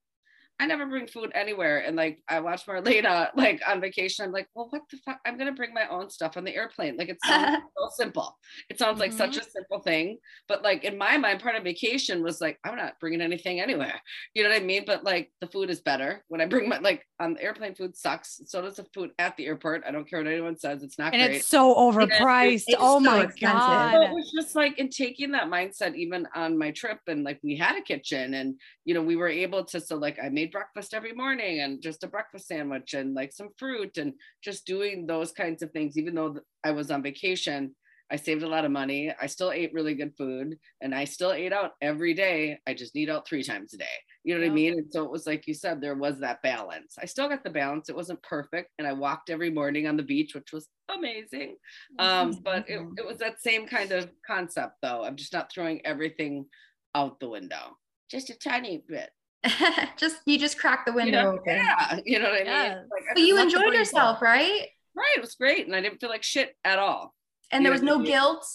I 0.61 0.67
never 0.67 0.87
bring 0.87 1.07
food 1.07 1.31
anywhere. 1.35 1.79
And 1.79 1.97
like 1.97 2.21
I 2.29 2.41
watch 2.41 2.67
Marlena 2.67 3.31
like 3.37 3.61
on 3.69 3.81
vacation. 3.81 4.25
I'm 4.25 4.33
like, 4.33 4.49
well, 4.55 4.67
what 4.71 4.83
the 4.91 4.97
fuck? 4.99 5.21
I'm 5.25 5.39
gonna 5.39 5.53
bring 5.53 5.73
my 5.73 5.87
own 5.89 6.11
stuff 6.11 6.37
on 6.37 6.45
the 6.45 6.55
airplane. 6.55 6.97
Like 6.97 7.09
it 7.09 7.19
sounds 7.25 7.63
so 7.79 7.89
simple. 7.95 8.37
It 8.69 8.79
sounds 8.79 8.99
like 8.99 9.11
mm-hmm. 9.11 9.19
such 9.19 9.37
a 9.37 9.51
simple 9.51 9.81
thing. 9.81 10.19
But 10.49 10.63
like 10.63 10.85
in 10.85 10.99
my 10.99 11.17
mind, 11.17 11.41
part 11.41 11.55
of 11.55 11.63
vacation 11.63 12.23
was 12.23 12.41
like, 12.41 12.59
I'm 12.65 12.77
not 12.77 12.99
bringing 13.01 13.21
anything 13.21 13.61
anywhere. 13.61 14.01
You 14.35 14.43
know 14.43 14.51
what 14.51 14.61
I 14.61 14.65
mean? 14.65 14.85
But 14.87 15.05
like 15.05 15.31
the 15.41 15.47
food 15.47 15.71
is 15.71 15.81
better 15.81 16.25
when 16.29 16.41
I 16.41 16.47
bring 16.47 16.69
my 16.69 16.79
like 16.79 17.07
on 17.21 17.35
the 17.35 17.43
airplane 17.43 17.75
food 17.75 17.97
sucks. 17.97 18.41
So 18.47 18.63
does 18.63 18.77
the 18.77 18.87
food 18.95 19.11
at 19.19 19.37
the 19.37 19.47
airport. 19.47 19.85
I 19.87 19.93
don't 19.93 20.09
care 20.09 20.21
what 20.21 20.31
anyone 20.31 20.59
says. 20.59 20.83
It's 20.83 20.99
not 20.99 21.15
and 21.15 21.23
great. 21.23 21.37
it's 21.37 21.49
so 21.49 21.75
overpriced. 21.75 22.65
It's 22.67 22.77
oh 22.79 22.99
so 22.99 23.01
my 23.01 23.23
expensive. 23.23 23.59
god. 23.59 23.93
So 23.93 24.03
it 24.03 24.11
was 24.13 24.33
just 24.35 24.57
like 24.57 24.79
in 24.79 24.89
taking 24.89 25.33
that 25.33 25.49
mindset, 25.49 25.95
even 25.95 26.27
on 26.35 26.59
my 26.59 26.73
trip, 26.73 26.99
and 27.07 27.23
like 27.23 27.39
we 27.45 27.57
had 27.57 27.77
a 27.77 27.83
kitchen 27.83 28.35
and 28.35 28.59
you 28.85 28.95
know, 28.95 29.03
we 29.03 29.17
were 29.17 29.29
able 29.29 29.65
to 29.67 29.81
so 29.81 29.97
like 29.97 30.19
I 30.23 30.29
made 30.29 30.48
made 30.49 30.53
breakfast 30.53 30.95
every 30.95 31.13
morning 31.13 31.61
and 31.61 31.83
just 31.83 32.05
a 32.05 32.09
breakfast 32.09 32.49
sandwich 32.49 32.95
and 32.95 33.15
like 33.15 33.33
some 33.33 33.49
fruit 33.57 33.99
and 33.99 34.13
just 34.43 34.67
doing 34.67 35.07
those 35.07 35.33
kinds 35.33 35.63
of 35.63 35.71
things. 35.73 35.97
Even 35.97 36.15
though 36.15 36.37
I 36.65 36.71
was 36.71 36.91
on 36.91 37.03
vacation, 37.03 37.75
I 38.11 38.17
saved 38.17 38.43
a 38.43 38.49
lot 38.49 38.65
of 38.65 38.71
money. 38.71 39.13
I 39.21 39.27
still 39.27 39.51
ate 39.51 39.75
really 39.75 39.95
good 39.95 40.15
food 40.17 40.57
and 40.81 40.95
I 40.95 41.05
still 41.05 41.33
ate 41.33 41.53
out 41.53 41.73
every 41.83 42.15
day. 42.15 42.59
I 42.67 42.73
just 42.73 42.97
eat 42.97 43.11
out 43.11 43.29
three 43.29 43.43
times 43.43 43.75
a 43.75 43.79
day. 43.79 43.85
You 44.25 44.35
know 44.35 44.41
what 44.41 44.47
yeah. 44.47 44.53
I 44.53 44.55
mean? 44.55 44.73
And 44.75 44.91
so 44.91 45.05
it 45.05 45.11
was 45.11 45.27
like 45.27 45.47
you 45.47 45.55
said, 45.55 45.81
there 45.81 45.95
was 45.95 46.19
that 46.21 46.43
balance. 46.43 46.97
I 47.01 47.05
still 47.05 47.29
got 47.29 47.45
the 47.45 47.51
balance. 47.51 47.91
It 47.91 47.97
wasn't 47.97 48.23
perfect. 48.23 48.71
And 48.79 48.89
I 48.89 48.95
walked 48.95 49.29
every 49.29 49.51
morning 49.51 49.87
on 49.87 49.97
the 49.97 50.03
beach, 50.03 50.35
which 50.35 50.53
was 50.53 50.69
amazing. 50.89 51.57
Um, 51.99 52.39
but 52.43 52.69
it, 52.69 52.81
it 52.97 53.07
was 53.07 53.19
that 53.19 53.43
same 53.43 53.67
kind 53.67 53.93
of 53.93 54.09
concept 54.27 54.77
though. 54.83 55.05
I'm 55.05 55.17
just 55.17 55.35
not 55.35 55.53
throwing 55.53 55.85
everything 55.85 56.47
out 56.95 57.21
the 57.21 57.29
window, 57.29 57.77
just 58.11 58.31
a 58.31 58.39
tiny 58.39 58.83
bit. 58.89 59.11
just 59.97 60.17
you 60.27 60.39
just 60.39 60.59
cracked 60.59 60.87
the 60.87 60.93
window 60.93 61.19
you 61.19 61.25
know, 61.25 61.31
open. 61.33 61.57
Yeah, 61.57 62.01
you 62.05 62.19
know 62.19 62.31
what 62.31 62.49
I 62.49 62.69
mean. 62.69 62.79
Like, 62.91 63.05
but 63.15 63.23
you 63.23 63.41
enjoyed 63.41 63.75
yourself, 63.75 64.21
right? 64.21 64.67
Right, 64.95 65.17
it 65.17 65.21
was 65.21 65.35
great, 65.35 65.67
and 65.67 65.77
I 65.77 65.81
didn't 65.81 66.01
feel 66.01 66.11
like 66.11 66.23
shit 66.23 66.57
at 66.65 66.79
all. 66.79 67.15
And 67.51 67.65
there 67.65 67.73
was 67.73 67.83
no 67.83 68.03
guilt. 68.03 68.47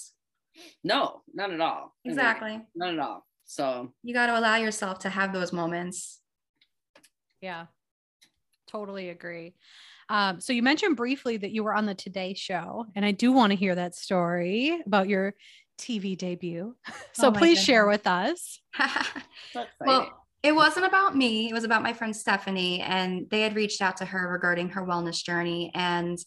No, 0.84 1.22
none 1.34 1.54
at 1.54 1.62
all. 1.62 1.96
Exactly. 2.06 2.62
None 2.76 2.96
at 2.96 3.00
all. 3.00 3.26
So 3.46 3.94
you 4.04 4.14
got 4.14 4.28
to 4.28 4.38
allow 4.38 4.58
yourself 4.58 5.00
to 5.00 5.10
have 5.10 5.34
those 5.34 5.54
moments. 5.54 6.20
Yeah, 7.42 7.68
totally 8.68 9.10
agree. 9.10 9.56
Um, 10.10 10.42
so 10.42 10.54
you 10.54 10.62
mentioned 10.62 10.98
briefly 10.98 11.38
that 11.38 11.52
you 11.52 11.64
were 11.64 11.74
on 11.74 11.86
the 11.86 11.96
Today 11.96 12.34
Show, 12.34 12.86
and 12.96 13.06
I 13.06 13.12
do 13.12 13.32
want 13.32 13.52
to 13.52 13.56
hear 13.56 13.74
that 13.76 13.96
story 13.96 14.82
about 14.86 15.08
your 15.08 15.34
TV 15.80 16.18
debut. 16.18 16.76
So 17.16 17.28
oh 17.28 17.32
please 17.32 17.60
goodness. 17.60 17.66
share 17.66 17.88
with 17.88 18.08
us. 18.08 18.60
well, 19.80 20.23
it 20.44 20.54
wasn't 20.54 20.86
about 20.86 21.16
me. 21.16 21.50
It 21.50 21.54
was 21.54 21.64
about 21.64 21.84
my 21.84 21.94
friend 21.94 22.16
Stephanie, 22.16 22.82
and 22.82 23.30
they 23.30 23.42
had 23.42 23.56
reached 23.56 23.82
out 23.82 23.98
to 23.98 24.06
her 24.06 24.30
regarding 24.30 24.70
her 24.70 24.86
wellness 24.86 25.24
journey. 25.24 25.72
And 25.74 26.18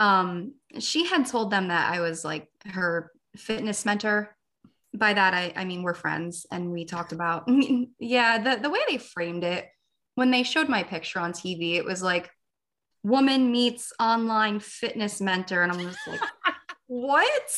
um, 0.00 0.54
she 0.80 1.06
had 1.06 1.26
told 1.26 1.50
them 1.50 1.68
that 1.68 1.92
I 1.92 2.00
was 2.00 2.24
like 2.24 2.48
her 2.66 3.12
fitness 3.36 3.86
mentor. 3.86 4.36
By 4.94 5.12
that, 5.12 5.34
I, 5.34 5.52
I 5.54 5.64
mean, 5.64 5.82
we're 5.82 5.94
friends, 5.94 6.46
and 6.50 6.72
we 6.72 6.84
talked 6.84 7.12
about, 7.12 7.48
yeah, 8.00 8.38
the, 8.38 8.60
the 8.60 8.70
way 8.70 8.80
they 8.88 8.98
framed 8.98 9.44
it 9.44 9.68
when 10.18 10.32
they 10.32 10.42
showed 10.42 10.68
my 10.68 10.82
picture 10.82 11.20
on 11.20 11.32
TV, 11.32 11.76
it 11.76 11.84
was 11.84 12.02
like 12.02 12.28
woman 13.04 13.52
meets 13.52 13.92
online 14.00 14.58
fitness 14.58 15.20
mentor. 15.20 15.62
And 15.62 15.70
I'm 15.70 15.78
just 15.78 15.98
like, 16.08 16.20
what? 16.88 17.50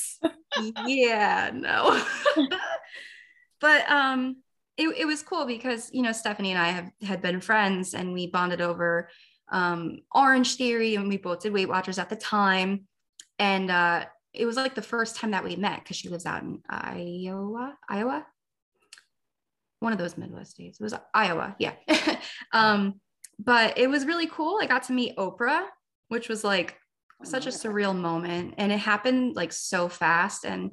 yeah, 0.87 1.51
no. 1.55 2.05
but 3.63 3.91
um, 3.91 4.43
it, 4.81 4.89
it 4.99 5.05
was 5.05 5.23
cool 5.23 5.47
because 5.47 5.91
you 5.93 6.03
know 6.03 6.13
stephanie 6.13 6.51
and 6.51 6.59
i 6.59 6.69
have 6.69 6.91
had 7.03 7.21
been 7.21 7.41
friends 7.41 7.95
and 7.95 8.13
we 8.13 8.27
bonded 8.27 8.61
over 8.61 9.09
um, 9.51 9.99
Orangetheory 10.15 10.97
and 10.97 11.09
we 11.09 11.17
both 11.17 11.41
did 11.41 11.53
weight 11.53 11.69
watchers 11.69 11.99
at 11.99 12.09
the 12.09 12.17
time. 12.17 12.87
And 13.39 13.71
uh, 13.71 14.05
it 14.33 14.47
was 14.47 14.57
like 14.57 14.75
the 14.75 14.83
first 14.83 15.17
time 15.17 15.33
that 15.33 15.45
we 15.45 15.57
met 15.57 15.81
because 15.81 15.97
she 15.97 16.09
lives 16.09 16.27
out 16.27 16.43
in 16.43 16.61
iowa 16.69 17.75
iowa? 17.89 18.27
One 19.81 19.93
of 19.93 19.99
those 19.99 20.17
midwest 20.17 20.53
states. 20.53 20.79
It 20.79 20.85
was 20.85 20.95
iowa 21.15 21.57
yeah. 21.59 21.75
Um, 22.53 23.01
but 23.39 23.79
it 23.79 23.89
was 23.89 24.05
really 24.05 24.27
cool. 24.27 24.59
I 24.61 24.67
got 24.67 24.85
to 24.85 24.93
meet 24.93 25.17
oprah 25.17 25.65
which 26.09 26.29
was 26.29 26.43
like 26.43 26.77
such 27.23 27.47
a 27.47 27.51
surreal 27.51 27.97
moment. 27.97 28.55
And 28.59 28.73
it 28.73 28.79
happened 28.79 29.37
like 29.37 29.53
so 29.53 29.89
fast. 29.89 30.45
And 30.45 30.73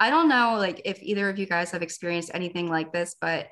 I 0.00 0.10
don't 0.10 0.28
know 0.28 0.56
like 0.58 0.82
if 0.84 1.02
either 1.02 1.28
of 1.28 1.38
you 1.38 1.46
guys 1.46 1.70
have 1.72 1.82
experienced 1.82 2.30
anything 2.34 2.68
like 2.68 2.92
this, 2.92 3.16
but 3.20 3.48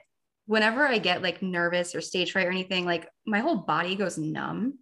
whenever 0.47 0.87
I 0.87 0.99
get 0.99 1.23
like 1.23 1.43
nervous 1.43 1.95
or 1.95 2.01
stage 2.01 2.33
fright 2.33 2.47
or 2.47 2.51
anything, 2.51 2.85
like 2.85 3.09
my 3.27 3.41
whole 3.41 3.57
body 3.57 3.97
goes 3.97 4.17
numb. 4.17 4.79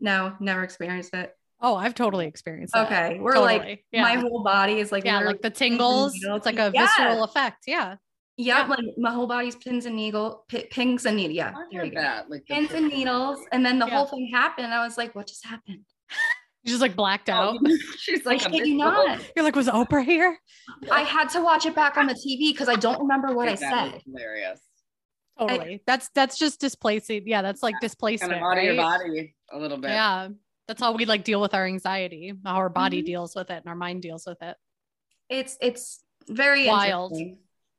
No, 0.00 0.34
never 0.40 0.62
experienced 0.62 1.14
it. 1.14 1.32
Oh, 1.60 1.74
I've 1.74 1.94
totally 1.94 2.26
experienced 2.26 2.74
that. 2.74 2.86
Okay. 2.92 3.18
We're 3.18 3.32
Totally. 3.32 3.58
like, 3.58 3.84
Yeah. 3.90 4.02
my 4.02 4.14
whole 4.16 4.42
body 4.42 4.78
is 4.78 4.92
like, 4.92 5.04
yeah, 5.04 5.20
like 5.20 5.40
the 5.40 5.48
tingles. 5.50 6.12
It's 6.14 6.44
like 6.44 6.58
a 6.58 6.70
Yeah. 6.74 6.86
visceral 6.86 7.24
effect. 7.24 7.64
Yeah. 7.66 7.96
Yeah, 8.36 8.66
like 8.66 8.80
my 8.98 9.10
whole 9.12 9.26
body's 9.26 9.56
pins 9.56 9.86
and 9.86 9.96
needle, 9.96 10.44
pi- 10.50 10.66
pings 10.70 11.06
and 11.06 11.16
needles. 11.16 11.36
Yeah, 11.36 11.54
I've 11.56 11.70
there 11.72 11.84
you 11.86 11.92
go. 11.92 12.02
that. 12.02 12.28
Like 12.28 12.44
Pins 12.44 12.70
and 12.72 12.88
needles, 12.88 13.40
and 13.52 13.64
then 13.64 13.78
the 13.78 13.86
Yeah. 13.86 13.96
whole 13.96 14.04
thing 14.06 14.28
happened. 14.30 14.66
And 14.66 14.74
I 14.74 14.84
was 14.84 14.98
like, 14.98 15.14
"What 15.14 15.26
just 15.28 15.46
happened?" 15.46 15.86
You 16.66 16.70
just 16.72 16.82
like 16.82 16.96
blacked 16.96 17.28
out. 17.28 17.56
Oh, 17.64 17.76
she's 17.98 18.26
like, 18.26 18.44
a 18.44 18.50
kid 18.50 18.66
you 18.66 18.76
visceral- 18.76 19.06
not. 19.06 19.20
You're 19.36 19.44
like, 19.44 19.54
was 19.54 19.68
Oprah 19.68 20.04
here? 20.04 20.36
I 20.90 21.02
had 21.02 21.28
to 21.30 21.40
watch 21.40 21.64
it 21.64 21.76
back 21.76 21.96
on 21.96 22.08
the 22.08 22.14
TV 22.14 22.52
because 22.52 22.68
I 22.68 22.74
don't 22.74 22.98
remember 23.00 23.34
what 23.34 23.48
I 23.48 23.54
That 23.54 23.84
was 23.84 23.92
said. 23.92 24.02
hilarious. 24.04 24.60
Totally. 25.38 25.82
that's 25.86 26.08
that's 26.14 26.38
just 26.38 26.60
displacing. 26.60 27.22
Yeah, 27.26 27.42
that's 27.42 27.62
like 27.62 27.74
Kind 27.74 27.82
displacement. 27.82 28.32
of 28.32 28.38
out 28.42 28.58
of 28.58 28.64
your 28.64 28.74
body 28.74 29.34
a 29.52 29.58
little 29.58 29.76
bit. 29.78 29.90
Yeah. 29.90 30.28
That's 30.66 30.80
how 30.82 30.92
we 30.92 31.04
like 31.04 31.22
deal 31.24 31.40
with 31.40 31.54
our 31.54 31.66
anxiety, 31.66 32.32
how 32.44 32.54
our 32.56 32.68
body 32.70 33.02
Mhm. 33.02 33.06
deals 33.06 33.36
with 33.36 33.50
it 33.50 33.58
and 33.58 33.66
our 33.68 33.76
mind 33.76 34.02
deals 34.02 34.24
with 34.26 34.38
it. 34.42 34.56
It's 35.28 35.56
it's 35.60 36.02
very 36.28 36.66
Wild. 36.66 37.16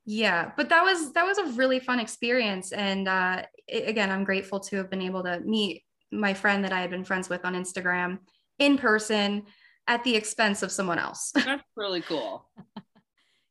Yeah, 0.06 0.52
but 0.56 0.70
that 0.70 0.84
was 0.84 1.12
that 1.14 1.26
was 1.26 1.38
a 1.40 1.46
really 1.58 1.80
fun 1.82 2.00
experience, 2.00 2.72
and 2.72 3.10
uh, 3.10 3.42
i- 3.42 3.74
again, 3.74 4.10
I'm 4.12 4.24
grateful 4.24 4.62
to 4.62 4.78
have 4.78 4.90
been 4.90 5.02
able 5.02 5.24
to 5.24 5.42
meet 5.42 5.84
my 6.14 6.34
friend 6.34 6.64
that 6.64 6.72
I 6.72 6.80
had 6.80 6.90
been 6.92 7.04
friends 7.04 7.28
with 7.28 7.44
on 7.44 7.56
Instagram 7.56 8.20
in 8.60 8.78
person 8.78 9.44
at 9.88 10.04
the 10.04 10.16
expense 10.16 10.64
of 10.64 10.72
someone 10.72 11.00
else. 11.00 11.32
That's 11.36 11.64
really 11.76 12.02
cool. 12.02 12.50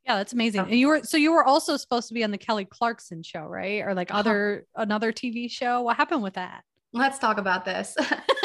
Yeah, 0.04 0.18
that's 0.18 0.32
amazing. 0.32 0.60
Oh. 0.60 0.64
And 0.64 0.78
you 0.78 0.86
were 0.86 1.02
so 1.02 1.16
you 1.16 1.32
were 1.32 1.42
also 1.42 1.76
supposed 1.76 2.06
to 2.06 2.14
be 2.14 2.22
on 2.22 2.30
the 2.30 2.38
Kelly 2.38 2.64
Clarkson 2.64 3.24
show, 3.24 3.40
right? 3.40 3.82
Or 3.82 3.92
like 3.92 4.14
other 4.14 4.64
another 4.76 5.12
TV 5.12 5.50
show. 5.50 5.82
What 5.82 5.96
happened 5.96 6.22
with 6.22 6.34
that? 6.34 6.62
Let's 6.92 7.18
talk 7.18 7.38
about 7.38 7.64
this. 7.64 7.96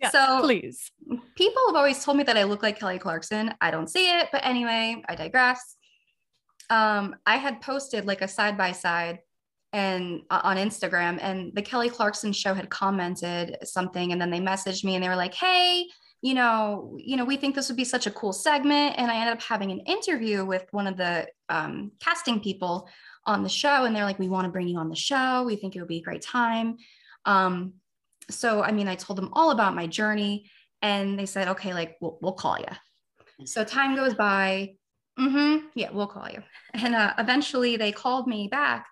Yeah, 0.00 0.10
so 0.10 0.42
Please. 0.42 0.92
people 1.34 1.62
have 1.66 1.74
always 1.74 2.04
told 2.04 2.18
me 2.18 2.22
that 2.24 2.36
I 2.36 2.44
look 2.44 2.62
like 2.62 2.78
Kelly 2.78 3.00
Clarkson. 3.00 3.52
I 3.60 3.72
don't 3.72 3.88
see 3.88 4.08
it, 4.08 4.28
but 4.30 4.44
anyway, 4.44 5.02
I 5.08 5.16
digress. 5.16 5.74
Um, 6.70 7.16
I 7.26 7.36
had 7.36 7.60
posted 7.60 8.06
like 8.06 8.22
a 8.22 8.28
side 8.28 8.56
by 8.56 8.72
side 8.72 9.18
and 9.72 10.22
uh, 10.30 10.40
on 10.44 10.56
Instagram, 10.56 11.18
and 11.20 11.52
the 11.54 11.62
Kelly 11.62 11.90
Clarkson 11.90 12.32
show 12.32 12.54
had 12.54 12.70
commented 12.70 13.56
something, 13.64 14.12
and 14.12 14.20
then 14.20 14.30
they 14.30 14.40
messaged 14.40 14.84
me 14.84 14.94
and 14.94 15.04
they 15.04 15.08
were 15.08 15.16
like, 15.16 15.34
"Hey, 15.34 15.86
you 16.22 16.34
know, 16.34 16.96
you 16.98 17.16
know, 17.16 17.24
we 17.24 17.36
think 17.36 17.54
this 17.54 17.68
would 17.68 17.76
be 17.76 17.84
such 17.84 18.06
a 18.06 18.10
cool 18.10 18.32
segment." 18.32 18.94
And 18.98 19.10
I 19.10 19.16
ended 19.16 19.34
up 19.34 19.42
having 19.42 19.70
an 19.70 19.80
interview 19.80 20.44
with 20.44 20.66
one 20.70 20.86
of 20.86 20.96
the 20.96 21.26
um, 21.48 21.92
casting 22.00 22.40
people 22.40 22.88
on 23.26 23.42
the 23.42 23.48
show, 23.48 23.84
and 23.84 23.94
they're 23.94 24.04
like, 24.04 24.18
"We 24.18 24.28
want 24.28 24.46
to 24.46 24.52
bring 24.52 24.68
you 24.68 24.78
on 24.78 24.88
the 24.88 24.96
show. 24.96 25.44
We 25.44 25.56
think 25.56 25.76
it 25.76 25.80
would 25.80 25.88
be 25.88 25.98
a 25.98 26.02
great 26.02 26.22
time." 26.22 26.78
Um, 27.24 27.74
so, 28.30 28.62
I 28.62 28.72
mean, 28.72 28.88
I 28.88 28.94
told 28.94 29.18
them 29.18 29.30
all 29.32 29.50
about 29.50 29.74
my 29.74 29.86
journey, 29.86 30.50
and 30.82 31.18
they 31.18 31.26
said, 31.26 31.48
"Okay, 31.48 31.74
like 31.74 31.96
we'll, 32.00 32.18
we'll 32.20 32.32
call 32.32 32.58
you." 32.58 33.46
So 33.46 33.64
time 33.64 33.94
goes 33.94 34.14
by. 34.14 34.74
Mm-hmm. 35.18 35.66
Yeah, 35.74 35.90
we'll 35.92 36.06
call 36.06 36.28
you. 36.28 36.42
And 36.74 36.94
uh, 36.94 37.14
eventually, 37.18 37.76
they 37.76 37.92
called 37.92 38.26
me 38.26 38.48
back, 38.48 38.86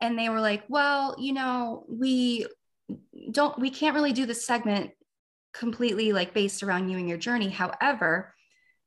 and 0.00 0.18
they 0.18 0.28
were 0.28 0.40
like, 0.40 0.64
"Well, 0.68 1.16
you 1.18 1.32
know, 1.32 1.84
we 1.88 2.46
don't, 3.30 3.58
we 3.58 3.70
can't 3.70 3.94
really 3.94 4.12
do 4.12 4.26
the 4.26 4.34
segment 4.34 4.90
completely 5.52 6.12
like 6.12 6.34
based 6.34 6.62
around 6.62 6.88
you 6.88 6.98
and 6.98 7.08
your 7.08 7.18
journey. 7.18 7.50
However, 7.50 8.34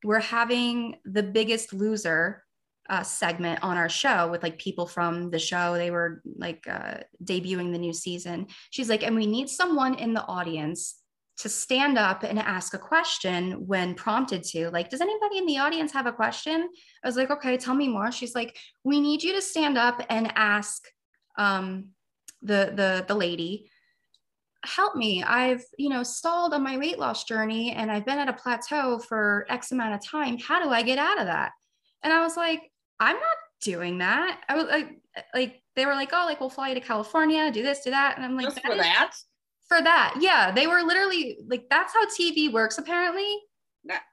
we're 0.03 0.19
having 0.19 0.97
the 1.05 1.23
Biggest 1.23 1.73
Loser." 1.73 2.43
Uh, 2.89 3.01
segment 3.01 3.63
on 3.63 3.77
our 3.77 3.87
show 3.87 4.29
with 4.29 4.43
like 4.43 4.59
people 4.59 4.85
from 4.85 5.31
the 5.31 5.39
show 5.39 5.75
they 5.75 5.89
were 5.89 6.21
like 6.35 6.67
uh, 6.69 6.95
debuting 7.23 7.71
the 7.71 7.77
new 7.77 7.93
season 7.93 8.45
she's 8.71 8.89
like 8.89 9.03
and 9.03 9.15
we 9.15 9.25
need 9.25 9.47
someone 9.47 9.95
in 9.95 10.13
the 10.13 10.21
audience 10.25 11.01
to 11.37 11.49
stand 11.49 11.97
up 11.97 12.23
and 12.23 12.37
ask 12.39 12.73
a 12.73 12.79
question 12.79 13.65
when 13.65 13.95
prompted 13.95 14.43
to 14.43 14.69
like 14.69 14.89
does 14.89 15.01
anybody 15.01 15.37
in 15.37 15.45
the 15.45 15.57
audience 15.57 15.91
have 15.91 16.05
a 16.05 16.11
question 16.11 16.69
i 17.03 17.07
was 17.07 17.17
like 17.17 17.31
okay 17.31 17.57
tell 17.57 17.73
me 17.73 17.87
more 17.87 18.11
she's 18.11 18.35
like 18.35 18.57
we 18.83 18.99
need 18.99 19.23
you 19.23 19.33
to 19.33 19.41
stand 19.41 19.77
up 19.77 20.01
and 20.09 20.31
ask 20.35 20.83
um, 21.37 21.89
the 22.41 22.71
the 22.75 23.05
the 23.07 23.15
lady. 23.15 23.69
Help 24.65 24.95
me 24.95 25.21
i've 25.21 25.61
you 25.77 25.89
know 25.89 26.03
stalled 26.03 26.53
on 26.53 26.63
my 26.63 26.77
weight 26.77 26.97
loss 26.97 27.25
journey 27.25 27.73
and 27.73 27.91
i've 27.91 28.05
been 28.05 28.17
at 28.17 28.29
a 28.29 28.33
plateau 28.33 28.97
for 28.97 29.45
x 29.49 29.73
amount 29.73 29.93
of 29.93 30.01
time. 30.05 30.37
How 30.37 30.63
do 30.63 30.69
i 30.69 30.81
get 30.81 30.97
out 30.97 31.19
of 31.19 31.25
that? 31.25 31.51
And 32.01 32.13
i 32.13 32.21
was 32.21 32.37
like 32.37 32.61
i'm 32.97 33.17
not 33.17 33.37
doing 33.61 33.97
that. 33.97 34.39
I 34.47 34.55
was 34.55 34.67
like 34.67 34.87
like 35.35 35.61
they 35.75 35.85
were 35.85 35.95
like 35.95 36.11
oh 36.13 36.23
like 36.25 36.39
we'll 36.39 36.49
fly 36.49 36.69
you 36.69 36.75
to 36.75 36.79
california 36.81 37.51
do 37.51 37.61
this 37.61 37.81
do 37.81 37.89
that. 37.89 38.15
And 38.15 38.25
i'm 38.25 38.37
like 38.37 38.45
Just 38.45 38.55
"That 38.55 38.65
for 38.65 38.71
is 38.71 38.77
that. 38.79 39.11
for 39.67 39.81
that 39.81 40.15
yeah. 40.21 40.51
They 40.51 40.65
were 40.67 40.81
literally 40.81 41.39
like 41.45 41.65
that's 41.69 41.93
how 41.93 42.05
tv 42.05 42.49
works 42.49 42.77
apparently. 42.77 43.35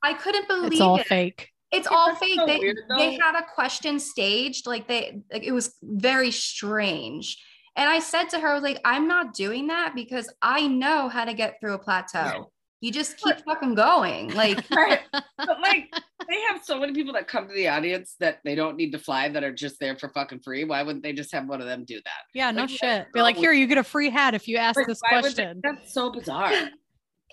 I 0.02 0.14
couldn't 0.14 0.48
believe 0.48 0.72
It's 0.72 0.80
all 0.80 0.96
it. 0.98 1.06
fake. 1.06 1.49
It's 1.72 1.86
all 1.86 2.08
that's 2.08 2.20
fake 2.20 2.36
so 2.38 2.46
they, 2.46 2.58
weird, 2.58 2.76
they 2.98 3.14
had 3.14 3.34
a 3.38 3.44
question 3.54 3.98
staged 4.00 4.66
like 4.66 4.88
they 4.88 5.22
like 5.32 5.44
it 5.44 5.52
was 5.52 5.76
very 5.82 6.30
strange 6.30 7.36
and 7.76 7.88
i 7.88 7.98
said 7.98 8.24
to 8.28 8.38
her 8.40 8.48
i 8.48 8.54
was 8.54 8.62
like 8.62 8.80
i'm 8.84 9.06
not 9.06 9.34
doing 9.34 9.66
that 9.68 9.94
because 9.94 10.32
i 10.42 10.66
know 10.66 11.08
how 11.08 11.24
to 11.24 11.34
get 11.34 11.58
through 11.60 11.74
a 11.74 11.78
plateau 11.78 12.50
you 12.82 12.90
just 12.90 13.18
keep 13.18 13.36
fucking 13.44 13.74
going 13.74 14.32
like 14.34 14.58
Right. 14.70 15.00
But 15.36 15.60
like 15.60 15.92
they 16.28 16.40
have 16.50 16.62
so 16.64 16.78
many 16.80 16.92
people 16.94 17.12
that 17.14 17.28
come 17.28 17.46
to 17.48 17.54
the 17.54 17.68
audience 17.68 18.14
that 18.20 18.38
they 18.44 18.54
don't 18.54 18.76
need 18.76 18.92
to 18.92 18.98
fly 18.98 19.28
that 19.28 19.42
are 19.44 19.52
just 19.52 19.80
there 19.80 19.96
for 19.98 20.08
fucking 20.10 20.40
free. 20.40 20.64
Why 20.64 20.82
wouldn't 20.82 21.02
they 21.02 21.12
just 21.12 21.32
have 21.32 21.46
one 21.48 21.60
of 21.60 21.66
them 21.66 21.84
do 21.84 21.96
that? 21.96 22.22
Yeah, 22.34 22.50
no 22.52 22.66
shit. 22.66 23.06
Be 23.12 23.20
like, 23.22 23.36
here, 23.36 23.52
you 23.52 23.66
get 23.66 23.78
a 23.78 23.82
free 23.82 24.10
hat 24.10 24.34
if 24.34 24.46
you 24.46 24.58
ask 24.58 24.76
Like, 24.76 24.86
this 24.86 25.00
why 25.00 25.20
would 25.20 25.24
they- 25.34 25.42
question. 25.44 25.60
that's 25.62 25.92
so 25.92 26.10
bizarre. 26.10 26.52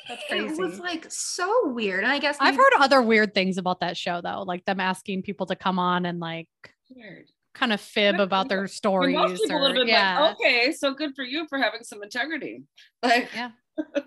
That's 0.08 0.24
it 0.30 0.58
was 0.58 0.80
like 0.80 1.06
so 1.10 1.70
weird 1.70 2.04
and 2.04 2.12
i 2.12 2.18
guess 2.20 2.38
I've 2.39 2.56
heard 2.56 2.72
other 2.80 3.02
weird 3.02 3.34
things 3.34 3.58
about 3.58 3.82
that 3.82 3.98
show 3.98 4.22
though, 4.22 4.43
like 4.43 4.64
them 4.66 4.80
asking 4.80 5.24
people 5.24 5.45
to 5.48 5.56
come 5.56 5.80
on 5.80 6.06
and 6.06 6.20
like 6.20 6.48
Weird. 6.89 7.26
kind 7.54 7.74
of 7.74 7.82
fib 7.82 8.20
about 8.20 8.48
their 8.48 8.60
I 8.60 8.62
mean, 8.62 8.68
stories. 8.70 9.16
most 9.16 9.41
people 9.41 9.58
or- 9.58 9.62
would 9.62 9.68
have 9.72 9.76
been 9.78 9.88
yeah. 9.89 10.20
like, 10.22 10.36
okay, 10.36 10.72
so 10.72 10.93
good 10.93 11.14
for 11.16 11.24
you 11.24 11.45
for 11.48 11.58
having 11.58 11.84
some 11.84 12.02
integrity. 12.04 12.64
Like, 13.04 13.30
Yeah. 13.34 13.52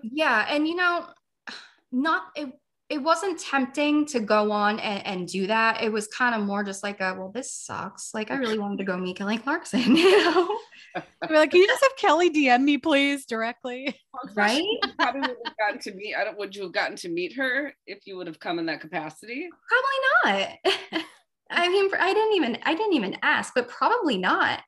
yeah 0.01 0.45
and 0.49 0.67
you 0.67 0.75
know 0.75 1.05
not 1.91 2.23
it 2.35 2.51
it 2.91 3.01
wasn't 3.01 3.39
tempting 3.39 4.05
to 4.05 4.19
go 4.19 4.51
on 4.51 4.79
and, 4.79 5.05
and 5.05 5.27
do 5.27 5.47
that 5.47 5.81
it 5.81 5.91
was 5.91 6.07
kind 6.07 6.35
of 6.35 6.45
more 6.45 6.63
just 6.63 6.83
like 6.83 6.99
a 6.99 7.15
well 7.17 7.31
this 7.33 7.51
sucks 7.51 8.13
like 8.13 8.29
i 8.29 8.35
really 8.35 8.59
wanted 8.59 8.77
to 8.77 8.83
go 8.83 8.97
meet 8.97 9.17
kelly 9.17 9.37
clarkson 9.37 9.95
you 9.95 10.23
know 10.23 10.57
Be 11.29 11.35
like, 11.35 11.51
can 11.51 11.61
you 11.61 11.67
just 11.67 11.83
have 11.83 11.95
Kelly 11.95 12.29
DM 12.29 12.63
me, 12.63 12.77
please, 12.77 13.25
directly? 13.25 13.95
right 14.35 14.61
probably 14.99 15.21
would 15.21 15.37
have 15.45 15.57
gotten 15.57 15.79
to 15.79 15.93
meet. 15.93 16.15
I 16.15 16.25
don't. 16.25 16.37
Would 16.37 16.53
you 16.53 16.63
have 16.63 16.73
gotten 16.73 16.97
to 16.97 17.07
meet 17.07 17.33
her 17.37 17.73
if 17.87 18.05
you 18.05 18.17
would 18.17 18.27
have 18.27 18.41
come 18.41 18.59
in 18.59 18.65
that 18.65 18.81
capacity? 18.81 19.47
probably 19.69 20.49
not 20.91 21.03
i 21.51 21.69
mean 21.69 21.89
i 21.99 22.13
didn't 22.13 22.33
even 22.33 22.57
i 22.63 22.73
didn't 22.73 22.93
even 22.93 23.17
ask 23.21 23.53
but 23.53 23.67
probably 23.67 24.17
not 24.17 24.61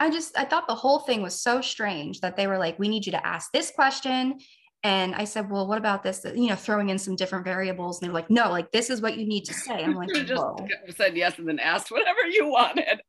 i 0.00 0.10
just 0.10 0.36
i 0.36 0.44
thought 0.44 0.66
the 0.66 0.74
whole 0.74 1.00
thing 1.00 1.22
was 1.22 1.40
so 1.40 1.60
strange 1.60 2.20
that 2.20 2.36
they 2.36 2.46
were 2.46 2.58
like 2.58 2.78
we 2.78 2.88
need 2.88 3.06
you 3.06 3.12
to 3.12 3.26
ask 3.26 3.50
this 3.52 3.70
question 3.70 4.38
and 4.84 5.14
i 5.14 5.24
said 5.24 5.50
well 5.50 5.66
what 5.66 5.78
about 5.78 6.02
this 6.02 6.24
you 6.36 6.48
know 6.48 6.54
throwing 6.54 6.90
in 6.90 6.98
some 6.98 7.16
different 7.16 7.44
variables 7.44 7.98
and 8.00 8.04
they 8.06 8.08
were 8.10 8.14
like 8.14 8.30
no 8.30 8.50
like 8.50 8.70
this 8.70 8.90
is 8.90 9.00
what 9.00 9.16
you 9.16 9.26
need 9.26 9.44
to 9.44 9.52
say 9.54 9.82
i'm 9.82 9.94
like 10.00 10.08
You 10.14 10.24
could 10.24 10.36
Whoa. 10.36 10.56
just 10.86 10.98
said 10.98 11.16
yes 11.16 11.38
and 11.38 11.48
then 11.48 11.58
asked 11.58 11.90
whatever 11.90 12.20
you 12.30 12.46
wanted. 12.46 13.00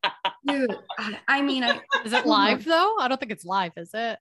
dude 0.48 0.76
I, 0.98 1.20
I 1.28 1.42
mean 1.42 1.64
i 1.64 1.80
Is 2.06 2.14
it 2.14 2.26
live 2.26 2.64
though? 2.66 2.96
I 3.00 3.08
don't 3.08 3.20
think 3.20 3.32
it's 3.32 3.46
live, 3.46 3.74
is 3.78 3.92
it? 3.94 4.18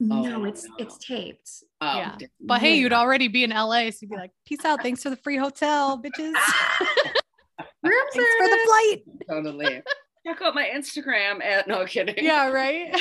no 0.00 0.42
oh, 0.42 0.44
it's 0.44 0.64
no. 0.68 0.74
it's 0.78 0.96
taped 0.98 1.50
Oh, 1.80 1.96
Yeah. 1.96 2.14
damn. 2.18 2.28
But 2.40 2.60
hey, 2.60 2.76
you'd 2.76 2.92
already 2.92 3.26
be 3.28 3.42
in 3.44 3.50
LA, 3.50 3.90
so 3.90 3.98
you'd 4.02 4.10
be 4.10 4.16
like, 4.16 4.30
peace 4.46 4.64
out. 4.64 4.82
Thanks 4.82 5.02
for 5.02 5.10
the 5.10 5.16
free 5.16 5.36
hotel, 5.36 5.98
bitches. 6.00 6.32
room 7.82 8.06
Thanks 8.14 8.34
for 8.38 8.48
the 8.48 8.58
flight. 8.66 9.02
totally. 9.28 9.82
Check 10.24 10.40
out 10.42 10.54
my 10.54 10.70
Instagram. 10.72 11.42
At, 11.44 11.66
no 11.66 11.84
kidding. 11.86 12.24
Yeah, 12.24 12.48
right. 12.50 12.94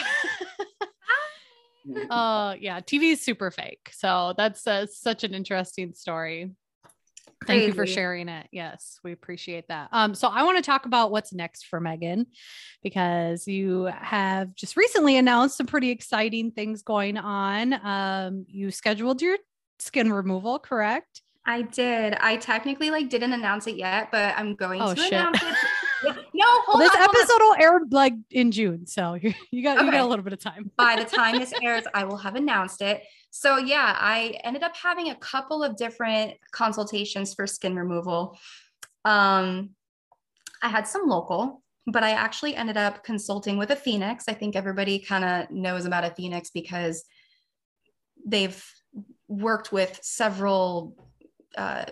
Mhm. 1.87 2.07
uh 2.09 2.55
yeah, 2.59 2.79
TV 2.79 3.11
is 3.13 3.21
super 3.21 3.51
fake. 3.51 3.89
So 3.91 4.33
that's 4.37 4.65
uh, 4.67 4.85
such 4.87 5.23
an 5.23 5.33
interesting 5.33 5.93
story. 5.93 6.51
Thank 7.47 7.65
you 7.65 7.73
for 7.73 7.87
sharing 7.87 8.29
it. 8.29 8.47
Yes, 8.51 8.99
we 9.03 9.13
appreciate 9.13 9.67
that. 9.69 9.89
Um, 9.91 10.13
so 10.13 10.27
I 10.27 10.43
want 10.43 10.57
to 10.57 10.63
talk 10.63 10.85
about 10.85 11.09
what's 11.09 11.33
next 11.33 11.65
for 11.65 11.79
Megan 11.79 12.27
because 12.83 13.47
you 13.47 13.85
have 13.85 14.53
just 14.55 14.77
recently 14.77 15.17
announced 15.17 15.57
some 15.57 15.65
pretty 15.65 15.89
exciting 15.89 16.51
things 16.51 16.83
going 16.83 17.17
on. 17.17 17.73
Um, 17.83 18.45
you 18.47 18.69
scheduled 18.69 19.23
your 19.23 19.37
skin 19.79 20.13
removal, 20.13 20.59
correct? 20.59 21.23
I 21.43 21.63
did. 21.63 22.13
I 22.19 22.37
technically 22.37 22.91
like 22.91 23.09
didn't 23.09 23.33
announce 23.33 23.65
it 23.65 23.75
yet, 23.75 24.09
but 24.11 24.35
I'm 24.37 24.53
going 24.53 24.79
Oh, 24.79 24.93
to 24.93 25.01
shit. 25.01 25.13
announce 25.13 25.41
it. 25.41 25.55
no, 26.41 26.61
Well, 26.67 26.77
this 26.79 26.91
on, 26.91 26.97
hold 26.97 27.09
on. 27.09 27.15
episode 27.15 27.39
will 27.39 27.55
air 27.59 27.81
like 27.91 28.13
in 28.29 28.51
June, 28.51 28.85
so 28.87 29.13
you, 29.13 29.33
you 29.51 29.63
got 29.63 29.83
you 29.83 29.91
got 29.91 30.01
a 30.01 30.05
little 30.05 30.23
bit 30.23 30.33
of 30.33 30.39
time. 30.39 30.71
By 30.77 30.95
the 30.95 31.05
time 31.17 31.39
this 31.39 31.53
airs, 31.61 31.83
I 31.93 32.03
will 32.03 32.17
have 32.17 32.35
announced 32.35 32.81
it. 32.81 33.03
So 33.29 33.57
yeah, 33.57 33.95
I 33.97 34.39
ended 34.43 34.63
up 34.63 34.75
having 34.75 35.09
a 35.09 35.15
couple 35.15 35.63
of 35.63 35.77
different 35.77 36.33
consultations 36.51 37.33
for 37.33 37.47
skin 37.47 37.75
removal. 37.75 38.37
Um, 39.05 39.71
I 40.61 40.69
had 40.69 40.87
some 40.87 41.07
local, 41.07 41.63
but 41.87 42.03
I 42.03 42.11
actually 42.11 42.55
ended 42.55 42.77
up 42.77 43.03
consulting 43.03 43.57
with 43.57 43.71
Athenix. 43.71 44.25
I 44.27 44.33
think 44.33 44.55
everybody 44.55 44.99
kind 44.99 45.23
of 45.23 45.49
knows 45.49 45.85
about 45.85 46.03
Athenix 46.03 46.51
because 46.51 47.03
they've 48.25 48.63
worked 49.27 49.71
with 49.71 49.99
several 50.03 50.95
uh, 51.57 51.85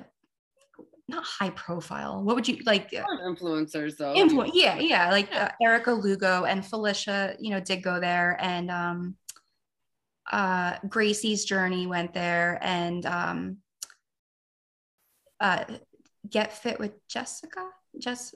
not 1.10 1.24
high 1.26 1.50
profile. 1.52 2.24
What 2.24 2.36
would 2.36 2.48
you 2.48 2.60
like? 2.66 2.94
Uh, 2.94 3.04
influencers 3.24 3.98
though. 3.98 4.14
Influ- 4.16 4.52
yeah, 4.54 4.78
yeah. 4.80 5.10
Like 5.12 5.34
uh, 5.34 5.50
Erica 5.62 5.92
Lugo 5.92 6.46
and 6.46 6.66
Felicia, 6.66 7.36
you 7.40 7.50
know, 7.52 7.60
did 7.60 7.84
go 7.84 8.00
there, 8.00 8.38
and 8.40 8.70
um, 8.72 9.16
uh, 10.32 10.78
Gracie's 10.88 11.46
journey 11.46 11.88
went 11.88 12.14
there, 12.14 12.60
and 12.62 13.06
um, 13.06 13.58
uh, 15.40 15.66
Get 16.30 16.54
Fit 16.54 16.80
with 16.80 16.94
Jessica. 17.08 17.68
Jess. 17.98 18.36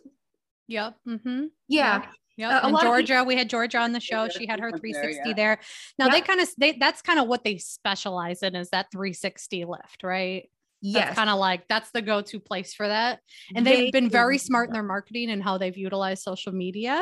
Yep. 0.67 0.95
Mm-hmm. 1.07 1.45
Yeah. 1.67 2.05
Yeah, 2.36 2.57
uh, 2.61 2.67
and 2.69 2.80
Georgia, 2.80 3.13
people- 3.13 3.26
we 3.28 3.36
had 3.36 3.47
Georgia 3.47 3.78
on 3.78 3.91
the 3.91 3.99
show. 3.99 4.28
She 4.28 4.47
had 4.47 4.59
her 4.59 4.71
360 4.71 5.13
there. 5.13 5.28
Yeah. 5.28 5.34
there. 5.36 5.59
Now 5.99 6.09
they 6.09 6.21
kind 6.21 6.39
of 6.41 6.49
they 6.57 6.71
that's 6.71 7.03
kind 7.03 7.19
of 7.19 7.28
what 7.28 7.43
they 7.43 7.59
specialize 7.59 8.41
in 8.41 8.55
is 8.55 8.71
that 8.71 8.88
360 8.91 9.65
lift, 9.65 10.01
right? 10.01 10.49
Yes. 10.86 11.15
kind 11.15 11.29
of 11.29 11.39
like 11.39 11.65
that's 11.69 11.89
the 11.91 12.01
go-to 12.01 12.41
place 12.41 12.73
for 12.73 12.88
that. 12.88 13.19
And 13.55 13.65
they've 13.65 13.91
been 13.91 14.09
very 14.09 14.38
smart 14.38 14.67
in 14.67 14.73
their 14.73 14.84
marketing 14.84 15.29
and 15.29 15.41
how 15.41 15.57
they've 15.57 15.77
utilized 15.77 16.23
social 16.23 16.51
media 16.51 17.01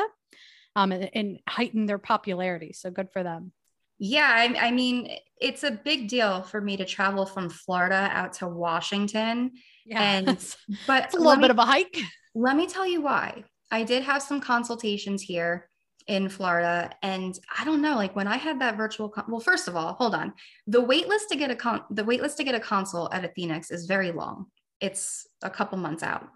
um, 0.76 0.92
and, 0.92 1.10
and 1.12 1.38
heightened 1.48 1.88
their 1.88 1.98
popularity. 1.98 2.72
So 2.74 2.90
good 2.90 3.08
for 3.12 3.24
them. 3.24 3.52
Yeah, 3.98 4.28
I, 4.28 4.68
I, 4.68 4.70
mean, 4.70 5.10
it's 5.40 5.64
a 5.64 5.72
big 5.72 6.08
deal 6.08 6.42
for 6.42 6.60
me 6.60 6.76
to 6.76 6.84
travel 6.84 7.26
from 7.26 7.50
Florida 7.50 8.08
out 8.12 8.34
to 8.34 8.48
Washington. 8.48 9.52
Yeah, 9.84 10.00
and 10.00 10.26
but 10.86 11.04
it's 11.04 11.14
a 11.14 11.18
little 11.18 11.40
bit 11.40 11.50
of 11.50 11.58
a 11.58 11.64
hike. 11.64 11.98
Let 12.34 12.56
me 12.56 12.66
tell 12.66 12.86
you 12.86 13.02
why. 13.02 13.44
I 13.70 13.84
did 13.84 14.02
have 14.04 14.22
some 14.22 14.40
consultations 14.40 15.22
here 15.22 15.68
in 16.06 16.28
Florida. 16.28 16.90
And 17.02 17.38
I 17.58 17.64
don't 17.64 17.82
know, 17.82 17.96
like 17.96 18.14
when 18.16 18.26
I 18.26 18.36
had 18.36 18.60
that 18.60 18.76
virtual, 18.76 19.08
con- 19.08 19.24
well, 19.28 19.40
first 19.40 19.68
of 19.68 19.76
all, 19.76 19.94
hold 19.94 20.14
on. 20.14 20.32
The 20.66 20.80
wait 20.80 21.08
list 21.08 21.28
to 21.30 21.36
get 21.36 21.50
a 21.50 21.56
con- 21.56 21.84
the 21.90 22.04
wait 22.04 22.22
list 22.22 22.36
to 22.38 22.44
get 22.44 22.54
a 22.54 22.60
consult 22.60 23.14
at 23.14 23.24
Athenix 23.24 23.70
is 23.70 23.86
very 23.86 24.12
long. 24.12 24.46
It's 24.80 25.26
a 25.42 25.50
couple 25.50 25.78
months 25.78 26.02
out. 26.02 26.28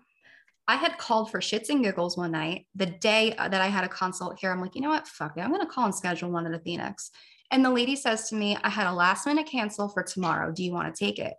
I 0.68 0.76
had 0.76 0.98
called 0.98 1.30
for 1.30 1.40
shits 1.40 1.68
and 1.68 1.82
giggles 1.82 2.16
one 2.16 2.32
night, 2.32 2.66
the 2.74 2.86
day 2.86 3.34
uh, 3.36 3.48
that 3.48 3.60
I 3.60 3.68
had 3.68 3.84
a 3.84 3.88
consult 3.88 4.38
here. 4.40 4.50
I'm 4.50 4.60
like, 4.60 4.74
you 4.74 4.80
know 4.80 4.88
what? 4.88 5.06
Fuck 5.06 5.36
it. 5.36 5.40
I'm 5.40 5.52
going 5.52 5.60
to 5.60 5.72
call 5.72 5.84
and 5.84 5.94
schedule 5.94 6.30
one 6.30 6.46
at 6.46 6.60
Athenix. 6.60 7.10
And 7.52 7.64
the 7.64 7.70
lady 7.70 7.94
says 7.94 8.28
to 8.28 8.34
me, 8.34 8.56
I 8.62 8.68
had 8.68 8.88
a 8.88 8.92
last 8.92 9.26
minute 9.26 9.46
cancel 9.46 9.88
for 9.88 10.02
tomorrow. 10.02 10.50
Do 10.50 10.64
you 10.64 10.72
want 10.72 10.92
to 10.92 11.04
take 11.04 11.18
it? 11.20 11.34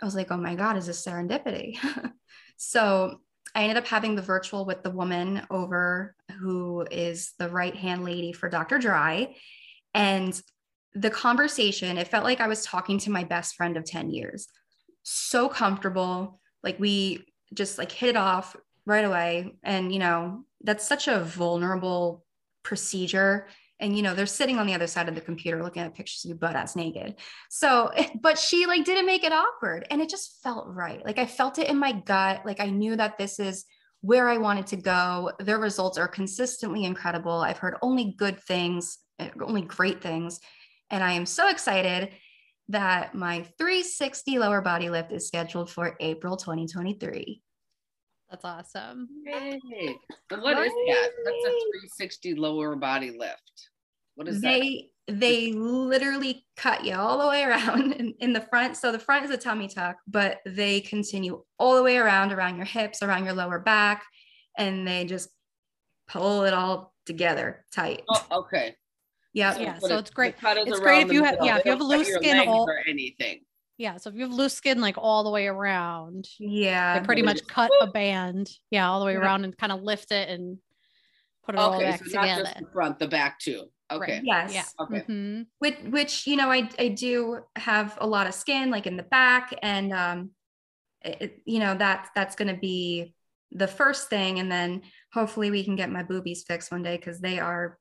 I 0.00 0.04
was 0.04 0.14
like, 0.14 0.30
oh 0.30 0.36
my 0.36 0.54
God, 0.54 0.76
is 0.76 0.86
this 0.86 1.04
serendipity? 1.04 1.76
so 2.56 3.20
I 3.54 3.62
ended 3.62 3.76
up 3.76 3.86
having 3.86 4.14
the 4.14 4.22
virtual 4.22 4.64
with 4.64 4.82
the 4.82 4.90
woman 4.90 5.42
over 5.50 6.14
who 6.38 6.86
is 6.90 7.32
the 7.38 7.48
right 7.48 7.74
hand 7.74 8.04
lady 8.04 8.32
for 8.32 8.48
Dr. 8.48 8.78
Dry. 8.78 9.34
And 9.94 10.40
the 10.94 11.10
conversation, 11.10 11.98
it 11.98 12.08
felt 12.08 12.24
like 12.24 12.40
I 12.40 12.48
was 12.48 12.64
talking 12.64 12.98
to 13.00 13.10
my 13.10 13.24
best 13.24 13.56
friend 13.56 13.76
of 13.76 13.84
10 13.84 14.10
years. 14.10 14.48
So 15.02 15.48
comfortable. 15.48 16.40
Like 16.62 16.78
we 16.78 17.24
just 17.54 17.78
like 17.78 17.92
hit 17.92 18.10
it 18.10 18.16
off 18.16 18.56
right 18.84 19.04
away. 19.04 19.56
And, 19.62 19.92
you 19.92 19.98
know, 19.98 20.44
that's 20.62 20.86
such 20.86 21.08
a 21.08 21.20
vulnerable 21.20 22.24
procedure 22.62 23.46
and 23.80 23.96
you 23.96 24.02
know 24.02 24.14
they're 24.14 24.26
sitting 24.26 24.58
on 24.58 24.66
the 24.66 24.74
other 24.74 24.86
side 24.86 25.08
of 25.08 25.14
the 25.14 25.20
computer 25.20 25.62
looking 25.62 25.82
at 25.82 25.94
pictures 25.94 26.24
of 26.24 26.30
you 26.30 26.34
butt 26.34 26.56
ass 26.56 26.76
naked. 26.76 27.16
So 27.50 27.90
but 28.20 28.38
she 28.38 28.66
like 28.66 28.84
didn't 28.84 29.06
make 29.06 29.24
it 29.24 29.32
awkward 29.32 29.86
and 29.90 30.00
it 30.00 30.08
just 30.08 30.42
felt 30.42 30.66
right. 30.68 31.04
Like 31.04 31.18
i 31.18 31.26
felt 31.26 31.58
it 31.58 31.68
in 31.68 31.78
my 31.78 31.92
gut. 31.92 32.42
Like 32.44 32.60
i 32.60 32.66
knew 32.66 32.96
that 32.96 33.18
this 33.18 33.38
is 33.38 33.64
where 34.00 34.28
i 34.28 34.38
wanted 34.38 34.66
to 34.68 34.76
go. 34.76 35.32
Their 35.38 35.58
results 35.58 35.98
are 35.98 36.08
consistently 36.08 36.84
incredible. 36.84 37.32
I've 37.32 37.58
heard 37.58 37.76
only 37.82 38.14
good 38.16 38.40
things 38.42 38.98
eh, 39.18 39.30
only 39.40 39.62
great 39.62 40.02
things 40.02 40.40
and 40.90 41.02
i 41.02 41.12
am 41.12 41.26
so 41.26 41.48
excited 41.48 42.10
that 42.68 43.14
my 43.14 43.42
360 43.58 44.38
lower 44.38 44.60
body 44.60 44.90
lift 44.90 45.12
is 45.12 45.26
scheduled 45.26 45.70
for 45.70 45.96
april 46.00 46.36
2023 46.36 47.42
that's 48.30 48.44
awesome. 48.44 49.08
Yay. 49.24 49.58
what 50.30 50.58
is 50.58 50.72
that? 50.72 51.10
That's 51.24 51.44
a 51.44 51.50
360 51.50 52.34
lower 52.34 52.76
body 52.76 53.16
lift. 53.18 53.70
What 54.14 54.28
is 54.28 54.40
they, 54.40 54.48
that? 54.50 54.60
They 54.60 54.90
they 55.08 55.52
literally 55.52 56.44
cut 56.56 56.84
you 56.84 56.94
all 56.94 57.18
the 57.18 57.26
way 57.26 57.42
around 57.42 57.92
in, 57.98 58.14
in 58.20 58.32
the 58.32 58.42
front. 58.42 58.76
So 58.76 58.92
the 58.92 58.98
front 58.98 59.24
is 59.24 59.30
a 59.30 59.38
tummy 59.38 59.68
tuck, 59.68 59.96
but 60.06 60.40
they 60.44 60.80
continue 60.80 61.42
all 61.58 61.76
the 61.76 61.82
way 61.82 61.96
around, 61.96 62.32
around 62.32 62.56
your 62.56 62.66
hips, 62.66 63.02
around 63.02 63.24
your 63.24 63.34
lower 63.34 63.58
back, 63.58 64.04
and 64.56 64.86
they 64.86 65.04
just 65.04 65.30
pull 66.08 66.44
it 66.44 66.52
all 66.52 66.94
together 67.06 67.64
tight. 67.72 68.02
Oh, 68.10 68.26
okay. 68.32 68.74
Yeah. 69.32 69.54
So 69.54 69.60
yeah. 69.60 69.78
So 69.78 69.98
it's 69.98 70.10
great. 70.10 70.34
It's 70.42 70.80
great 70.80 71.06
if 71.06 71.12
you 71.12 71.24
have, 71.24 71.38
yeah, 71.42 71.58
if 71.58 71.64
you 71.64 71.70
have 71.70 71.80
loose 71.80 72.12
skin 72.12 72.48
or 72.48 72.82
anything. 72.86 73.40
Yeah. 73.78 73.96
So 73.96 74.10
if 74.10 74.16
you 74.16 74.22
have 74.22 74.32
loose 74.32 74.54
skin 74.54 74.80
like 74.80 74.96
all 74.98 75.24
the 75.24 75.30
way 75.30 75.46
around, 75.46 76.28
yeah, 76.38 76.98
they 76.98 77.06
pretty 77.06 77.22
much 77.22 77.46
cut 77.46 77.70
a 77.80 77.86
band, 77.86 78.50
yeah, 78.70 78.90
all 78.90 79.00
the 79.00 79.06
way 79.06 79.12
yeah. 79.12 79.20
around 79.20 79.44
and 79.44 79.56
kind 79.56 79.72
of 79.72 79.82
lift 79.82 80.10
it 80.10 80.28
and 80.28 80.58
put 81.46 81.54
it 81.54 81.58
okay, 81.58 81.64
all 81.64 81.80
back 81.80 82.00
so 82.00 82.04
together. 82.06 82.42
Not 82.42 82.54
just 82.54 82.58
the 82.58 82.72
front, 82.72 82.98
the 82.98 83.08
back 83.08 83.38
too. 83.38 83.64
Okay. 83.90 84.14
Right. 84.14 84.22
Yes. 84.24 84.52
Yeah. 84.52 84.64
Okay. 84.80 85.00
Mm-hmm. 85.00 85.42
Which, 85.60 85.76
which 85.88 86.26
you 86.26 86.36
know, 86.36 86.50
I 86.50 86.68
I 86.78 86.88
do 86.88 87.38
have 87.56 87.96
a 88.00 88.06
lot 88.06 88.26
of 88.26 88.34
skin 88.34 88.70
like 88.70 88.86
in 88.86 88.96
the 88.96 89.04
back, 89.04 89.54
and 89.62 89.92
um, 89.92 90.30
it, 91.02 91.40
you 91.46 91.60
know 91.60 91.76
that 91.76 92.10
that's 92.14 92.34
going 92.34 92.52
to 92.52 92.60
be 92.60 93.14
the 93.52 93.68
first 93.68 94.10
thing, 94.10 94.40
and 94.40 94.50
then 94.50 94.82
hopefully 95.12 95.50
we 95.50 95.64
can 95.64 95.76
get 95.76 95.90
my 95.90 96.02
boobies 96.02 96.44
fixed 96.46 96.70
one 96.72 96.82
day 96.82 96.96
because 96.96 97.20
they 97.20 97.38
are 97.38 97.78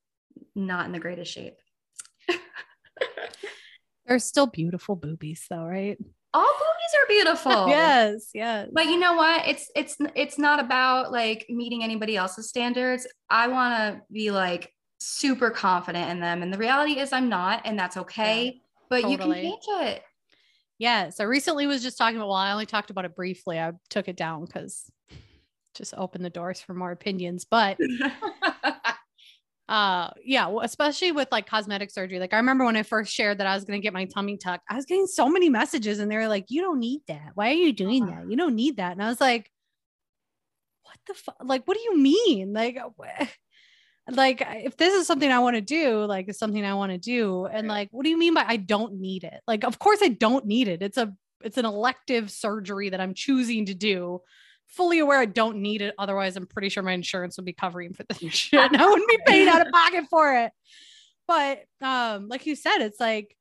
not 0.55 0.85
in 0.85 0.91
the 0.91 0.99
greatest 0.99 1.33
shape. 1.33 1.55
They're 4.07 4.19
still 4.19 4.47
beautiful 4.47 4.95
boobies 4.95 5.45
though, 5.49 5.65
right? 5.65 5.97
All 6.33 6.53
boobies 6.53 6.93
are 7.01 7.07
beautiful. 7.07 7.67
yes, 7.69 8.29
yes. 8.33 8.69
But 8.71 8.85
you 8.85 8.99
know 8.99 9.13
what? 9.13 9.47
It's 9.47 9.69
it's 9.75 9.97
it's 10.15 10.37
not 10.37 10.59
about 10.59 11.11
like 11.11 11.45
meeting 11.49 11.83
anybody 11.83 12.15
else's 12.15 12.47
standards. 12.47 13.07
I 13.29 13.47
want 13.47 13.73
to 13.75 14.01
be 14.11 14.31
like 14.31 14.71
super 14.99 15.49
confident 15.51 16.09
in 16.09 16.19
them 16.19 16.41
and 16.41 16.51
the 16.51 16.57
reality 16.57 16.99
is 16.99 17.13
I'm 17.13 17.29
not 17.29 17.61
and 17.65 17.77
that's 17.77 17.97
okay. 17.97 18.45
Yeah, 18.45 18.51
but 18.89 19.01
totally. 19.01 19.11
you 19.11 19.17
can 19.17 19.33
change 19.33 19.93
it. 19.93 20.03
Yeah. 20.79 21.09
So 21.09 21.25
recently 21.25 21.67
was 21.67 21.83
just 21.83 21.97
talking 21.97 22.17
about 22.17 22.29
well, 22.29 22.37
I 22.37 22.51
only 22.51 22.65
talked 22.65 22.89
about 22.89 23.05
it 23.05 23.15
briefly. 23.15 23.59
I 23.59 23.73
took 23.89 24.07
it 24.07 24.15
down 24.15 24.47
cuz 24.47 24.89
just 25.75 25.93
open 25.95 26.23
the 26.23 26.29
doors 26.29 26.59
for 26.59 26.73
more 26.73 26.91
opinions, 26.91 27.45
but 27.45 27.77
uh 29.69 30.09
yeah 30.23 30.49
especially 30.61 31.11
with 31.11 31.27
like 31.29 31.45
cosmetic 31.45 31.91
surgery 31.91 32.19
like 32.19 32.33
i 32.33 32.37
remember 32.37 32.63
when 32.63 32.77
i 32.77 32.83
first 32.83 33.13
shared 33.13 33.37
that 33.37 33.47
i 33.47 33.53
was 33.53 33.65
going 33.65 33.77
to 33.77 33.83
get 33.83 33.91
my 33.91 34.05
tummy 34.05 34.37
tuck 34.37 34.61
i 34.69 34.75
was 34.75 34.85
getting 34.85 35.05
so 35.05 35.27
many 35.27 35.49
messages 35.49 35.99
and 35.99 36.09
they 36.09 36.15
were 36.15 36.29
like 36.29 36.45
you 36.47 36.61
don't 36.61 36.79
need 36.79 37.01
that. 37.07 37.31
Why 37.35 37.49
are 37.49 37.53
you 37.53 37.73
doing 37.73 38.03
uh-huh. 38.03 38.21
that? 38.21 38.31
You 38.31 38.37
don't 38.37 38.55
need 38.55 38.77
that. 38.77 38.93
And 38.93 39.03
i 39.03 39.09
was 39.09 39.19
like 39.19 39.51
what 40.83 40.97
the 41.07 41.13
fuck 41.13 41.35
like 41.43 41.67
what 41.67 41.77
do 41.77 41.83
you 41.83 41.97
mean? 41.97 42.53
Like 42.53 42.79
what? 42.95 43.29
like 44.09 44.41
if 44.41 44.77
this 44.77 44.93
is 44.93 45.05
something 45.05 45.29
i 45.29 45.39
want 45.39 45.57
to 45.57 45.61
do 45.61 46.05
like 46.05 46.29
it's 46.29 46.39
something 46.39 46.63
i 46.63 46.73
want 46.73 46.93
to 46.93 46.97
do. 46.97 47.45
And 47.45 47.67
like 47.67 47.89
what 47.91 48.03
do 48.03 48.09
you 48.09 48.17
mean 48.17 48.33
by 48.33 48.45
i 48.47 48.57
don't 48.57 48.93
need 48.93 49.23
it? 49.23 49.41
Like 49.47 49.65
of 49.65 49.79
course 49.79 49.99
i 50.01 50.07
don't 50.07 50.45
need 50.45 50.67
it. 50.67 50.81
It's 50.81 50.97
a 50.97 51.13
it's 51.41 51.57
an 51.57 51.65
elective 51.65 52.31
surgery 52.31 52.89
that 52.89 52.99
i'm 52.99 53.13
choosing 53.13 53.65
to 53.67 53.75
do 53.75 54.21
fully 54.67 54.99
aware 54.99 55.19
I 55.19 55.25
don't 55.25 55.57
need 55.57 55.81
it. 55.81 55.95
Otherwise, 55.97 56.35
I'm 56.35 56.45
pretty 56.45 56.69
sure 56.69 56.83
my 56.83 56.93
insurance 56.93 57.37
would 57.37 57.45
be 57.45 57.53
covering 57.53 57.93
for 57.93 58.03
this 58.03 58.33
shit. 58.33 58.59
And 58.59 58.81
I 58.81 58.85
wouldn't 58.85 59.09
be 59.09 59.19
paying 59.25 59.47
out 59.47 59.65
of 59.65 59.71
pocket 59.71 60.05
for 60.09 60.33
it. 60.33 60.51
But 61.27 61.63
um, 61.81 62.27
like 62.27 62.45
you 62.45 62.55
said, 62.55 62.79
it's 62.79 62.99
like 62.99 63.35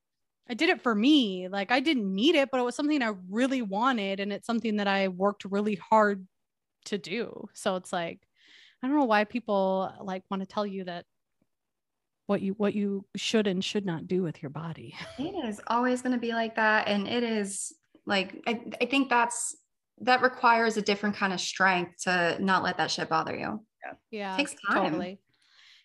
I 0.48 0.54
did 0.54 0.70
it 0.70 0.82
for 0.82 0.94
me. 0.94 1.48
Like 1.48 1.70
I 1.70 1.80
didn't 1.80 2.12
need 2.12 2.34
it, 2.34 2.50
but 2.50 2.60
it 2.60 2.64
was 2.64 2.74
something 2.74 3.02
I 3.02 3.12
really 3.30 3.62
wanted. 3.62 4.20
And 4.20 4.32
it's 4.32 4.46
something 4.46 4.76
that 4.76 4.88
I 4.88 5.08
worked 5.08 5.44
really 5.44 5.76
hard 5.76 6.26
to 6.86 6.98
do. 6.98 7.48
So 7.52 7.76
it's 7.76 7.92
like, 7.92 8.20
I 8.82 8.86
don't 8.86 8.96
know 8.96 9.04
why 9.04 9.24
people 9.24 9.92
like 10.02 10.22
want 10.30 10.42
to 10.42 10.46
tell 10.46 10.66
you 10.66 10.84
that 10.84 11.04
what 12.26 12.42
you 12.42 12.54
what 12.54 12.74
you 12.74 13.04
should 13.14 13.46
and 13.46 13.64
should 13.64 13.86
not 13.86 14.06
do 14.06 14.22
with 14.22 14.42
your 14.42 14.50
body. 14.50 14.94
It 15.18 15.34
is 15.48 15.60
always 15.68 16.02
going 16.02 16.14
to 16.14 16.20
be 16.20 16.32
like 16.32 16.56
that. 16.56 16.88
And 16.88 17.06
it 17.06 17.22
is 17.22 17.72
like 18.04 18.42
I, 18.46 18.60
I 18.80 18.86
think 18.86 19.08
that's 19.08 19.56
that 20.00 20.22
requires 20.22 20.76
a 20.76 20.82
different 20.82 21.16
kind 21.16 21.32
of 21.32 21.40
strength 21.40 22.04
to 22.04 22.36
not 22.40 22.62
let 22.62 22.76
that 22.78 22.90
shit 22.90 23.08
bother 23.08 23.34
you. 23.34 23.64
Yeah. 23.84 23.92
Yeah. 24.10 24.34
It 24.34 24.38
takes 24.38 24.54
time. 24.68 24.84
Totally. 24.84 25.20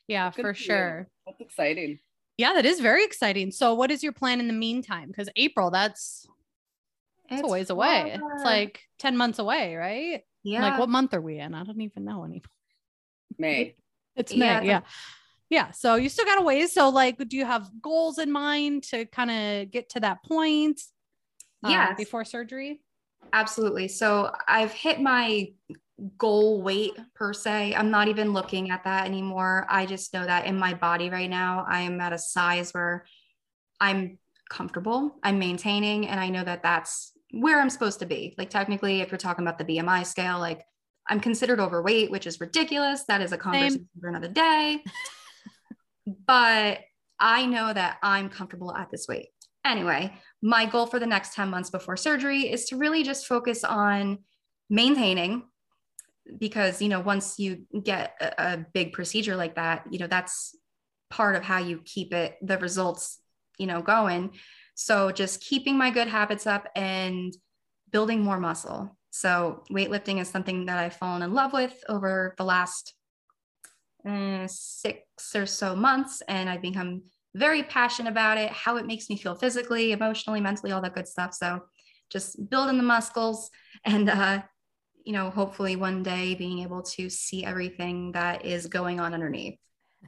Yeah, 0.08 0.32
Good 0.36 0.42
for 0.42 0.54
sure. 0.54 1.08
That's 1.26 1.40
exciting. 1.40 2.00
Yeah, 2.38 2.54
that 2.54 2.66
is 2.66 2.80
very 2.80 3.06
exciting. 3.06 3.52
So 3.52 3.76
what 3.76 3.92
is 3.92 4.04
your 4.04 4.12
plan 4.12 4.40
in 4.40 4.48
the 4.48 4.54
meantime? 4.54 5.08
Because 5.08 5.30
April, 5.36 5.72
that's 5.72 6.26
it's 7.30 7.42
a 7.42 7.48
ways 7.48 7.68
far. 7.68 7.78
away. 7.78 8.14
It's 8.16 8.44
like 8.44 8.82
10 9.00 9.16
months 9.16 9.40
away, 9.40 9.76
right? 9.76 10.22
Yeah. 10.44 10.64
Like 10.64 10.80
what 10.80 10.90
month 10.90 11.14
are 11.14 11.22
we 11.22 11.40
in? 11.40 11.54
I 11.54 11.64
don't 11.64 11.80
even 11.82 12.04
know 12.04 12.24
anymore. 12.24 12.42
May. 13.38 13.76
It's 14.16 14.34
May. 14.34 14.46
Yeah. 14.46 14.62
yeah. 14.62 14.82
Yeah. 15.50 15.72
So 15.72 15.96
you 15.96 16.10
still 16.10 16.26
got 16.26 16.40
a 16.40 16.42
ways. 16.42 16.74
So 16.74 16.90
like, 16.90 17.18
do 17.30 17.38
you 17.38 17.46
have 17.46 17.70
goals 17.82 18.18
in 18.18 18.32
mind 18.32 18.84
to 18.86 19.06
kind 19.06 19.32
of 19.32 19.72
get 19.72 19.90
to 19.92 20.00
that 20.02 20.24
point? 20.24 20.82
Yeah. 21.64 21.90
Uh, 21.92 21.96
before 21.96 22.26
surgery? 22.26 22.82
Absolutely. 23.34 23.88
So 23.88 24.32
I've 24.48 24.74
hit 24.74 25.00
my 25.00 25.48
goal 26.18 26.62
weight 26.62 26.94
per 27.16 27.34
se. 27.34 27.76
I'm 27.76 27.92
not 27.92 28.08
even 28.08 28.34
looking 28.34 28.72
at 28.72 28.84
that 28.84 29.06
anymore. 29.06 29.66
I 29.70 29.86
just 29.86 30.14
know 30.14 30.26
that 30.26 30.46
in 30.46 30.58
my 30.58 30.74
body 30.74 31.10
right 31.10 31.30
now, 31.30 31.66
I 31.70 31.82
am 31.82 32.02
at 32.02 32.14
a 32.14 32.18
size 32.18 32.72
where 32.72 33.06
I'm 33.80 34.18
comfortable, 34.50 35.16
I'm 35.24 35.40
maintaining, 35.40 36.08
and 36.08 36.20
I 36.20 36.30
know 36.30 36.44
that 36.44 36.64
that's 36.64 37.14
where 37.32 37.60
I'm 37.60 37.70
supposed 37.70 38.00
to 38.00 38.06
be. 38.06 38.36
Like 38.38 38.50
technically, 38.50 39.02
if 39.02 39.12
you're 39.12 39.18
talking 39.18 39.46
about 39.46 39.58
the 39.58 39.66
BMI 39.66 40.06
scale, 40.06 40.40
like 40.40 40.64
I'm 41.08 41.20
considered 41.20 41.60
overweight, 41.60 42.12
which 42.12 42.28
is 42.28 42.40
ridiculous. 42.40 43.04
That 43.08 43.22
is 43.22 43.32
a 43.32 43.38
conversation 43.38 43.72
Same. 43.72 44.02
for 44.02 44.10
another 44.10 44.28
day. 44.28 44.84
but 46.28 46.80
I 47.20 47.46
know 47.46 47.72
that 47.72 47.98
I'm 48.02 48.30
comfortable 48.30 48.76
at 48.76 48.90
this 48.92 49.08
weight. 49.08 49.30
Anyway, 49.64 50.14
my 50.42 50.66
goal 50.66 50.88
for 50.88 51.00
the 51.00 51.06
next 51.06 51.36
10 51.36 51.50
months 51.50 51.70
before 51.70 51.96
surgery 51.96 52.52
is 52.52 52.66
to 52.66 52.78
really 52.78 53.04
just 53.04 53.28
focus 53.28 53.64
on 53.64 54.20
maintaining 54.70 55.44
because 56.38 56.82
you 56.82 56.88
know 56.88 57.00
once 57.00 57.38
you 57.40 57.66
get 57.84 58.16
a, 58.22 58.54
a 58.54 58.66
big 58.74 58.94
procedure 58.94 59.36
like 59.36 59.56
that 59.56 59.84
you 59.92 60.00
know 60.00 60.08
that's 60.08 60.56
part 61.10 61.36
of 61.36 61.44
how 61.44 61.58
you 61.58 61.82
keep 61.84 62.14
it 62.14 62.38
the 62.42 62.58
results 62.58 63.20
you 63.58 63.68
know 63.68 63.82
going. 63.82 64.32
So 64.74 65.12
just 65.12 65.42
keeping 65.42 65.78
my 65.78 65.92
good 65.92 66.08
habits 66.08 66.48
up 66.48 66.68
and 66.76 67.34
building 67.92 68.22
more 68.22 68.40
muscle. 68.40 68.98
So 69.12 69.64
weightlifting 69.72 70.20
is 70.20 70.30
something 70.30 70.66
that 70.66 70.80
i've 70.80 70.96
fallen 70.96 71.22
in 71.22 71.34
love 71.34 71.54
with 71.54 71.76
over 71.88 72.34
the 72.38 72.46
last 72.46 72.96
uh, 74.08 74.48
six 74.48 75.36
or 75.36 75.46
so 75.46 75.76
months 75.76 76.24
and 76.28 76.50
i've 76.50 76.62
become 76.62 77.04
very 77.34 77.64
passionate 77.64 78.10
about 78.10 78.38
it 78.38 78.52
how 78.52 78.78
it 78.78 78.86
makes 78.86 79.10
me 79.10 79.18
feel 79.18 79.36
physically 79.36 79.92
emotionally 79.92 80.42
mentally 80.42 80.72
all 80.72 80.82
that 80.82 80.96
good 80.96 81.08
stuff. 81.08 81.34
So 81.34 81.62
just 82.12 82.50
building 82.50 82.78
the 82.78 82.84
muscles 82.84 83.50
and 83.86 84.10
uh, 84.10 84.42
you 85.04 85.14
know 85.14 85.30
hopefully 85.30 85.76
one 85.76 86.04
day 86.04 86.36
being 86.36 86.60
able 86.60 86.84
to 86.84 87.10
see 87.10 87.44
everything 87.44 88.12
that 88.12 88.46
is 88.46 88.68
going 88.68 89.00
on 89.00 89.14
underneath. 89.14 89.58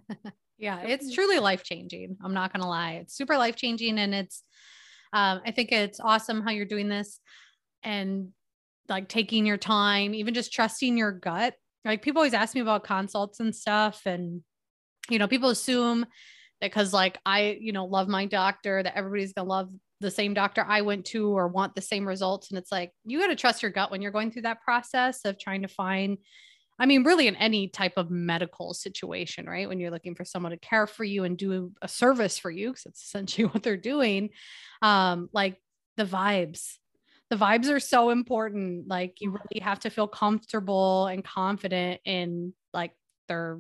Yeah 0.59 0.82
it's 0.84 1.13
truly 1.13 1.39
life 1.39 1.63
changing 1.63 2.15
i'm 2.24 2.34
not 2.34 2.53
gonna 2.53 2.69
lie. 2.69 2.93
It's 3.01 3.17
super 3.17 3.38
life 3.38 3.57
changing 3.57 3.97
and 3.99 4.13
it's 4.13 4.43
um, 5.11 5.41
i 5.45 5.51
think 5.51 5.74
it's 5.74 5.99
awesome 5.99 6.41
how 6.41 6.51
you're 6.51 6.65
doing 6.65 6.88
this 6.88 7.19
and 7.84 8.30
like 8.88 9.09
taking 9.09 9.45
your 9.45 9.57
time 9.57 10.13
even 10.13 10.34
just 10.34 10.53
trusting 10.53 10.97
your 10.97 11.11
gut. 11.11 11.55
Like 11.84 12.01
people 12.01 12.19
always 12.19 12.34
ask 12.34 12.55
me 12.55 12.61
about 12.61 12.86
consults 12.86 13.41
and 13.41 13.53
stuff 13.53 14.03
and 14.05 14.41
you 15.09 15.19
know 15.19 15.28
people 15.28 15.49
assume 15.49 16.05
because 16.72 16.93
like 16.93 17.18
i 17.26 17.57
you 17.59 17.72
know 17.72 17.86
love 17.86 18.07
my 18.07 18.26
doctor 18.26 18.82
that 18.82 18.95
everybody's 18.95 19.34
gonna 19.34 19.47
love 19.47 19.70
the 20.03 20.11
same 20.11 20.36
doctor 20.36 20.64
I 20.68 20.82
went 20.82 21.05
to 21.05 21.36
or 21.36 21.47
want 21.47 21.74
the 21.74 21.82
same 21.82 22.07
results. 22.07 22.49
And 22.49 22.59
it's 22.59 22.72
like, 22.72 22.91
you 23.05 23.20
got 23.20 23.28
to 23.28 23.36
trust 23.36 23.64
your 23.64 23.72
gut 23.72 23.89
when 23.89 24.01
you're 24.01 24.11
going 24.11 24.32
through 24.32 24.43
that 24.43 24.61
process 24.61 25.26
of 25.26 25.39
trying 25.39 25.64
to 25.64 25.68
find, 25.68 26.18
I 26.78 26.86
mean, 26.86 27.03
really 27.03 27.28
in 27.28 27.36
any 27.38 27.70
type 27.70 27.93
of 27.97 28.11
medical 28.11 28.74
situation, 28.74 29.47
right? 29.47 29.68
When 29.68 29.80
you're 29.80 29.91
looking 29.91 30.14
for 30.14 30.26
someone 30.26 30.51
to 30.51 30.59
care 30.59 30.86
for 30.86 31.03
you 31.03 31.24
and 31.24 31.38
do 31.38 31.72
a 31.82 31.88
service 31.88 32.38
for 32.38 32.51
you, 32.51 32.70
because 32.70 32.86
it's 32.86 33.03
essentially 33.03 33.45
what 33.51 33.64
they're 33.64 33.78
doing. 33.78 34.30
Um, 34.84 35.30
like 35.34 35.57
the 35.97 36.05
vibes, 36.05 36.76
the 37.30 37.38
vibes 37.38 37.70
are 37.70 37.80
so 37.80 38.09
important. 38.09 38.88
Like 38.88 39.22
you 39.22 39.32
really 39.32 39.64
have 39.64 39.80
to 39.82 39.89
feel 39.89 40.07
comfortable 40.07 41.07
and 41.07 41.24
confident 41.24 42.01
in 42.05 42.53
like 42.74 42.91
their, 43.28 43.59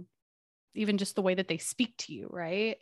even 0.75 0.97
just 0.97 1.15
the 1.15 1.21
way 1.21 1.35
that 1.35 1.47
they 1.47 1.57
speak 1.57 1.95
to 1.99 2.13
you, 2.13 2.27
right? 2.29 2.77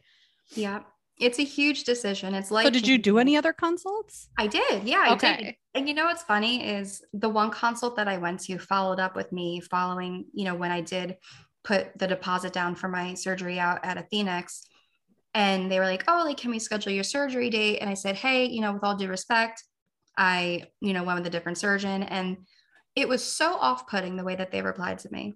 Yeah 0.56 0.82
it's 1.22 1.40
a 1.40 1.44
huge 1.44 1.84
decision. 1.84 2.34
It's 2.34 2.52
like 2.52 2.66
So 2.66 2.72
did 2.72 2.88
you 2.88 2.98
do 2.98 3.20
any 3.20 3.38
other 3.38 3.54
consults? 3.54 4.30
I 4.38 4.48
did. 4.48 4.84
Yeah, 4.84 5.04
I 5.06 5.14
okay. 5.14 5.38
did. 5.38 5.56
And 5.76 5.88
you 5.88 5.94
know 5.94 6.06
what's 6.06 6.24
funny 6.24 6.68
is 6.68 7.04
the 7.14 7.30
one 7.30 7.52
consult 7.52 7.96
that 7.96 8.08
I 8.08 8.18
went 8.18 8.42
to 8.42 8.58
followed 8.58 9.00
up 9.00 9.16
with 9.16 9.32
me 9.32 9.62
following, 9.62 10.26
you 10.34 10.46
know, 10.46 10.56
when 10.56 10.72
I 10.72 10.82
did 10.82 11.18
put 11.64 11.98
the 11.98 12.08
deposit 12.08 12.54
down 12.54 12.74
for 12.76 12.90
my 12.90 13.14
surgery 13.14 13.60
out 13.60 13.86
at 13.86 13.98
Athenix. 13.98 14.66
And 15.34 15.72
they 15.72 15.80
were 15.80 15.86
like, 15.86 16.04
"Oh, 16.08 16.24
like 16.26 16.38
can 16.38 16.52
we 16.52 16.60
schedule 16.60 16.92
your 16.92 17.06
surgery 17.06 17.50
date?" 17.50 17.78
And 17.80 17.90
I 17.90 17.94
said, 17.94 18.16
"Hey, 18.16 18.46
you 18.46 18.60
know, 18.60 18.74
with 18.74 18.84
all 18.84 18.98
due 18.98 19.08
respect, 19.08 19.64
I, 20.18 20.64
you 20.82 20.92
know, 20.92 21.04
went 21.04 21.20
with 21.20 21.28
a 21.28 21.30
different 21.30 21.58
surgeon 21.58 22.04
and 22.04 22.38
it 22.96 23.08
was 23.08 23.24
so 23.24 23.54
off-putting 23.54 24.18
the 24.18 24.24
way 24.26 24.36
that 24.36 24.52
they 24.52 24.62
replied 24.62 25.00
to 25.00 25.12
me. 25.12 25.36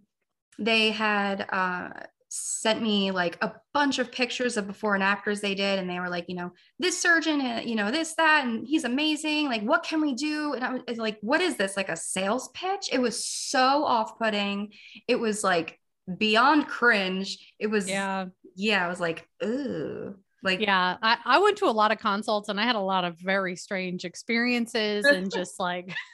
They 0.60 0.92
had 0.92 1.46
uh 1.50 1.92
sent 2.30 2.82
me 2.82 3.12
like 3.12 3.38
a 3.42 3.54
bunch 3.74 4.00
of 4.00 4.12
pictures 4.12 4.58
of 4.58 4.68
before 4.68 4.96
and 4.96 5.04
afters 5.04 5.42
they 5.42 5.56
did 5.56 5.80
and 5.80 5.90
they 5.90 6.00
were 6.00 6.10
like 6.10 6.26
you 6.28 6.36
know 6.36 6.52
this 6.80 7.00
surgeon 7.00 7.40
uh, 7.40 7.62
you 7.64 7.76
know 7.76 7.92
this 7.92 8.16
that 8.16 8.46
and 8.46 8.68
he's 8.68 8.84
amazing 8.84 9.48
like 9.48 9.62
what 9.62 9.84
can 9.84 10.02
we 10.02 10.14
do? 10.14 10.54
And 10.54 10.64
i 10.64 10.80
was 10.88 10.98
like 10.98 11.18
what 11.22 11.42
is 11.42 11.56
this 11.56 11.78
like 11.78 11.90
a 11.90 11.98
sales 11.98 12.50
pitch? 12.54 12.90
It 12.92 13.00
was 13.00 13.26
so 13.26 13.86
off-putting. 13.86 14.74
It 15.08 15.20
was 15.20 15.44
like 15.44 15.80
beyond 16.18 16.68
cringe. 16.68 17.38
It 17.60 17.68
was 17.68 17.90
yeah. 17.90 18.26
yeah 18.56 18.86
i 18.86 18.90
was 18.90 19.00
like 19.00 19.28
ooh 19.44 20.16
like 20.44 20.60
yeah 20.60 20.98
I, 21.02 21.18
I 21.26 21.40
went 21.40 21.58
to 21.58 21.66
a 21.66 21.72
lot 21.72 21.92
of 21.92 21.98
consults 21.98 22.50
and 22.50 22.60
i 22.60 22.64
had 22.64 22.76
a 22.76 22.80
lot 22.80 23.04
of 23.04 23.18
very 23.18 23.56
strange 23.56 24.06
experiences 24.06 25.06
and 25.06 25.32
just 25.34 25.60
like 25.60 25.96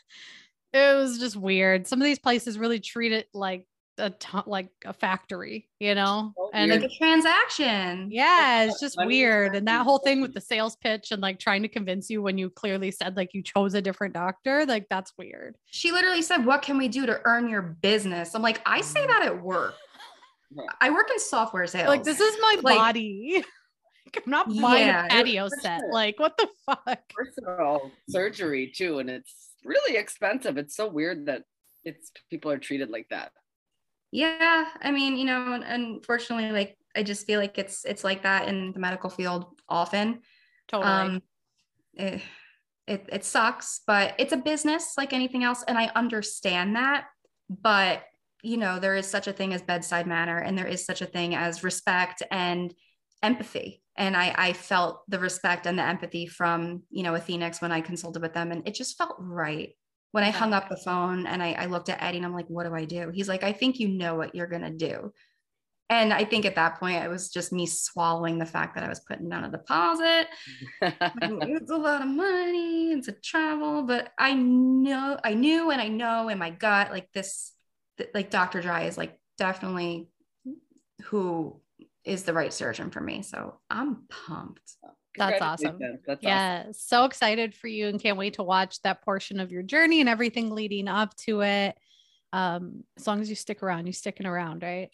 it 0.74 0.96
was 0.96 1.20
just 1.20 1.36
weird. 1.36 1.88
Some 1.88 2.02
of 2.02 2.06
these 2.06 2.20
places 2.20 2.58
really 2.58 2.80
treat 2.80 3.12
it 3.12 3.28
like 3.34 3.66
a 4.02 4.10
t- 4.10 4.38
like 4.48 4.70
a 4.84 4.92
factory, 4.92 5.70
you 5.80 5.96
know, 5.96 6.34
so 6.36 6.50
and 6.54 6.72
like 6.72 6.84
a 6.84 6.90
transaction. 6.90 8.10
Yeah, 8.12 8.64
it's 8.64 8.80
just 8.80 8.98
weird. 8.98 9.56
And 9.56 9.68
that 9.68 9.84
whole 9.84 10.00
thing 10.00 10.22
with 10.22 10.34
the 10.34 10.42
sales 10.42 10.76
pitch 10.76 11.12
and 11.12 11.22
like 11.22 11.40
trying 11.40 11.62
to 11.62 11.68
convince 11.68 12.10
you 12.10 12.22
when 12.22 12.38
you 12.38 12.50
clearly 12.50 12.92
said 12.92 13.16
like 13.16 13.34
you 13.34 13.44
chose 13.44 13.74
a 13.76 13.82
different 13.82 14.14
doctor, 14.14 14.66
like 14.66 14.88
that's 14.90 15.14
weird. 15.18 15.56
She 15.68 15.92
literally 15.92 16.22
said, 16.22 16.46
"What 16.46 16.64
can 16.64 16.78
we 16.78 16.88
do 16.88 17.06
to 17.06 17.22
earn 17.26 17.48
your 17.48 17.62
business?" 17.62 18.36
I'm 18.36 18.42
like, 18.42 18.62
I 18.66 18.82
say 18.82 19.02
mm. 19.02 19.08
that 19.08 19.24
at 19.24 19.42
work. 19.42 19.76
I 20.82 20.90
work 20.90 21.10
in 21.12 21.20
software 21.20 21.68
sales. 21.68 21.88
Like 21.88 22.04
this 22.04 22.20
is 22.20 22.36
my 22.42 22.58
like, 22.64 22.78
body. 22.78 23.44
I'm 24.16 24.30
not 24.30 24.48
buying 24.48 24.88
yeah, 24.88 25.06
a 25.06 25.10
patio 25.10 25.48
set. 25.62 25.82
Like 25.92 26.20
what 26.20 26.36
the 26.38 26.48
fuck? 26.66 27.00
Personal 27.16 27.92
surgery 28.10 28.74
too, 28.76 29.00
and 29.00 29.10
it's 29.10 29.52
really 29.64 29.98
expensive. 29.98 30.58
It's 30.58 30.76
so 30.76 30.90
weird 30.90 31.28
that 31.28 31.44
it's 31.86 32.12
people 32.30 32.52
are 32.52 32.58
treated 32.58 32.90
like 32.90 33.08
that 33.10 33.32
yeah 34.12 34.66
i 34.82 34.92
mean 34.92 35.18
you 35.18 35.26
know 35.26 35.62
unfortunately 35.66 36.52
like 36.52 36.78
i 36.96 37.04
just 37.04 37.26
feel 37.26 37.40
like 37.40 37.58
it's 37.58 37.86
it's 37.86 38.04
like 38.04 38.24
that 38.24 38.48
in 38.48 38.72
the 38.74 38.80
medical 38.80 39.10
field 39.10 39.46
often. 39.68 40.22
Totally. 40.68 40.92
Um 40.92 41.22
it, 41.94 42.22
it, 42.88 43.10
it 43.12 43.26
sucks 43.26 43.82
but 43.86 44.16
it's 44.18 44.34
a 44.34 44.38
business 44.38 44.94
like 44.98 45.12
anything 45.12 45.44
else 45.44 45.64
and 45.68 45.78
i 45.78 45.92
understand 45.96 46.78
that 46.78 47.06
but 47.50 48.04
you 48.44 48.58
know 48.58 48.80
there 48.80 48.96
is 48.96 49.06
such 49.08 49.28
a 49.28 49.34
thing 49.34 49.54
as 49.54 49.62
bedside 49.62 50.08
manner 50.08 50.38
and 50.38 50.58
there 50.58 50.68
is 50.68 50.86
such 50.86 51.02
a 51.02 51.06
thing 51.06 51.36
as 51.36 51.64
respect 51.64 52.24
and 52.32 52.74
empathy. 53.24 53.82
And 53.98 54.16
I, 54.16 54.34
I 54.36 54.54
felt 54.54 55.04
the 55.10 55.20
respect 55.20 55.66
and 55.66 55.78
the 55.78 55.84
empathy 55.84 56.26
from 56.28 56.84
you 56.90 57.04
know 57.04 57.16
Athenix 57.16 57.62
when 57.62 57.72
I 57.72 57.82
consulted 57.82 58.22
with 58.22 58.34
them 58.34 58.52
and 58.52 58.68
it 58.68 58.74
just 58.74 58.98
felt 58.98 59.16
right 59.20 59.74
when 60.12 60.24
I 60.24 60.30
hung 60.30 60.54
up 60.54 60.70
the 60.70 60.78
phone 60.78 61.26
and 61.26 61.42
I, 61.42 61.54
I 61.54 61.66
looked 61.66 61.90
at 61.90 62.02
Eddie 62.02 62.18
and 62.18 62.26
I'm 62.26 62.34
like, 62.34 62.48
what 62.48 62.66
do 62.66 62.76
I 62.76 62.86
do? 62.86 63.12
He's 63.14 63.30
like, 63.30 63.44
I 63.44 63.54
think 63.54 63.80
you 63.80 63.88
know 63.88 64.16
what 64.16 64.36
you're 64.36 64.48
going 64.48 64.64
to 64.64 64.70
do. 64.70 65.14
And 65.90 66.14
I 66.14 66.24
think 66.24 66.46
at 66.46 66.56
that 66.56 66.80
point, 66.80 67.04
it 67.04 67.10
was 67.10 67.30
just 67.30 67.52
me 67.52 67.66
swallowing 67.66 68.38
the 68.38 68.46
fact 68.46 68.76
that 68.76 68.84
I 68.84 68.88
was 68.88 69.02
putting 69.02 69.28
down 69.28 69.44
a 69.44 69.52
deposit. 69.52 70.28
it's 70.82 71.72
a 71.72 71.76
lot 71.76 72.02
of 72.02 72.08
money, 72.08 72.94
it's 72.94 73.10
a 73.10 73.12
travel, 73.12 73.84
but 73.84 74.10
I 74.18 74.34
know, 74.34 75.20
I 75.22 75.34
knew, 75.34 75.70
and 75.70 75.82
I 75.82 75.90
know 75.90 76.30
in 76.30 76.38
my 76.38 76.50
gut, 76.50 76.92
like 76.92 77.10
this, 77.14 77.52
like 78.14 78.30
Dr. 78.30 78.62
Dry 78.62 78.84
is 78.84 78.98
like 78.98 79.20
definitely 79.38 80.08
who 81.06 81.60
is 82.06 82.24
the 82.24 82.34
right 82.34 82.54
surgeon 82.54 82.90
for 82.90 83.02
me. 83.02 83.22
So 83.22 83.60
I'm 83.70 84.04
pumped. 84.28 84.78
That's 85.18 85.42
awesome. 85.42 85.80
That's 86.06 86.24
yeah, 86.24 86.62
awesome. 86.62 86.74
so 86.74 87.06
excited 87.06 87.54
for 87.54 87.68
you 87.68 87.88
and 87.88 88.02
can't 88.02 88.18
wait 88.18 88.36
to 88.36 88.44
watch 88.44 88.82
that 88.84 89.04
portion 89.04 89.40
of 89.40 89.52
your 89.52 89.64
journey 89.64 90.00
and 90.00 90.10
everything 90.10 90.52
leading 90.52 90.88
up 90.88 91.16
to 91.18 91.42
it. 91.42 91.78
Um, 92.34 92.84
as 92.98 93.08
long 93.08 93.20
as 93.20 93.30
you 93.30 93.36
stick 93.36 93.62
around, 93.62 93.88
you 93.88 93.94
sticking 93.94 94.26
around, 94.26 94.64
right? 94.64 94.90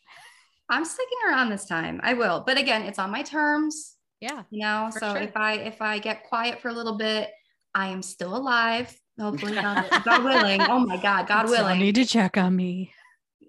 I'm 0.70 0.86
sticking 0.86 1.18
around 1.30 1.50
this 1.50 1.66
time. 1.66 2.00
I 2.04 2.14
will. 2.14 2.44
But 2.46 2.58
again, 2.58 2.84
it's 2.84 3.00
on 3.00 3.12
my 3.12 3.22
terms. 3.22 3.96
Yeah. 4.20 4.44
You 4.50 4.62
know, 4.62 4.90
so 4.92 5.14
sure. 5.14 5.18
if 5.18 5.38
I 5.38 5.54
if 5.54 5.82
I 5.82 6.00
get 6.00 6.24
quiet 6.24 6.60
for 6.60 6.70
a 6.70 6.74
little 6.74 6.98
bit, 6.98 7.30
I 7.76 7.88
am 7.90 8.02
still 8.02 8.36
alive. 8.36 9.00
Hopefully, 9.20 9.54
God, 9.54 9.86
God 10.06 10.24
willing. 10.24 10.62
Oh 10.62 10.80
my 10.80 10.98
God, 10.98 11.28
God 11.28 11.46
willing. 11.46 11.78
I 11.78 11.80
need 11.80 11.96
to 11.96 12.06
check 12.06 12.38
on 12.38 12.56
me. 12.56 12.94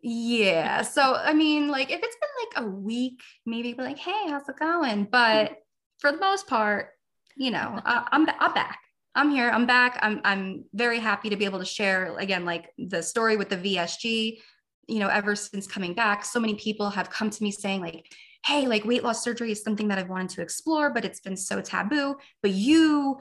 Yeah. 0.03 0.83
So 0.83 1.15
I 1.15 1.33
mean, 1.33 1.69
like 1.69 1.91
if 1.91 2.01
it's 2.03 2.17
been 2.17 2.63
like 2.63 2.67
a 2.67 2.71
week, 2.71 3.23
maybe 3.47 3.73
be 3.73 3.83
like, 3.83 3.99
hey, 3.99 4.29
how's 4.29 4.49
it 4.49 4.59
going? 4.59 5.05
But 5.05 5.57
for 5.99 6.13
the 6.13 6.19
most 6.19 6.47
part, 6.47 6.91
you 7.37 7.51
know, 7.51 7.81
uh, 7.85 8.05
I'm 8.11 8.29
I'm 8.39 8.55
back. 8.55 8.79
I'm 9.15 9.31
here. 9.31 9.51
I'm 9.51 9.67
back. 9.67 9.99
I'm 10.01 10.21
I'm 10.25 10.65
very 10.75 10.99
happy 10.99 11.31
to 11.31 11.37
be 11.37 11.45
able 11.45 11.59
to 11.59 11.65
share 11.65 12.17
again, 12.19 12.45
like 12.45 12.71
the 12.79 13.03
story 13.03 13.37
with 13.37 13.49
the 13.49 13.57
VSG. 13.57 14.41
You 14.87 15.01
know, 15.01 15.09
ever 15.09 15.37
since 15.37 15.67
coming 15.67 15.93
back, 15.93 16.25
so 16.25 16.41
many 16.41 16.55
people 16.55 16.89
have 16.91 17.11
come 17.11 17.29
to 17.29 17.43
me 17.43 17.51
saying 17.51 17.81
like, 17.81 18.07
"Hey, 18.47 18.67
like 18.67 18.85
weight 18.85 19.05
loss 19.05 19.23
surgery 19.23 19.53
is 19.53 19.63
something 19.63 19.89
that 19.89 19.99
I've 19.99 20.09
wanted 20.09 20.31
to 20.31 20.43
explore, 20.43 20.91
but 20.91 21.05
it's 21.05 21.21
been 21.21 21.37
so 21.37 21.61
taboo." 21.61 22.17
But 22.43 22.53
you 22.53 23.19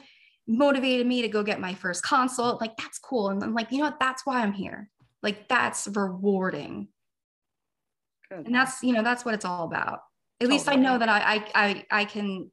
motivated 0.48 1.06
me 1.06 1.24
to 1.24 1.28
go 1.28 1.44
get 1.44 1.60
my 1.60 1.74
first 1.74 2.04
consult. 2.04 2.62
Like 2.62 2.78
that's 2.78 3.00
cool, 3.00 3.30
and 3.30 3.44
I'm 3.44 3.54
like, 3.54 3.72
you 3.72 3.80
know 3.80 3.86
what? 3.86 4.00
That's 4.00 4.26
why 4.26 4.42
I'm 4.42 4.54
here. 4.54 4.90
Like 5.24 5.48
that's 5.48 5.88
rewarding. 5.88 6.88
Good. 8.30 8.46
And 8.46 8.56
that's 8.56 8.84
you 8.84 8.94
know 8.94 9.04
that's 9.04 9.26
what 9.26 9.34
it's 9.34 9.46
all 9.46 9.66
about. 9.66 10.02
At 10.40 10.46
totally. 10.46 10.58
least 10.58 10.70
I 10.70 10.76
know 10.76 10.98
that 10.98 11.10
I 11.10 11.20
I 11.20 11.52
I, 11.56 11.86
I 11.92 12.06
can 12.06 12.52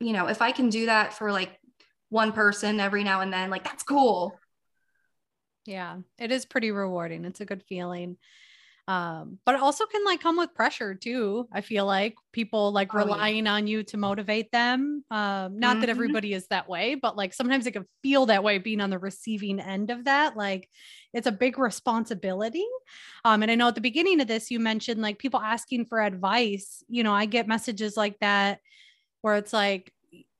you 0.00 0.12
know, 0.12 0.26
if 0.26 0.42
I 0.42 0.52
can 0.52 0.70
do 0.70 0.86
that 0.86 1.14
for 1.14 1.30
like 1.30 1.58
one 2.08 2.32
person 2.32 2.80
every 2.80 3.04
now 3.04 3.20
and 3.20 3.32
then, 3.32 3.50
like 3.50 3.64
that's 3.64 3.82
cool. 3.82 4.38
Yeah, 5.66 5.98
it 6.18 6.32
is 6.32 6.46
pretty 6.46 6.70
rewarding. 6.70 7.24
It's 7.24 7.40
a 7.40 7.44
good 7.44 7.62
feeling. 7.68 8.16
Um, 8.88 9.38
but 9.46 9.54
it 9.54 9.60
also 9.60 9.86
can 9.86 10.04
like 10.04 10.20
come 10.20 10.36
with 10.36 10.52
pressure 10.52 10.96
too. 10.96 11.46
I 11.52 11.60
feel 11.60 11.86
like 11.86 12.16
people 12.32 12.72
like 12.72 12.92
oh, 12.92 12.98
relying 12.98 13.46
on 13.46 13.68
you 13.68 13.84
to 13.84 13.96
motivate 13.96 14.50
them. 14.50 15.04
Um, 15.12 15.60
not 15.60 15.74
mm-hmm. 15.74 15.80
that 15.82 15.90
everybody 15.90 16.32
is 16.32 16.48
that 16.48 16.68
way, 16.68 16.96
but 16.96 17.16
like 17.16 17.32
sometimes 17.32 17.66
it 17.66 17.72
can 17.72 17.86
feel 18.02 18.26
that 18.26 18.42
way 18.42 18.58
being 18.58 18.80
on 18.80 18.90
the 18.90 18.98
receiving 18.98 19.60
end 19.60 19.90
of 19.90 20.06
that. 20.06 20.36
Like 20.36 20.68
it's 21.12 21.28
a 21.28 21.32
big 21.32 21.56
responsibility. 21.56 22.66
Um, 23.24 23.42
and 23.42 23.52
I 23.52 23.54
know 23.54 23.68
at 23.68 23.76
the 23.76 23.80
beginning 23.80 24.20
of 24.20 24.26
this, 24.26 24.50
you 24.50 24.58
mentioned 24.58 25.00
like 25.00 25.18
people 25.18 25.40
asking 25.40 25.86
for 25.86 26.02
advice. 26.02 26.82
You 26.88 27.04
know, 27.04 27.12
I 27.12 27.26
get 27.26 27.46
messages 27.46 27.96
like 27.96 28.18
that 28.20 28.58
where 29.22 29.36
it's 29.36 29.52
like, 29.52 29.92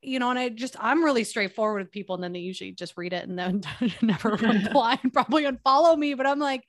you 0.03 0.19
know, 0.19 0.31
and 0.31 0.39
I 0.39 0.49
just 0.49 0.77
I'm 0.81 1.05
really 1.05 1.25
straightforward 1.25 1.83
with 1.83 1.93
people, 1.93 2.15
and 2.15 2.25
then 2.25 2.33
they 2.33 2.41
usually 2.41 2.73
just 2.73 2.95
read 2.97 3.13
it 3.13 3.29
and 3.29 3.39
then 3.39 3.63
never 4.03 4.31
reply 4.37 4.99
and 5.03 5.13
probably 5.13 5.45
unfollow 5.45 5.97
me. 5.97 6.15
But 6.15 6.27
I'm 6.27 6.39
like, 6.39 6.65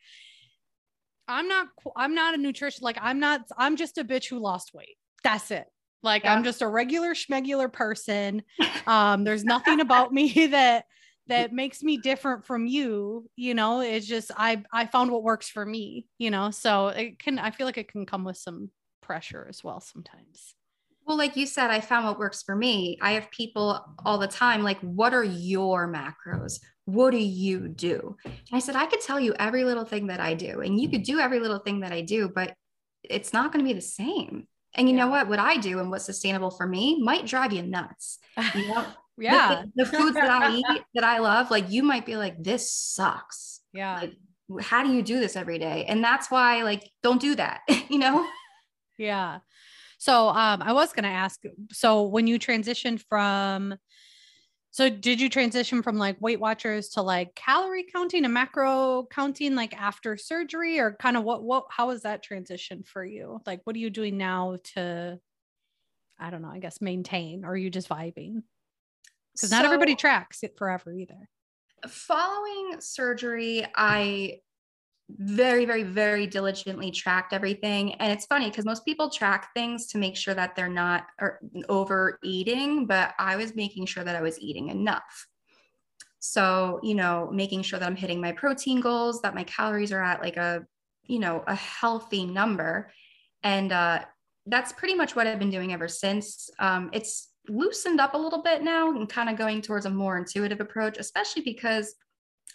I'm 1.28 1.48
not 1.48 1.68
I'm 1.96 2.14
not 2.14 2.34
a 2.34 2.38
nutrition 2.38 2.84
like 2.84 2.98
I'm 3.02 3.20
not 3.20 3.42
I'm 3.58 3.78
just 3.78 3.98
a 3.98 4.04
bitch 4.04 4.30
who 4.30 4.40
lost 4.40 4.74
weight. 4.74 4.98
That's 5.24 5.52
it. 5.52 5.66
Like 6.04 6.24
yeah. 6.24 6.34
I'm 6.34 6.44
just 6.44 6.62
a 6.62 6.68
regular 6.68 7.14
schmegular 7.14 7.72
person. 7.72 8.44
Um, 8.88 9.24
there's 9.24 9.44
nothing 9.44 9.80
about 9.80 10.12
me 10.12 10.48
that 10.48 10.86
that 11.28 11.54
makes 11.54 11.84
me 11.84 11.98
different 11.98 12.46
from 12.46 12.66
you. 12.66 13.30
You 13.36 13.54
know, 13.54 13.82
it's 13.82 14.08
just 14.08 14.32
I 14.36 14.64
I 14.74 14.88
found 14.88 15.12
what 15.12 15.24
works 15.24 15.50
for 15.50 15.64
me. 15.64 16.08
You 16.18 16.32
know, 16.32 16.50
so 16.50 16.88
it 16.88 17.20
can 17.20 17.38
I 17.38 17.52
feel 17.52 17.68
like 17.68 17.78
it 17.78 17.92
can 17.92 18.08
come 18.08 18.24
with 18.24 18.38
some 18.38 18.72
pressure 19.02 19.46
as 19.48 19.64
well 19.64 19.80
sometimes. 19.80 20.56
Well, 21.06 21.18
like 21.18 21.36
you 21.36 21.46
said, 21.46 21.72
I 21.72 21.82
found 21.82 22.06
what 22.06 22.20
works 22.20 22.44
for 22.44 22.56
me. 22.56 22.98
I 23.02 23.14
have 23.14 23.32
people 23.32 23.84
all 24.06 24.18
the 24.18 24.28
time 24.28 24.64
like, 24.64 24.80
what 24.82 25.14
are 25.14 25.24
your 25.24 25.92
macros? 25.92 26.60
What 26.86 27.12
do 27.12 27.18
you 27.18 27.68
do? 27.68 28.16
And 28.24 28.34
I 28.54 28.60
said, 28.60 28.76
I 28.76 28.86
could 28.86 29.02
tell 29.02 29.20
you 29.20 29.34
every 29.40 29.64
little 29.64 29.86
thing 29.86 30.08
that 30.08 30.20
I 30.20 30.34
do, 30.34 30.62
and 30.62 30.80
you 30.80 30.90
could 30.90 31.04
do 31.04 31.20
every 31.20 31.40
little 31.40 31.60
thing 31.60 31.82
that 31.82 31.92
I 31.92 32.02
do, 32.02 32.30
but 32.30 32.56
it's 33.04 33.34
not 33.34 33.52
going 33.52 33.64
to 33.64 33.70
be 33.70 33.74
the 33.74 33.82
same. 33.82 34.48
And 34.74 34.88
you 34.88 34.96
yeah. 34.96 35.06
know 35.06 35.12
what? 35.12 35.28
What 35.28 35.40
I 35.40 35.58
do 35.58 35.80
and 35.80 35.92
what's 35.92 36.06
sustainable 36.06 36.52
for 36.52 36.66
me 36.66 37.02
might 37.02 37.26
drive 37.26 37.52
you 37.52 37.64
nuts. 37.64 38.20
You 38.56 38.68
know? 38.68 38.86
yeah. 39.18 39.64
The, 39.76 39.84
the, 39.84 39.98
foods 39.98 40.16
that 40.16 40.30
I 40.30 40.56
eat 40.56 40.82
that 40.94 41.04
I 41.04 41.20
love, 41.20 41.52
like 41.52 41.70
you 41.70 41.84
might 41.84 42.06
be 42.06 42.16
like, 42.16 42.42
this 42.42 42.72
sucks. 42.72 43.62
Yeah. 43.74 44.02
Like, 44.02 44.14
how 44.64 44.84
do 44.84 44.92
you 44.94 45.02
do 45.02 45.20
this 45.20 45.36
every 45.36 45.60
day? 45.60 45.86
And 45.88 46.04
that's 46.04 46.30
why, 46.30 46.64
like, 46.64 46.90
don't 47.04 47.22
do 47.22 47.36
that, 47.36 47.62
you 47.90 48.00
know? 48.00 48.26
Yeah. 48.98 49.40
So 50.02 50.30
um, 50.30 50.64
I 50.64 50.74
was 50.74 50.94
going 50.94 51.04
to 51.04 51.10
ask. 51.10 51.44
So 51.72 52.08
when 52.08 52.26
you 52.26 52.40
transitioned 52.40 53.04
from, 53.08 53.76
so 54.72 54.90
did 54.90 55.22
you 55.22 55.30
transition 55.30 55.84
from 55.84 56.00
like 56.00 56.20
Weight 56.20 56.40
Watchers 56.40 56.90
to 56.94 57.04
like 57.04 57.36
calorie 57.36 57.86
counting 57.94 58.26
and 58.26 58.34
macro 58.34 59.06
counting 59.12 59.54
like 59.54 59.80
after 59.80 60.18
surgery, 60.18 60.80
or 60.80 60.98
kind 61.00 61.18
of 61.18 61.24
what 61.24 61.44
what 61.44 61.66
how 61.70 61.90
was 61.90 62.02
that 62.02 62.24
transition 62.24 62.82
for 62.84 63.06
you? 63.06 63.42
Like, 63.46 63.62
what 63.66 63.76
are 63.76 63.80
you 63.80 63.92
doing 63.92 64.18
now 64.18 64.58
to, 64.74 65.20
I 66.20 66.32
don't 66.32 66.42
know, 66.42 66.52
I 66.52 66.58
guess 66.58 66.82
maintain, 66.82 67.46
or 67.46 67.52
are 67.52 67.56
you 67.56 67.70
just 67.70 67.88
vibing? 67.88 68.42
Because 69.36 69.52
so, 69.52 69.56
not 69.56 69.66
everybody 69.66 69.94
tracks 69.94 70.42
it 70.42 70.58
forever 70.58 70.92
either. 70.92 71.30
Following 71.88 72.78
surgery, 72.80 73.68
I 73.76 74.40
very 75.18 75.66
very 75.66 75.84
very 75.84 76.28
diligently 76.28 76.92
tracked 76.92 77.34
everything. 77.34 77.96
And 77.96 78.12
it's 78.12 78.26
funny 78.26 78.50
because 78.50 78.66
most 78.66 78.86
people 78.86 79.10
track 79.10 79.54
things 79.54 79.88
to 79.88 79.98
make 79.98 80.16
sure 80.16 80.34
that 80.34 80.56
they're 80.56 80.70
not 80.70 81.08
overeating 81.70 82.86
but 82.86 83.14
i 83.20 83.36
was 83.36 83.56
making 83.56 83.86
sure 83.86 84.04
that 84.04 84.16
i 84.16 84.22
was 84.22 84.40
eating 84.40 84.70
enough. 84.70 85.28
So 86.20 86.80
you 86.84 86.96
know 86.96 87.30
making 87.32 87.64
sure 87.64 87.80
that 87.80 87.86
i'm 87.86 87.96
hitting 87.96 88.22
my 88.22 88.32
protein 88.32 88.82
goals 88.82 89.22
that 89.22 89.36
my 89.36 89.44
calories 89.44 89.92
are 89.92 90.04
at 90.04 90.22
like 90.22 90.38
a 90.38 90.66
you 91.04 91.20
know 91.20 91.44
a 91.48 91.56
healthy 91.56 92.26
number. 92.26 92.92
And 93.44 93.72
uh, 93.72 94.06
that's 94.46 94.72
pretty 94.72 94.96
much 94.96 95.16
what 95.16 95.28
i've 95.28 95.40
been 95.40 95.50
doing 95.50 95.74
ever 95.74 95.88
since. 95.88 96.50
Um, 96.60 96.90
it's 96.94 97.30
loosened 97.48 98.00
up 98.00 98.14
a 98.14 98.18
little 98.18 98.44
bit 98.44 98.62
now 98.62 98.92
and 98.92 99.10
kind 99.10 99.30
of 99.30 99.36
going 99.36 99.62
towards 99.62 99.86
a 99.88 99.90
more 99.90 100.16
intuitive 100.16 100.62
approach 100.62 100.98
especially 101.00 101.42
because 101.42 101.96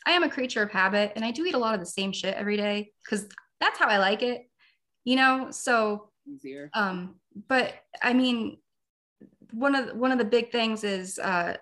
I 0.06 0.12
am 0.12 0.22
a 0.22 0.30
creature 0.30 0.62
of 0.62 0.70
habit 0.70 1.12
and 1.16 1.24
I 1.24 1.32
do 1.32 1.44
eat 1.44 1.54
a 1.54 1.58
lot 1.58 1.74
of 1.74 1.80
the 1.80 1.86
same 1.86 2.12
shit 2.12 2.34
every 2.34 2.56
day 2.56 2.92
because 3.04 3.26
that's 3.60 3.78
how 3.78 3.88
I 3.88 3.98
like 3.98 4.22
it, 4.22 4.48
you 5.04 5.16
know? 5.16 5.48
So 5.50 6.10
easier. 6.26 6.70
Um, 6.72 7.16
but 7.48 7.74
I 8.02 8.12
mean, 8.12 8.58
one 9.52 9.74
of 9.74 9.96
one 9.96 10.12
of 10.12 10.18
the 10.18 10.24
big 10.24 10.52
things 10.52 10.84
is 10.84 11.18
uh, 11.18 11.56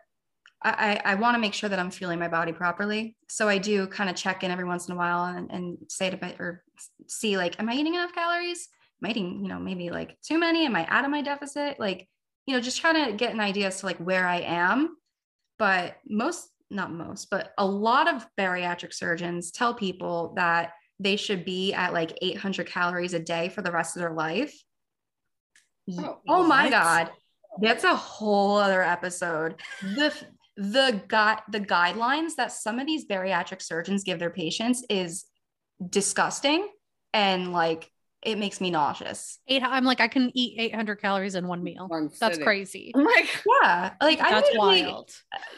I, 0.63 1.01
I 1.05 1.15
want 1.17 1.35
to 1.35 1.39
make 1.39 1.53
sure 1.53 1.69
that 1.69 1.79
I'm 1.79 1.91
fueling 1.91 2.19
my 2.19 2.29
body 2.29 2.53
properly. 2.53 3.17
So 3.29 3.49
I 3.49 3.59
do 3.59 3.87
kind 3.87 4.09
of 4.09 4.17
check 4.17 4.43
in 4.43 4.51
every 4.51 4.65
once 4.65 4.89
in 4.89 4.95
a 4.95 4.97
while 4.97 5.25
and, 5.25 5.51
and 5.51 5.77
say 5.89 6.09
to 6.09 6.19
my, 6.21 6.35
or 6.39 6.65
see 7.07 7.37
like, 7.37 7.61
am 7.61 7.69
I 7.69 7.75
eating 7.75 7.95
enough 7.95 8.15
calories? 8.15 8.69
Am 9.03 9.09
I 9.09 9.11
eating, 9.11 9.41
you 9.43 9.49
know, 9.49 9.59
maybe 9.59 9.91
like 9.91 10.19
too 10.23 10.39
many? 10.39 10.65
Am 10.65 10.75
I 10.75 10.87
out 10.89 11.05
of 11.05 11.11
my 11.11 11.21
deficit? 11.21 11.79
Like, 11.79 12.09
you 12.47 12.55
know, 12.55 12.63
just 12.63 12.81
trying 12.81 13.05
to 13.05 13.13
get 13.13 13.35
an 13.35 13.41
idea 13.41 13.67
as 13.67 13.81
to 13.81 13.87
like 13.87 13.99
where 13.99 14.27
I 14.27 14.41
am. 14.41 14.97
But 15.59 15.99
most 16.07 16.49
not 16.75 16.93
most, 16.93 17.31
but 17.31 17.53
a 17.59 17.67
lot 17.67 18.13
of 18.13 18.27
bariatric 18.39 18.93
surgeons 18.93 19.51
tell 19.51 19.75
people 19.75 20.35
that 20.37 20.73
they 21.01 21.17
should 21.17 21.45
be 21.45 21.73
at 21.73 21.93
like 21.93 22.17
800 22.21 22.67
calories 22.67 23.15
a 23.15 23.19
day 23.19 23.49
for 23.49 23.63
the 23.63 23.73
rest 23.73 23.97
of 23.97 24.01
their 24.01 24.13
life. 24.13 24.55
Oh, 25.99 26.19
oh 26.29 26.47
my 26.47 26.71
God. 26.71 27.11
That's 27.61 27.85
a 27.85 27.95
whole 27.95 28.57
other 28.57 28.83
episode. 28.83 29.61
The 29.83 30.13
the 30.57 31.03
gu- 31.09 31.43
the 31.51 31.65
guidelines 31.65 32.37
that 32.37 32.53
some 32.53 32.79
of 32.79 32.87
these 32.87 33.07
bariatric 33.07 33.61
surgeons 33.61 34.05
give 34.05 34.19
their 34.19 34.31
patients 34.31 34.85
is 34.89 35.25
disgusting 35.91 36.69
and 37.13 37.53
like 37.53 37.91
it 38.25 38.39
makes 38.39 38.61
me 38.61 38.71
nauseous. 38.71 39.39
Eight, 39.49 39.63
I'm 39.63 39.85
like, 39.85 40.01
I 40.01 40.09
can 40.09 40.31
eat 40.35 40.59
800 40.59 40.97
calories 40.97 41.35
in 41.35 41.47
one 41.47 41.63
meal. 41.63 41.87
One 41.89 42.11
That's 42.19 42.39
crazy. 42.39 42.93
Oh 42.95 43.01
I'm 43.01 43.07
like, 43.07 43.45
yeah, 43.63 43.91
like 44.01 44.19
That's 44.19 44.51
I 44.53 44.57
wild. 44.57 45.11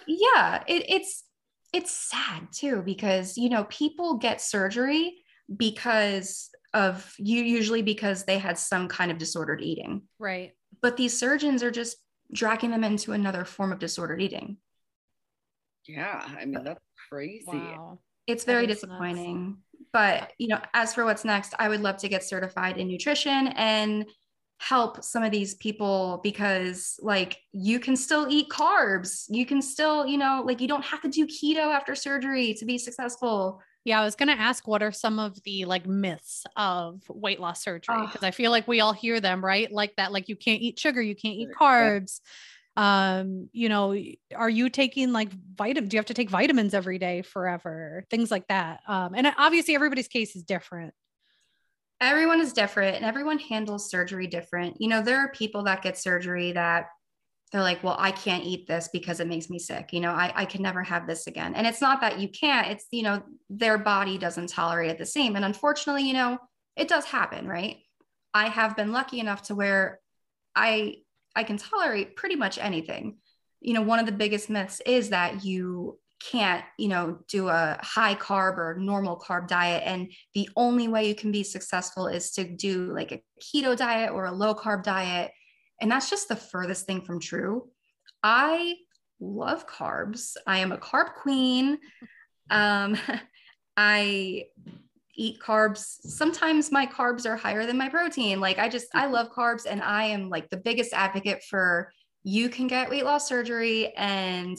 Yeah, 0.06 0.62
it, 0.66 0.84
it's 0.88 1.24
it's 1.72 1.90
sad 1.90 2.48
too 2.52 2.82
because 2.84 3.36
you 3.36 3.48
know 3.48 3.64
people 3.64 4.16
get 4.16 4.40
surgery 4.40 5.18
because 5.56 6.50
of 6.74 7.14
you 7.18 7.42
usually 7.42 7.82
because 7.82 8.24
they 8.24 8.38
had 8.38 8.58
some 8.58 8.88
kind 8.88 9.10
of 9.10 9.18
disordered 9.18 9.62
eating. 9.62 10.02
Right. 10.18 10.52
But 10.82 10.96
these 10.96 11.18
surgeons 11.18 11.62
are 11.62 11.70
just 11.70 11.96
dragging 12.32 12.70
them 12.70 12.84
into 12.84 13.12
another 13.12 13.44
form 13.44 13.72
of 13.72 13.78
disordered 13.78 14.20
eating. 14.20 14.58
Yeah, 15.86 16.22
I 16.38 16.44
mean 16.44 16.64
that's 16.64 16.80
crazy. 17.08 17.44
Wow. 17.46 18.00
It's 18.26 18.42
very 18.44 18.66
disappointing. 18.66 19.44
Nuts 19.44 19.58
but 19.96 20.34
you 20.36 20.46
know 20.46 20.60
as 20.74 20.92
for 20.94 21.06
what's 21.06 21.24
next 21.24 21.54
i 21.58 21.70
would 21.70 21.80
love 21.80 21.96
to 21.96 22.06
get 22.06 22.22
certified 22.22 22.76
in 22.76 22.86
nutrition 22.86 23.48
and 23.56 24.04
help 24.58 25.02
some 25.02 25.22
of 25.22 25.32
these 25.32 25.54
people 25.54 26.20
because 26.22 26.98
like 27.02 27.38
you 27.52 27.78
can 27.78 27.94
still 27.94 28.26
eat 28.30 28.48
carbs. 28.48 29.24
You 29.28 29.44
can 29.44 29.60
still 29.60 30.06
you 30.06 30.18
know 30.18 30.42
like 30.46 30.60
you 30.60 30.68
don't 30.68 30.84
have 30.84 31.02
to 31.02 31.08
do 31.08 31.26
keto 31.26 31.74
after 31.74 31.94
surgery 31.94 32.54
to 32.54 32.64
be 32.64 32.78
successful. 32.78 33.60
Yeah 33.84 34.00
i 34.00 34.04
was 34.04 34.16
going 34.16 34.28
to 34.28 34.42
ask 34.42 34.66
what 34.66 34.82
are 34.82 34.92
some 34.92 35.18
of 35.18 35.42
the 35.44 35.64
like 35.64 35.86
myths 35.86 36.44
of 36.56 37.02
weight 37.08 37.40
loss 37.40 37.62
surgery? 37.62 38.00
Because 38.06 38.22
i 38.22 38.30
feel 38.30 38.50
like 38.50 38.66
we 38.66 38.80
all 38.80 38.94
hear 38.94 39.20
them 39.20 39.44
right? 39.44 39.70
Like 39.70 39.94
that 39.96 40.12
like 40.12 40.28
you 40.28 40.36
can't 40.36 40.62
eat 40.62 40.78
sugar 40.78 41.02
you 41.02 41.14
can't 41.14 41.36
eat 41.36 41.50
carbs 41.58 42.20
yeah 42.22 42.30
um 42.76 43.48
you 43.52 43.68
know 43.70 43.96
are 44.34 44.50
you 44.50 44.68
taking 44.68 45.12
like 45.12 45.30
vitamin 45.54 45.88
do 45.88 45.96
you 45.96 45.98
have 45.98 46.06
to 46.06 46.14
take 46.14 46.30
vitamins 46.30 46.74
every 46.74 46.98
day 46.98 47.22
forever? 47.22 48.04
Things 48.10 48.30
like 48.30 48.46
that. 48.48 48.80
Um 48.86 49.14
and 49.14 49.32
obviously 49.38 49.74
everybody's 49.74 50.08
case 50.08 50.36
is 50.36 50.42
different. 50.42 50.92
Everyone 52.00 52.40
is 52.40 52.52
different 52.52 52.96
and 52.96 53.04
everyone 53.04 53.38
handles 53.38 53.90
surgery 53.90 54.26
different. 54.26 54.76
You 54.80 54.88
know 54.88 55.00
there 55.00 55.20
are 55.20 55.32
people 55.32 55.64
that 55.64 55.82
get 55.82 55.96
surgery 55.96 56.52
that 56.52 56.88
they're 57.52 57.62
like 57.62 57.82
well 57.84 57.96
i 57.98 58.10
can't 58.10 58.44
eat 58.44 58.66
this 58.66 58.88
because 58.92 59.20
it 59.20 59.28
makes 59.28 59.48
me 59.48 59.58
sick. 59.58 59.92
You 59.92 60.00
know 60.00 60.10
i, 60.10 60.32
I 60.34 60.44
can 60.44 60.62
never 60.62 60.82
have 60.82 61.06
this 61.06 61.26
again. 61.26 61.54
And 61.54 61.66
it's 61.66 61.80
not 61.80 62.02
that 62.02 62.20
you 62.20 62.28
can't 62.28 62.66
it's 62.68 62.86
you 62.90 63.04
know 63.04 63.22
their 63.48 63.78
body 63.78 64.18
doesn't 64.18 64.48
tolerate 64.48 64.90
it 64.90 64.98
the 64.98 65.06
same. 65.06 65.36
And 65.36 65.44
unfortunately 65.44 66.06
you 66.06 66.14
know 66.14 66.38
it 66.76 66.88
does 66.88 67.06
happen 67.06 67.48
right? 67.48 67.78
I 68.34 68.48
have 68.50 68.76
been 68.76 68.92
lucky 68.92 69.18
enough 69.18 69.44
to 69.44 69.54
where 69.54 70.00
i 70.54 70.96
I 71.36 71.44
can 71.44 71.58
tolerate 71.58 72.16
pretty 72.16 72.34
much 72.34 72.58
anything. 72.58 73.18
You 73.60 73.74
know, 73.74 73.82
one 73.82 73.98
of 73.98 74.06
the 74.06 74.12
biggest 74.12 74.50
myths 74.50 74.80
is 74.86 75.10
that 75.10 75.44
you 75.44 75.98
can't, 76.30 76.64
you 76.78 76.88
know, 76.88 77.18
do 77.28 77.48
a 77.48 77.78
high 77.82 78.14
carb 78.14 78.56
or 78.56 78.76
normal 78.78 79.18
carb 79.20 79.46
diet. 79.48 79.82
And 79.84 80.10
the 80.34 80.48
only 80.56 80.88
way 80.88 81.06
you 81.06 81.14
can 81.14 81.30
be 81.30 81.42
successful 81.42 82.06
is 82.06 82.30
to 82.32 82.44
do 82.44 82.92
like 82.94 83.12
a 83.12 83.22
keto 83.40 83.76
diet 83.76 84.12
or 84.12 84.24
a 84.24 84.32
low 84.32 84.54
carb 84.54 84.82
diet. 84.82 85.30
And 85.80 85.90
that's 85.90 86.08
just 86.08 86.28
the 86.28 86.36
furthest 86.36 86.86
thing 86.86 87.02
from 87.02 87.20
true. 87.20 87.68
I 88.22 88.76
love 89.20 89.68
carbs. 89.68 90.36
I 90.46 90.58
am 90.58 90.72
a 90.72 90.78
carb 90.78 91.14
queen. 91.14 91.78
Um, 92.50 92.96
I 93.76 94.44
eat 95.16 95.40
carbs. 95.40 95.96
Sometimes 96.02 96.70
my 96.70 96.86
carbs 96.86 97.26
are 97.26 97.36
higher 97.36 97.66
than 97.66 97.76
my 97.78 97.88
protein. 97.88 98.40
Like 98.40 98.58
I 98.58 98.68
just, 98.68 98.86
I 98.94 99.04
mm-hmm. 99.04 99.14
love 99.14 99.32
carbs 99.32 99.66
and 99.68 99.82
I 99.82 100.04
am 100.04 100.28
like 100.28 100.48
the 100.50 100.56
biggest 100.56 100.92
advocate 100.92 101.42
for 101.42 101.92
you 102.22 102.48
can 102.48 102.66
get 102.66 102.90
weight 102.90 103.04
loss 103.04 103.28
surgery 103.28 103.94
and 103.96 104.56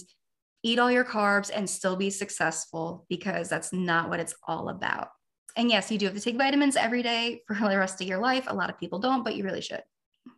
eat 0.63 0.79
all 0.79 0.91
your 0.91 1.05
carbs 1.05 1.51
and 1.53 1.69
still 1.69 1.95
be 1.95 2.09
successful 2.09 3.05
because 3.09 3.49
that's 3.49 3.71
not 3.73 4.09
what 4.09 4.19
it's 4.19 4.35
all 4.47 4.69
about. 4.69 5.09
And 5.55 5.69
yes, 5.69 5.91
you 5.91 5.97
do 5.97 6.05
have 6.05 6.15
to 6.15 6.21
take 6.21 6.37
vitamins 6.37 6.75
every 6.75 7.01
day 7.01 7.41
for 7.47 7.55
the 7.55 7.77
rest 7.77 8.01
of 8.01 8.07
your 8.07 8.19
life. 8.19 8.45
A 8.47 8.53
lot 8.53 8.69
of 8.69 8.79
people 8.79 8.99
don't, 8.99 9.23
but 9.23 9.35
you 9.35 9.43
really 9.43 9.61
should. 9.61 9.83
It's 10.25 10.35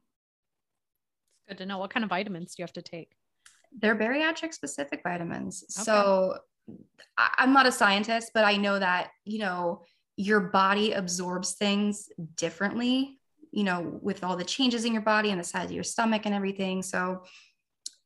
Good 1.47 1.57
to 1.59 1.65
know. 1.65 1.78
What 1.78 1.91
kind 1.91 2.03
of 2.03 2.09
vitamins 2.09 2.55
do 2.55 2.61
you 2.61 2.63
have 2.63 2.74
to 2.74 2.82
take? 2.82 3.11
They're 3.78 3.95
bariatric 3.95 4.53
specific 4.53 5.01
vitamins. 5.03 5.63
Okay. 5.63 5.84
So 5.84 6.38
I'm 7.17 7.53
not 7.53 7.67
a 7.67 7.72
scientist, 7.72 8.32
but 8.34 8.45
I 8.45 8.55
know 8.57 8.80
that, 8.80 9.09
you 9.26 9.39
know, 9.39 9.84
your 10.20 10.41
body 10.41 10.91
absorbs 10.91 11.53
things 11.53 12.09
differently, 12.36 13.17
you 13.51 13.63
know, 13.63 13.97
with 14.01 14.22
all 14.22 14.36
the 14.36 14.43
changes 14.43 14.84
in 14.84 14.91
your 14.91 15.01
body 15.01 15.30
and 15.30 15.39
the 15.39 15.45
size 15.45 15.67
of 15.67 15.72
your 15.72 15.82
stomach 15.82 16.24
and 16.26 16.36
everything. 16.36 16.84
So 16.84 17.24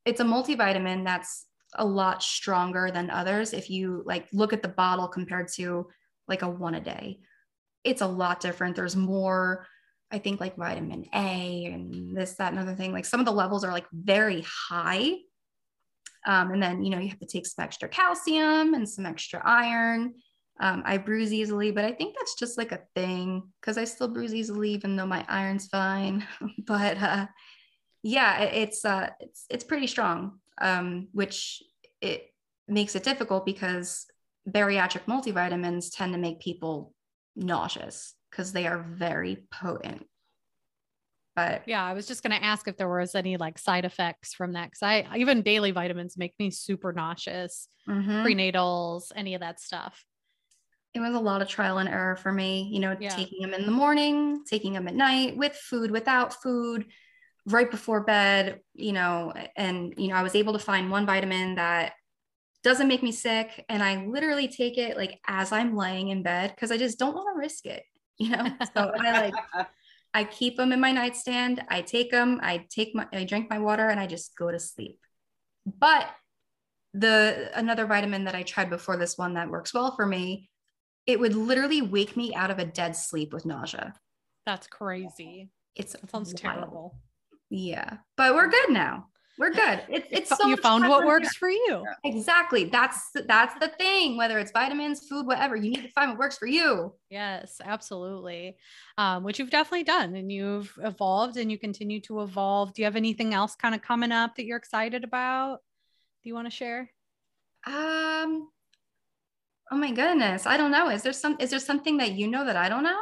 it's 0.06 0.20
a 0.20 0.24
multivitamin 0.24 1.04
that's 1.04 1.48
a 1.74 1.84
lot 1.84 2.22
stronger 2.22 2.92
than 2.92 3.10
others. 3.10 3.52
If 3.52 3.72
you 3.72 4.04
like 4.06 4.28
look 4.32 4.54
at 4.54 4.62
the 4.62 4.68
bottle 4.68 5.08
compared 5.08 5.48
to 5.54 5.88
like 6.28 6.44
a 6.44 6.48
one 6.48 6.76
a 6.76 6.80
day, 6.80 7.22
it's 7.84 8.02
a 8.02 8.08
lot 8.08 8.40
different. 8.40 8.76
There's 8.76 8.96
more, 8.96 9.66
I 10.12 10.20
think, 10.20 10.40
like 10.40 10.56
vitamin 10.56 11.06
A 11.16 11.66
and 11.66 12.16
this, 12.16 12.34
that, 12.36 12.52
and 12.54 12.62
other 12.62 12.76
thing. 12.76 12.94
Like 12.94 13.06
some 13.06 13.22
of 13.22 13.26
the 13.26 13.32
levels 13.32 13.64
are 13.64 13.72
like 13.72 13.88
very 13.92 14.46
high. 14.70 15.16
Um, 16.28 16.52
and 16.52 16.62
then, 16.62 16.84
you 16.84 16.92
know, 16.92 17.00
you 17.00 17.10
have 17.10 17.20
to 17.22 17.26
take 17.26 17.48
some 17.48 17.64
extra 17.64 17.90
calcium 17.90 18.76
and 18.76 18.88
some 18.88 19.08
extra 19.08 19.42
iron. 19.44 20.14
Um, 20.64 20.82
I 20.86 20.98
bruise 20.98 21.34
easily, 21.34 21.72
but 21.72 21.84
I 21.84 21.92
think 21.92 22.16
that's 22.18 22.36
just 22.36 22.58
like 22.58 22.72
a 22.72 22.80
thing 22.96 23.44
because 23.60 23.78
I 23.78 23.84
still 23.84 24.08
bruise 24.08 24.34
easily, 24.34 24.70
even 24.70 24.96
though 24.96 25.06
my 25.06 25.26
iron's 25.28 25.68
fine. 25.68 26.26
but 26.66 26.98
uh, 26.98 27.26
yeah, 28.02 28.44
it's 28.44 28.86
uh, 28.86 29.10
it's 29.20 29.46
it's 29.50 29.66
pretty 29.66 29.88
strong, 29.88 30.40
um, 30.62 31.10
which 31.12 31.62
it 32.00 32.28
makes 32.70 32.96
it 32.96 33.04
difficult 33.04 33.46
because 33.46 34.06
bariatric 34.50 35.02
multivitamins 35.06 35.88
tend 35.94 36.14
to 36.14 36.20
make 36.20 36.40
people 36.40 36.94
nauseous 37.36 38.14
because 38.32 38.54
they 38.54 38.66
are 38.66 38.82
very 38.82 39.46
potent. 39.52 40.06
But 41.36 41.64
yeah, 41.66 41.84
I 41.84 41.92
was 41.92 42.08
just 42.08 42.24
going 42.24 42.40
to 42.40 42.46
ask 42.46 42.70
if 42.70 42.78
there 42.78 42.88
was 42.88 43.16
any 43.16 43.36
like 43.36 43.58
side 43.58 43.84
effects 43.84 44.34
from 44.34 44.54
that 44.54 44.68
because 44.68 44.82
I 44.82 45.08
even 45.18 45.42
daily 45.42 45.72
vitamins 45.72 46.18
make 46.18 46.36
me 46.40 46.52
super 46.52 46.94
nauseous, 46.94 47.68
mm-hmm. 47.86 48.26
prenatals, 48.26 49.12
any 49.14 49.34
of 49.34 49.42
that 49.42 49.60
stuff. 49.60 50.06
It 50.94 51.00
was 51.00 51.16
a 51.16 51.20
lot 51.20 51.42
of 51.42 51.48
trial 51.48 51.80
and 51.80 51.90
error 51.90 52.16
for 52.16 52.32
me, 52.32 52.70
you 52.72 52.80
know, 52.80 52.96
yeah. 53.00 53.16
taking 53.16 53.42
them 53.42 53.54
in 53.54 53.66
the 53.66 53.72
morning, 53.72 54.44
taking 54.48 54.74
them 54.74 54.88
at 54.88 54.94
night, 54.94 55.36
with 55.36 55.56
food, 55.56 55.90
without 55.90 56.42
food, 56.42 56.86
right 57.46 57.70
before 57.70 58.04
bed, 58.04 58.62
you 58.74 58.94
know, 58.94 59.34
and, 59.56 59.94
you 59.98 60.10
know, 60.10 60.16
I 60.16 60.24
was 60.24 60.36
able 60.36 60.54
to 60.54 60.60
find 60.60 60.92
one 60.92 61.06
vitamin 61.06 61.56
that 61.56 61.94
doesn't 62.64 62.88
make 62.88 63.04
me 63.04 63.12
sick. 63.12 63.66
And 63.70 63.84
I 63.84 64.06
literally 64.06 64.48
take 64.48 64.78
it 64.78 64.96
like 64.96 65.20
as 65.28 65.52
I'm 65.52 65.76
laying 65.76 66.10
in 66.10 66.24
bed 66.24 66.52
because 66.56 66.72
I 66.72 66.78
just 66.78 67.00
don't 67.00 67.16
want 67.16 67.36
to 67.36 67.40
risk 67.40 67.66
it, 67.66 67.84
you 68.18 68.30
know? 68.30 68.46
So 68.76 68.92
I 68.98 69.12
like, 69.22 69.34
I 70.14 70.24
keep 70.24 70.58
them 70.58 70.72
in 70.72 70.80
my 70.80 70.92
nightstand. 70.92 71.64
I 71.70 71.82
take 71.82 72.12
them, 72.12 72.40
I 72.44 72.66
take 72.70 72.94
my, 72.94 73.08
I 73.12 73.24
drink 73.24 73.50
my 73.50 73.60
water 73.60 73.90
and 73.90 74.00
I 74.00 74.08
just 74.08 74.38
go 74.38 74.52
to 74.52 74.60
sleep. 74.60 75.00
But 75.66 76.08
the 76.94 77.50
another 77.56 77.88
vitamin 77.88 78.26
that 78.26 78.36
I 78.36 78.44
tried 78.44 78.70
before 78.70 78.98
this 78.98 79.18
one 79.18 79.34
that 79.34 79.50
works 79.50 79.74
well 79.74 79.96
for 79.96 80.06
me, 80.06 80.50
it 81.06 81.20
would 81.20 81.36
literally 81.36 81.82
wake 81.82 82.16
me 82.16 82.34
out 82.34 82.52
of 82.52 82.60
a 82.60 82.66
dead 82.66 82.96
sleep 82.96 83.34
with 83.34 83.46
nausea. 83.46 83.94
That's 84.46 84.68
crazy. 84.68 85.50
It's 85.76 85.94
that 85.94 86.10
sounds 86.10 86.30
wild. 86.30 86.38
terrible. 86.38 86.98
Yeah, 87.50 87.98
but 88.18 88.36
we're 88.36 88.50
good 88.50 88.70
now. 88.70 89.08
We're 89.38 89.52
good. 89.52 89.82
It's 89.90 90.08
it's 90.12 90.38
so 90.38 90.48
you 90.48 90.58
found 90.58 90.88
what 90.88 91.06
works 91.06 91.36
for 91.36 91.50
you. 91.50 91.84
Exactly. 92.04 92.66
That's 92.66 93.10
that's 93.28 93.58
the 93.60 93.70
thing. 93.70 94.16
Whether 94.16 94.38
it's 94.40 94.52
vitamins, 94.52 95.08
food, 95.08 95.26
whatever, 95.26 95.56
you 95.56 95.72
need 95.72 95.84
to 95.84 95.92
find 95.92 96.12
what 96.12 96.20
works 96.20 96.38
for 96.38 96.46
you. 96.46 96.94
Yes, 97.10 97.60
absolutely. 97.64 98.58
Um, 98.98 99.24
which 99.24 99.40
you've 99.40 99.50
definitely 99.50 99.86
done, 99.86 100.16
and 100.16 100.32
you've 100.32 100.72
evolved, 100.84 101.38
and 101.38 101.52
you 101.52 101.58
continue 101.58 102.00
to 102.02 102.22
evolve. 102.22 102.74
Do 102.74 102.82
you 102.82 102.86
have 102.86 102.96
anything 102.96 103.34
else 103.34 103.56
kind 103.56 103.74
of 103.74 103.82
coming 103.82 104.12
up 104.12 104.36
that 104.36 104.46
you're 104.46 104.58
excited 104.58 105.04
about? 105.04 105.60
Do 106.24 106.30
you 106.30 106.36
want 106.36 106.48
to 106.48 106.52
share? 106.52 106.92
Um. 107.66 108.50
Oh 109.74 109.76
my 109.76 109.90
goodness, 109.90 110.46
I 110.46 110.56
don't 110.56 110.70
know. 110.70 110.90
Is 110.90 111.02
there 111.02 111.14
some? 111.14 111.36
Is 111.40 111.50
there 111.50 111.58
something 111.58 111.98
that 111.98 112.12
you 112.12 112.28
know 112.28 112.46
that 112.46 112.56
I 112.56 112.70
don't 112.70 112.84
know? 112.84 113.02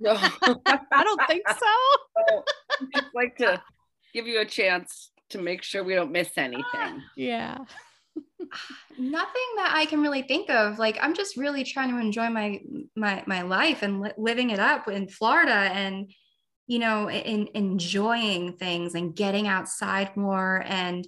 No, 0.00 0.16
I 0.66 1.04
don't 1.04 1.20
think 1.28 1.48
so. 1.48 2.42
I'd 2.96 3.04
like 3.14 3.36
to 3.36 3.62
give 4.12 4.26
you 4.26 4.40
a 4.40 4.44
chance 4.44 5.12
to 5.30 5.38
make 5.40 5.62
sure 5.62 5.84
we 5.84 5.94
don't 5.94 6.10
miss 6.10 6.36
anything. 6.36 6.64
Yeah. 7.16 7.58
Nothing 8.98 9.48
that 9.56 9.72
I 9.72 9.86
can 9.86 10.02
really 10.02 10.22
think 10.22 10.50
of. 10.50 10.80
Like 10.80 10.98
I'm 11.00 11.14
just 11.14 11.36
really 11.36 11.62
trying 11.62 11.90
to 11.90 12.00
enjoy 12.00 12.28
my 12.28 12.60
my 12.96 13.22
my 13.28 13.42
life 13.42 13.82
and 13.82 14.00
li- 14.00 14.18
living 14.18 14.50
it 14.50 14.58
up 14.58 14.88
in 14.88 15.06
Florida 15.06 15.70
and 15.72 16.10
you 16.66 16.80
know 16.80 17.08
in, 17.08 17.48
enjoying 17.54 18.56
things 18.56 18.96
and 18.96 19.14
getting 19.14 19.46
outside 19.46 20.16
more 20.16 20.64
and 20.66 21.06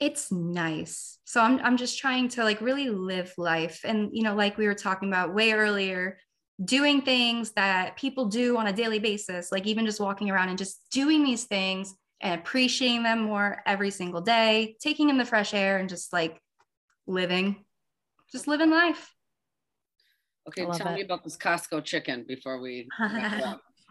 it's 0.00 0.30
nice. 0.30 1.18
So 1.24 1.40
I'm 1.40 1.58
I'm 1.60 1.76
just 1.76 1.98
trying 1.98 2.28
to 2.30 2.44
like 2.44 2.60
really 2.60 2.88
live 2.88 3.32
life 3.36 3.80
and 3.84 4.10
you 4.12 4.22
know 4.22 4.34
like 4.34 4.56
we 4.56 4.66
were 4.66 4.74
talking 4.74 5.08
about 5.08 5.34
way 5.34 5.52
earlier 5.52 6.18
doing 6.64 7.02
things 7.02 7.52
that 7.52 7.96
people 7.96 8.26
do 8.26 8.56
on 8.56 8.66
a 8.66 8.72
daily 8.72 8.98
basis, 8.98 9.52
like 9.52 9.66
even 9.66 9.86
just 9.86 10.00
walking 10.00 10.30
around 10.30 10.48
and 10.48 10.58
just 10.58 10.80
doing 10.90 11.22
these 11.22 11.44
things 11.44 11.94
and 12.20 12.40
appreciating 12.40 13.04
them 13.04 13.20
more 13.20 13.62
every 13.64 13.90
single 13.90 14.20
day, 14.20 14.76
taking 14.80 15.08
in 15.08 15.18
the 15.18 15.24
fresh 15.24 15.54
air 15.54 15.78
and 15.78 15.88
just 15.88 16.12
like 16.12 16.40
living, 17.06 17.64
just 18.32 18.48
living 18.48 18.70
life. 18.70 19.14
Okay, 20.48 20.66
tell 20.76 20.88
it. 20.88 20.94
me 20.94 21.02
about 21.02 21.22
this 21.22 21.36
Costco 21.36 21.84
chicken 21.84 22.24
before 22.26 22.60
we. 22.60 22.88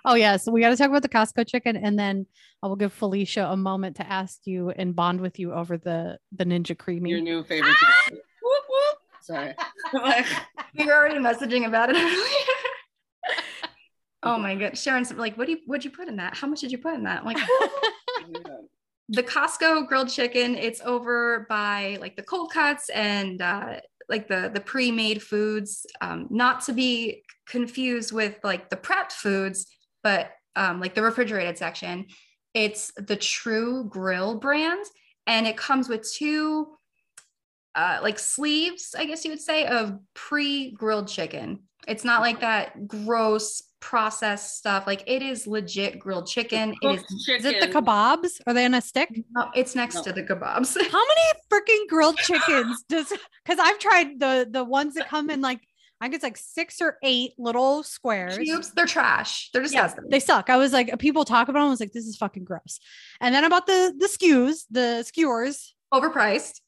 Oh 0.06 0.16
yeah, 0.16 0.38
so 0.38 0.52
we 0.52 0.62
got 0.62 0.70
to 0.70 0.78
talk 0.78 0.90
about 0.90 1.02
the 1.02 1.10
Costco 1.10 1.48
chicken, 1.48 1.76
and 1.78 1.98
then 1.98 2.26
I 2.64 2.68
will 2.68 2.76
give 2.76 2.94
Felicia 2.94 3.48
a 3.48 3.58
moment 3.58 3.98
to 3.98 4.08
ask 4.08 4.46
you 4.46 4.70
and 4.72 4.96
bond 4.96 5.22
with 5.22 5.40
you 5.40 5.54
over 5.54 5.78
the 5.78 6.18
the 6.36 6.46
Ninja 6.46 6.76
Creami. 6.76 7.10
Your 7.10 7.22
new 7.22 7.44
favorite. 7.44 7.76
Ah! 7.82 8.10
whoop, 8.48 8.64
whoop. 8.70 8.98
Sorry. 9.22 9.54
we 10.78 10.86
were 10.86 10.94
already 10.94 11.18
messaging 11.18 11.68
about 11.68 11.90
it 11.90 11.96
earlier. 11.96 13.36
oh 14.24 14.38
my 14.38 14.56
god, 14.56 14.78
Sharon's 14.78 15.14
like, 15.14 15.38
what 15.38 15.46
do 15.46 15.54
you 15.54 15.60
what'd 15.66 15.86
you 15.86 15.92
put 15.92 16.08
in 16.08 16.18
that? 16.18 16.36
How 16.36 16.48
much 16.48 16.62
did 16.62 16.72
you 16.72 16.78
put 16.78 16.94
in 16.96 17.04
that? 17.04 17.20
I'm 17.20 17.26
like, 17.26 17.38
the 19.10 19.24
Costco 19.24 19.88
grilled 19.88 20.10
chicken. 20.10 20.56
It's 20.56 20.82
over 20.82 21.46
by 21.50 21.98
like 22.00 22.16
the 22.16 22.24
cold 22.24 22.52
cuts 22.52 22.90
and 22.90 23.42
uh, 23.42 23.80
like 24.10 24.28
the 24.28 24.52
the 24.54 24.62
pre-made 24.62 25.22
foods. 25.22 25.86
Um, 26.02 26.28
not 26.30 26.62
to 26.66 26.74
be 26.74 27.24
confused 27.48 28.12
with 28.12 28.38
like 28.44 28.70
the 28.70 28.78
prepped 28.78 29.14
foods, 29.14 29.68
but 30.08 30.32
um, 30.56 30.80
like 30.80 30.96
the 30.96 31.02
refrigerated 31.02 31.58
section. 31.58 32.06
It's 32.54 32.94
the 32.96 33.18
True 33.18 33.84
Grill 33.90 34.36
brand, 34.36 34.86
and 35.28 35.46
it 35.46 35.58
comes 35.58 35.90
with 35.90 36.10
two 36.10 36.68
uh, 37.76 38.00
like 38.02 38.18
sleeves, 38.18 38.96
I 38.98 39.04
guess 39.04 39.26
you 39.26 39.32
would 39.32 39.42
say, 39.42 39.66
of 39.66 40.00
pre-grilled 40.14 41.10
chicken. 41.10 41.60
It's 41.90 42.06
not 42.06 42.22
like 42.22 42.40
that 42.40 42.88
gross 42.88 43.64
processed 43.82 44.58
stuff. 44.58 44.88
Like 44.88 45.04
it 45.08 45.22
is 45.22 45.46
legit 45.46 46.00
grilled 46.00 46.26
chicken. 46.26 46.74
It 46.82 46.88
is, 46.88 47.26
chicken. 47.26 47.46
is 47.46 47.46
it 47.46 47.60
the 47.60 47.68
kebabs? 47.68 48.40
Are 48.48 48.54
they 48.54 48.64
on 48.64 48.76
a 48.76 48.82
stick? 48.82 49.10
No, 49.36 49.50
it's 49.56 49.76
next 49.76 49.96
no. 49.96 50.04
to 50.04 50.14
the 50.14 50.24
kebabs. 50.24 50.74
How 50.90 51.04
many 51.06 51.26
freaking 51.52 51.88
grilled 51.90 52.18
chickens 52.18 52.82
does 52.88 53.12
because 53.44 53.60
I've 53.60 53.78
tried 53.78 54.22
the 54.22 54.48
the 54.50 54.64
ones 54.64 54.94
that 54.94 55.10
come 55.10 55.30
in 55.30 55.42
like 55.42 55.67
I 56.00 56.06
think 56.06 56.16
it's 56.16 56.24
like 56.24 56.38
six 56.38 56.80
or 56.82 56.98
eight 57.02 57.32
little 57.40 57.82
squares. 57.84 58.38
Cubes, 58.38 58.72
they're 58.72 58.86
trash. 58.86 59.50
They're 59.52 59.64
disgusting. 59.64 60.04
Yeah, 60.06 60.10
they 60.12 60.20
suck. 60.20 60.50
I 60.50 60.58
was 60.58 60.72
like, 60.72 60.98
people 61.00 61.26
talk 61.26 61.48
about 61.48 61.60
them. 61.60 61.68
I 61.68 61.72
was 61.72 61.80
like, 61.80 61.92
this 61.92 62.06
is 62.06 62.16
fucking 62.18 62.44
gross. 62.44 62.80
And 63.20 63.34
then 63.34 63.44
about 63.44 63.66
the 63.66 63.94
the 63.98 64.08
skews, 64.08 64.66
the 64.70 65.04
skewers, 65.04 65.74
overpriced. 65.94 66.62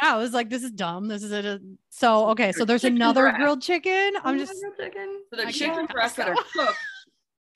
I 0.00 0.16
was 0.16 0.32
like, 0.32 0.48
this 0.48 0.62
is 0.62 0.70
dumb. 0.70 1.08
This 1.08 1.22
is 1.22 1.32
a 1.32 1.60
so 1.90 2.30
okay. 2.30 2.52
So 2.52 2.64
there's 2.64 2.84
another 2.84 3.22
breast. 3.22 3.38
grilled 3.38 3.62
chicken. 3.62 4.14
I'm 4.24 4.38
just 4.38 4.54
chicken. 4.78 5.22
So 5.32 5.44
the 5.44 5.52
chicken 5.52 5.86
breasts 5.86 6.16
that 6.16 6.28
are 6.28 6.36
cooked. 6.54 6.78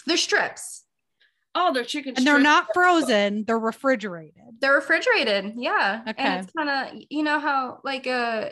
They're 0.06 0.16
strips. 0.16 0.84
Oh, 1.54 1.72
they're 1.72 1.84
chicken. 1.84 2.14
And 2.16 2.26
they're 2.26 2.40
not 2.40 2.66
frozen. 2.72 3.44
They're 3.44 3.58
refrigerated. 3.58 4.42
They're 4.60 4.74
refrigerated. 4.74 5.54
Yeah. 5.56 6.02
Okay. 6.08 6.22
And 6.22 6.44
it's 6.44 6.52
kind 6.52 6.70
of 6.70 7.02
you 7.10 7.22
know 7.22 7.38
how 7.38 7.80
like 7.84 8.06
a 8.06 8.10
uh, 8.12 8.48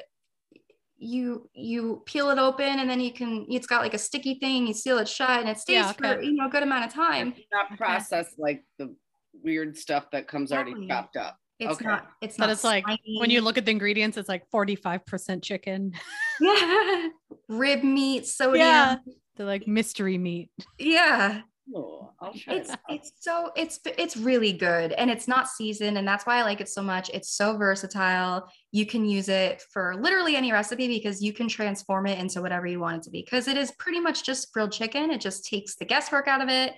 you 1.03 1.49
you 1.55 2.03
peel 2.05 2.29
it 2.29 2.39
open 2.39 2.79
and 2.79 2.89
then 2.89 3.01
you 3.01 3.11
can 3.11 3.47
it's 3.49 3.67
got 3.67 3.81
like 3.81 3.95
a 3.95 3.99
sticky 3.99 4.35
thing 4.35 4.67
you 4.67 4.75
seal 4.75 4.99
it 4.99 5.09
shut 5.09 5.41
and 5.41 5.49
it 5.49 5.59
stays 5.59 5.77
yeah, 5.77 5.91
okay. 5.91 6.17
for 6.17 6.23
you 6.23 6.35
know 6.35 6.47
a 6.47 6.51
good 6.51 6.63
amount 6.63 6.85
of 6.85 6.93
time 6.93 7.33
it's 7.37 7.47
not 7.51 7.77
processed 7.79 8.35
okay. 8.35 8.43
like 8.43 8.65
the 8.79 8.95
weird 9.43 9.77
stuff 9.79 10.05
that 10.13 10.29
comes 10.29 10.53
already 10.53 10.87
chopped 10.87 11.17
up 11.17 11.39
it's 11.61 11.73
okay. 11.73 11.85
not, 11.85 12.07
it's 12.23 12.37
but 12.39 12.47
not 12.47 12.53
it's 12.53 12.63
slimy. 12.63 12.85
like 12.87 13.01
when 13.19 13.29
you 13.29 13.43
look 13.43 13.59
at 13.59 13.67
the 13.67 13.71
ingredients, 13.71 14.17
it's 14.17 14.31
like 14.31 14.45
45% 14.51 15.43
chicken. 15.43 15.93
yeah. 16.41 17.09
Rib 17.51 17.85
meat, 17.85 18.27
sodium. 18.27 18.67
Yeah. 18.67 18.97
They're 19.37 19.47
like 19.47 19.69
mystery 19.69 20.17
meat. 20.17 20.51
Yeah. 20.79 21.43
Oh, 21.75 22.11
I'll 22.21 22.33
try 22.33 22.55
it's 22.55 22.75
it's 22.89 23.13
so 23.21 23.51
it's 23.55 23.79
it's 23.85 24.17
really 24.17 24.53
good 24.53 24.93
and 24.93 25.11
it's 25.11 25.29
not 25.29 25.49
seasoned 25.49 25.99
and 25.99 26.07
that's 26.07 26.27
why 26.27 26.39
I 26.39 26.43
like 26.43 26.61
it 26.61 26.69
so 26.69 26.83
much. 26.83 27.11
It's 27.15 27.33
so 27.33 27.57
versatile. 27.57 28.49
You 28.73 28.87
can 28.87 29.05
use 29.05 29.29
it 29.29 29.63
for 29.73 29.95
literally 30.01 30.37
any 30.37 30.53
recipe 30.53 30.89
because 30.89 31.23
you 31.23 31.33
can 31.33 31.49
transform 31.49 32.07
it 32.07 32.19
into 32.19 32.43
whatever 32.43 32.67
you 32.67 32.81
want 32.81 32.97
it 32.97 33.03
to 33.05 33.11
be 33.11 33.23
because 33.23 33.47
it 33.47 33.57
is 33.57 33.71
pretty 33.73 34.01
much 34.01 34.25
just 34.25 34.53
grilled 34.53 34.73
chicken. 34.73 35.11
It 35.11 35.21
just 35.21 35.45
takes 35.45 35.77
the 35.77 35.85
guesswork 35.85 36.27
out 36.27 36.43
of 36.43 36.49
it. 36.49 36.75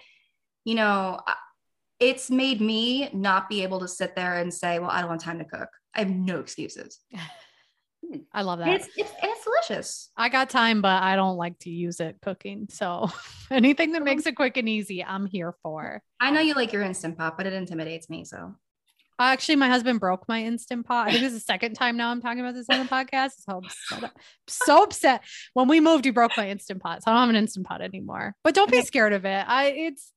You 0.65 0.75
know, 0.75 1.21
it's 1.99 2.31
made 2.31 2.61
me 2.61 3.09
not 3.13 3.49
be 3.49 3.63
able 3.63 3.81
to 3.81 3.89
sit 3.89 4.15
there 4.15 4.39
and 4.39 4.53
say, 4.53 4.79
"Well, 4.79 4.91
I 4.91 5.01
don't 5.01 5.11
have 5.11 5.23
time 5.23 5.39
to 5.39 5.45
cook." 5.45 5.69
I 5.95 6.01
have 6.01 6.11
no 6.11 6.41
excuses. 6.41 6.99
Hmm. 8.05 8.19
I 8.33 8.43
love 8.43 8.59
that. 8.59 8.69
It's, 8.69 8.89
it's 8.97 9.13
it's 9.23 9.42
delicious. 9.67 10.11
I 10.17 10.29
got 10.29 10.51
time, 10.51 10.83
but 10.83 11.03
I 11.03 11.17
don't 11.17 11.37
like 11.37 11.59
to 11.61 11.71
use 11.71 12.01
it 12.01 12.17
cooking. 12.23 12.69
So 12.71 13.11
anything 13.51 13.93
that 13.93 13.99
um, 13.99 14.05
makes 14.05 14.27
it 14.27 14.37
quick 14.37 14.57
and 14.57 14.69
easy, 14.69 15.05
I'm 15.05 15.27
here 15.27 15.55
for. 15.63 16.03
I 16.21 16.31
know 16.31 16.41
you 16.41 16.55
like 16.55 16.73
your 16.73 16.83
instant 16.83 17.19
pot, 17.19 17.37
but 17.37 17.47
it 17.47 17.53
intimidates 17.53 18.09
me. 18.09 18.25
So 18.25 18.55
actually, 19.19 19.57
my 19.57 19.69
husband 19.69 20.01
broke 20.01 20.29
my 20.29 20.43
instant 20.43 20.87
pot. 20.87 21.09
I 21.09 21.11
think 21.13 21.23
this 21.23 21.33
is 21.33 21.41
the 21.41 21.45
second 21.45 21.75
time 21.75 21.97
now 21.97 22.11
I'm 22.11 22.21
talking 22.21 22.41
about 22.41 22.55
this 22.55 22.67
on 22.71 22.79
the 22.79 22.85
podcast. 22.85 23.33
So 23.39 23.59
upset. 23.59 24.13
so 24.49 24.83
upset. 24.83 25.23
When 25.55 25.69
we 25.69 25.81
moved, 25.81 26.05
he 26.05 26.11
broke 26.11 26.33
my 26.37 26.49
instant 26.49 26.83
pot. 26.83 27.03
So 27.03 27.11
I 27.11 27.15
don't 27.15 27.21
have 27.23 27.31
an 27.31 27.37
instant 27.37 27.67
pot 27.67 27.83
anymore. 27.83 28.35
But 28.45 28.55
don't 28.55 28.71
be 28.71 28.83
scared 28.83 29.13
of 29.13 29.25
it. 29.25 29.45
I 29.47 29.67
it's 29.67 30.13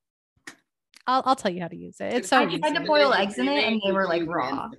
I'll, 1.07 1.21
I'll 1.25 1.35
tell 1.35 1.51
you 1.51 1.61
how 1.61 1.67
to 1.67 1.75
use 1.75 1.97
it. 1.99 2.13
It's 2.13 2.29
so 2.29 2.39
I 2.39 2.57
tried 2.57 2.73
to 2.73 2.81
boil 2.81 3.13
eggs 3.13 3.37
in 3.37 3.47
it 3.47 3.63
and 3.63 3.79
they 3.85 3.91
were 3.91 4.07
like 4.07 4.23
raw. 4.25 4.69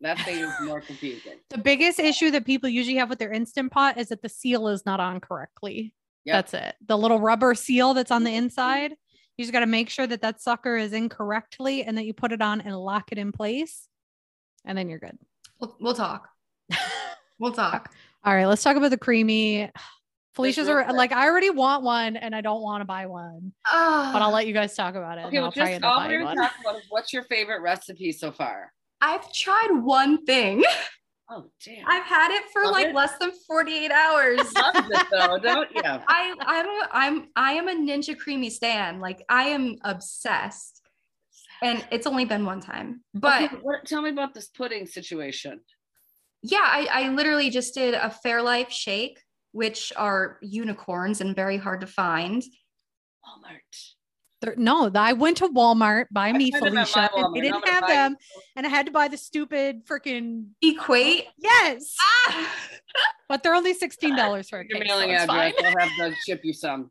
That 0.00 0.18
thing 0.20 0.38
is 0.38 0.52
more 0.62 0.80
confusing. 0.80 1.34
The 1.50 1.58
biggest 1.58 1.98
issue 1.98 2.30
that 2.30 2.46
people 2.46 2.68
usually 2.68 2.96
have 2.96 3.10
with 3.10 3.18
their 3.18 3.32
instant 3.32 3.72
pot 3.72 3.98
is 3.98 4.08
that 4.08 4.22
the 4.22 4.28
seal 4.28 4.68
is 4.68 4.86
not 4.86 5.00
on 5.00 5.20
correctly. 5.20 5.92
Yep. 6.24 6.34
That's 6.34 6.54
it. 6.54 6.74
The 6.86 6.96
little 6.96 7.18
rubber 7.18 7.54
seal 7.54 7.92
that's 7.92 8.10
on 8.10 8.24
the 8.24 8.34
inside. 8.34 8.92
You 9.36 9.44
just 9.44 9.52
got 9.52 9.60
to 9.60 9.66
make 9.66 9.90
sure 9.90 10.06
that 10.06 10.22
that 10.22 10.40
sucker 10.40 10.76
is 10.76 10.92
in 10.92 11.08
correctly 11.08 11.82
and 11.84 11.98
that 11.98 12.04
you 12.04 12.12
put 12.12 12.32
it 12.32 12.40
on 12.40 12.60
and 12.60 12.76
lock 12.76 13.10
it 13.10 13.18
in 13.18 13.32
place. 13.32 13.88
And 14.64 14.76
then 14.76 14.88
you're 14.88 14.98
good. 14.98 15.18
We'll, 15.58 15.76
we'll 15.80 15.94
talk. 15.94 16.28
we'll 17.38 17.52
talk. 17.52 17.92
All 18.22 18.34
right. 18.34 18.46
Let's 18.46 18.62
talk 18.62 18.76
about 18.76 18.90
the 18.90 18.98
CREAMi. 18.98 19.70
Felicia's 20.34 20.68
are 20.68 20.92
like, 20.92 21.10
I 21.10 21.26
already 21.26 21.50
want 21.50 21.82
one 21.82 22.16
and 22.16 22.34
I 22.34 22.40
don't 22.40 22.62
want 22.62 22.82
to 22.82 22.84
buy 22.84 23.06
one. 23.06 23.52
Uh, 23.70 24.12
but 24.12 24.22
I'll 24.22 24.30
let 24.30 24.46
you 24.46 24.54
guys 24.54 24.74
talk 24.76 24.94
about 24.94 25.18
it. 25.18 25.24
Okay, 25.26 25.40
well, 25.40 25.50
just 25.50 25.82
all 25.82 26.06
we're 26.06 26.22
talk 26.22 26.52
about 26.60 26.76
is 26.76 26.84
what's 26.88 27.12
your 27.12 27.24
favorite 27.24 27.60
recipe 27.60 28.12
so 28.12 28.30
far? 28.30 28.72
I've 29.00 29.32
tried 29.32 29.70
one 29.82 30.24
thing. 30.24 30.62
Oh 31.32 31.44
damn! 31.64 31.84
I've 31.86 32.02
had 32.04 32.32
it 32.32 32.42
for 32.52 32.64
Love 32.64 32.72
like 32.72 32.86
it? 32.88 32.94
less 32.94 33.16
than 33.18 33.30
48 33.46 33.92
hours. 33.92 34.52
Love 34.56 34.74
it 34.90 35.06
though, 35.12 35.38
don't 35.38 35.70
you? 35.74 35.82
I 35.84 36.34
I'm 36.40 36.66
a, 36.66 36.88
I'm 36.92 37.28
I 37.36 37.52
am 37.52 37.68
a 37.68 37.74
Ninja 37.74 38.16
CREAMi 38.16 38.50
stan. 38.50 38.98
Like 38.98 39.24
I 39.28 39.44
am 39.44 39.76
obsessed, 39.84 40.80
and 41.62 41.86
it's 41.92 42.08
only 42.08 42.24
been 42.24 42.44
one 42.44 42.60
time. 42.60 43.02
But 43.14 43.44
okay, 43.44 43.56
what, 43.62 43.86
tell 43.86 44.02
me 44.02 44.10
about 44.10 44.34
this 44.34 44.48
pudding 44.48 44.86
situation. 44.86 45.60
Yeah, 46.42 46.58
I 46.64 46.88
I 46.90 47.08
literally 47.10 47.50
just 47.50 47.74
did 47.74 47.94
a 47.94 48.12
Fairlife 48.26 48.70
shake, 48.70 49.20
which 49.52 49.92
are 49.96 50.38
unicorns 50.42 51.20
and 51.20 51.36
very 51.36 51.58
hard 51.58 51.82
to 51.82 51.86
find. 51.86 52.42
Walmart. 53.24 53.92
There, 54.40 54.54
no, 54.56 54.90
I 54.94 55.12
went 55.12 55.36
to 55.38 55.48
Walmart 55.48 56.06
by 56.10 56.32
me, 56.32 56.50
Felicia. 56.50 57.10
And 57.14 57.34
they 57.34 57.42
didn't 57.42 57.68
have 57.68 57.86
them, 57.86 58.16
and 58.56 58.66
I 58.66 58.70
had 58.70 58.86
to 58.86 58.92
buy 58.92 59.08
the 59.08 59.18
stupid 59.18 59.86
freaking 59.86 60.46
equate. 60.62 61.26
Yes, 61.36 61.94
ah! 62.28 62.54
but 63.28 63.42
they're 63.42 63.54
only 63.54 63.74
sixteen 63.74 64.16
dollars 64.16 64.48
for 64.48 64.60
a 64.60 64.64
Your 64.66 64.78
mailing 64.78 65.10
so 65.10 65.24
address. 65.24 65.52
I'll 65.62 65.74
have 65.78 65.96
to 65.98 66.14
ship 66.26 66.40
you 66.42 66.54
some. 66.54 66.90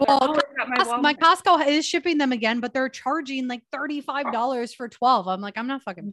well, 0.00 0.18
oh, 0.22 0.40
my, 0.66 0.98
my, 0.98 1.14
Costco 1.14 1.66
is 1.66 1.86
shipping 1.86 2.16
them 2.16 2.32
again, 2.32 2.60
but 2.60 2.72
they're 2.74 2.88
charging 2.88 3.46
like 3.46 3.62
$35 3.72 4.74
for 4.74 4.88
12. 4.88 5.28
I'm 5.28 5.40
like, 5.40 5.56
I'm 5.56 5.68
not 5.68 5.80
fucking 5.82 6.12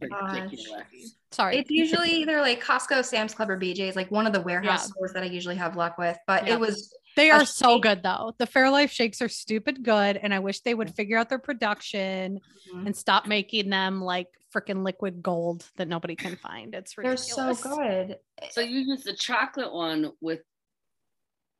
Sorry. 1.32 1.56
It's 1.56 1.70
usually 1.70 2.10
either 2.10 2.40
like 2.40 2.62
Costco, 2.62 3.04
Sam's 3.04 3.34
Club, 3.34 3.50
or 3.50 3.58
BJ's, 3.58 3.96
like 3.96 4.12
one 4.12 4.28
of 4.28 4.32
the 4.32 4.42
warehouse 4.42 4.84
yeah. 4.84 4.92
stores 4.92 5.12
that 5.14 5.24
I 5.24 5.26
usually 5.26 5.56
have 5.56 5.74
luck 5.74 5.98
with. 5.98 6.16
But 6.28 6.46
yeah. 6.46 6.54
it 6.54 6.60
was 6.60 6.94
they 7.16 7.30
are 7.30 7.44
so 7.44 7.78
good 7.78 8.02
though. 8.02 8.34
The 8.38 8.46
Fairlife 8.46 8.90
shakes 8.90 9.22
are 9.22 9.28
stupid 9.28 9.82
good. 9.82 10.16
And 10.16 10.34
I 10.34 10.38
wish 10.38 10.60
they 10.60 10.74
would 10.74 10.94
figure 10.94 11.18
out 11.18 11.28
their 11.28 11.38
production 11.38 12.40
mm-hmm. 12.72 12.86
and 12.86 12.96
stop 12.96 13.26
making 13.26 13.70
them 13.70 14.02
like 14.02 14.28
freaking 14.54 14.84
liquid 14.84 15.22
gold 15.22 15.64
that 15.76 15.88
nobody 15.88 16.16
can 16.16 16.36
find. 16.36 16.74
It's 16.74 16.96
ridiculous. 16.96 17.34
They're 17.34 17.54
so 17.54 17.76
good. 17.76 18.18
So 18.50 18.60
you 18.60 18.80
use 18.80 19.02
the 19.04 19.14
chocolate 19.14 19.72
one 19.72 20.12
with 20.20 20.40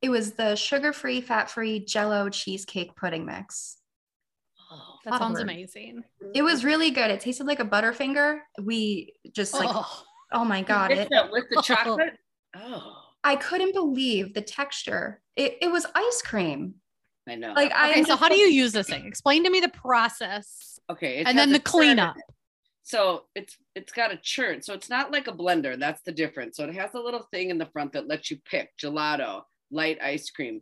it 0.03 0.11
was 0.11 0.33
the 0.33 0.55
sugar-free, 0.55 1.23
fat-free 1.23 1.87
jello 1.87 2.29
cheesecake 2.29 2.95
pudding 2.95 3.25
mix. 3.25 3.79
Oh, 4.71 4.97
that 5.05 5.19
sounds 5.19 5.41
amazing. 5.41 6.03
It 6.35 6.43
was 6.43 6.63
really 6.63 6.91
good. 6.91 7.11
It 7.11 7.21
tasted 7.21 7.47
like 7.47 7.61
a 7.61 7.65
butterfinger. 7.65 8.41
We 8.63 9.15
just 9.33 9.55
like 9.55 9.71
oh, 9.73 10.03
oh 10.33 10.45
my 10.45 10.61
god. 10.63 10.91
It, 10.91 11.09
with 11.31 11.45
the 11.51 11.63
chocolate. 11.65 12.19
Oh. 12.55 13.01
I 13.25 13.37
couldn't 13.37 13.73
believe 13.73 14.35
the 14.35 14.43
texture. 14.43 15.23
It, 15.37 15.59
it 15.63 15.71
was 15.71 15.87
ice 15.95 16.23
cream. 16.23 16.75
I 17.29 17.37
know. 17.37 17.53
Like 17.55 17.73
I 17.73 18.03
so 18.03 18.17
how 18.17 18.29
do 18.29 18.37
you 18.37 18.47
use 18.47 18.73
this 18.73 18.89
thing? 18.89 19.07
Explain 19.07 19.45
to 19.45 19.51
me 19.51 19.61
the 19.61 19.71
process. 19.71 20.79
Okay. 20.91 21.23
And 21.25 21.39
then 21.39 21.53
the 21.53 21.61
cleanup. 21.61 22.17
So 22.83 23.25
it's 23.35 23.57
it's 23.75 23.93
got 23.93 24.13
a 24.13 24.19
churn. 24.23 24.63
So 24.63 24.75
it's 24.75 24.91
not 24.91 25.11
like 25.11 25.27
a 25.27 25.33
blender. 25.33 25.79
That's 25.79 26.03
the 26.03 26.13
difference. 26.13 26.57
So 26.57 26.65
it 26.65 26.75
has 26.75 26.95
a 26.95 27.01
little 27.01 27.27
thing 27.33 27.51
in 27.51 27.59
the 27.59 27.67
front 27.67 27.93
that 27.93 28.09
lets 28.09 28.31
you 28.31 28.39
pick 28.45 28.71
gelato, 28.77 29.43
light 29.71 29.99
ice 30.03 30.29
cream, 30.31 30.61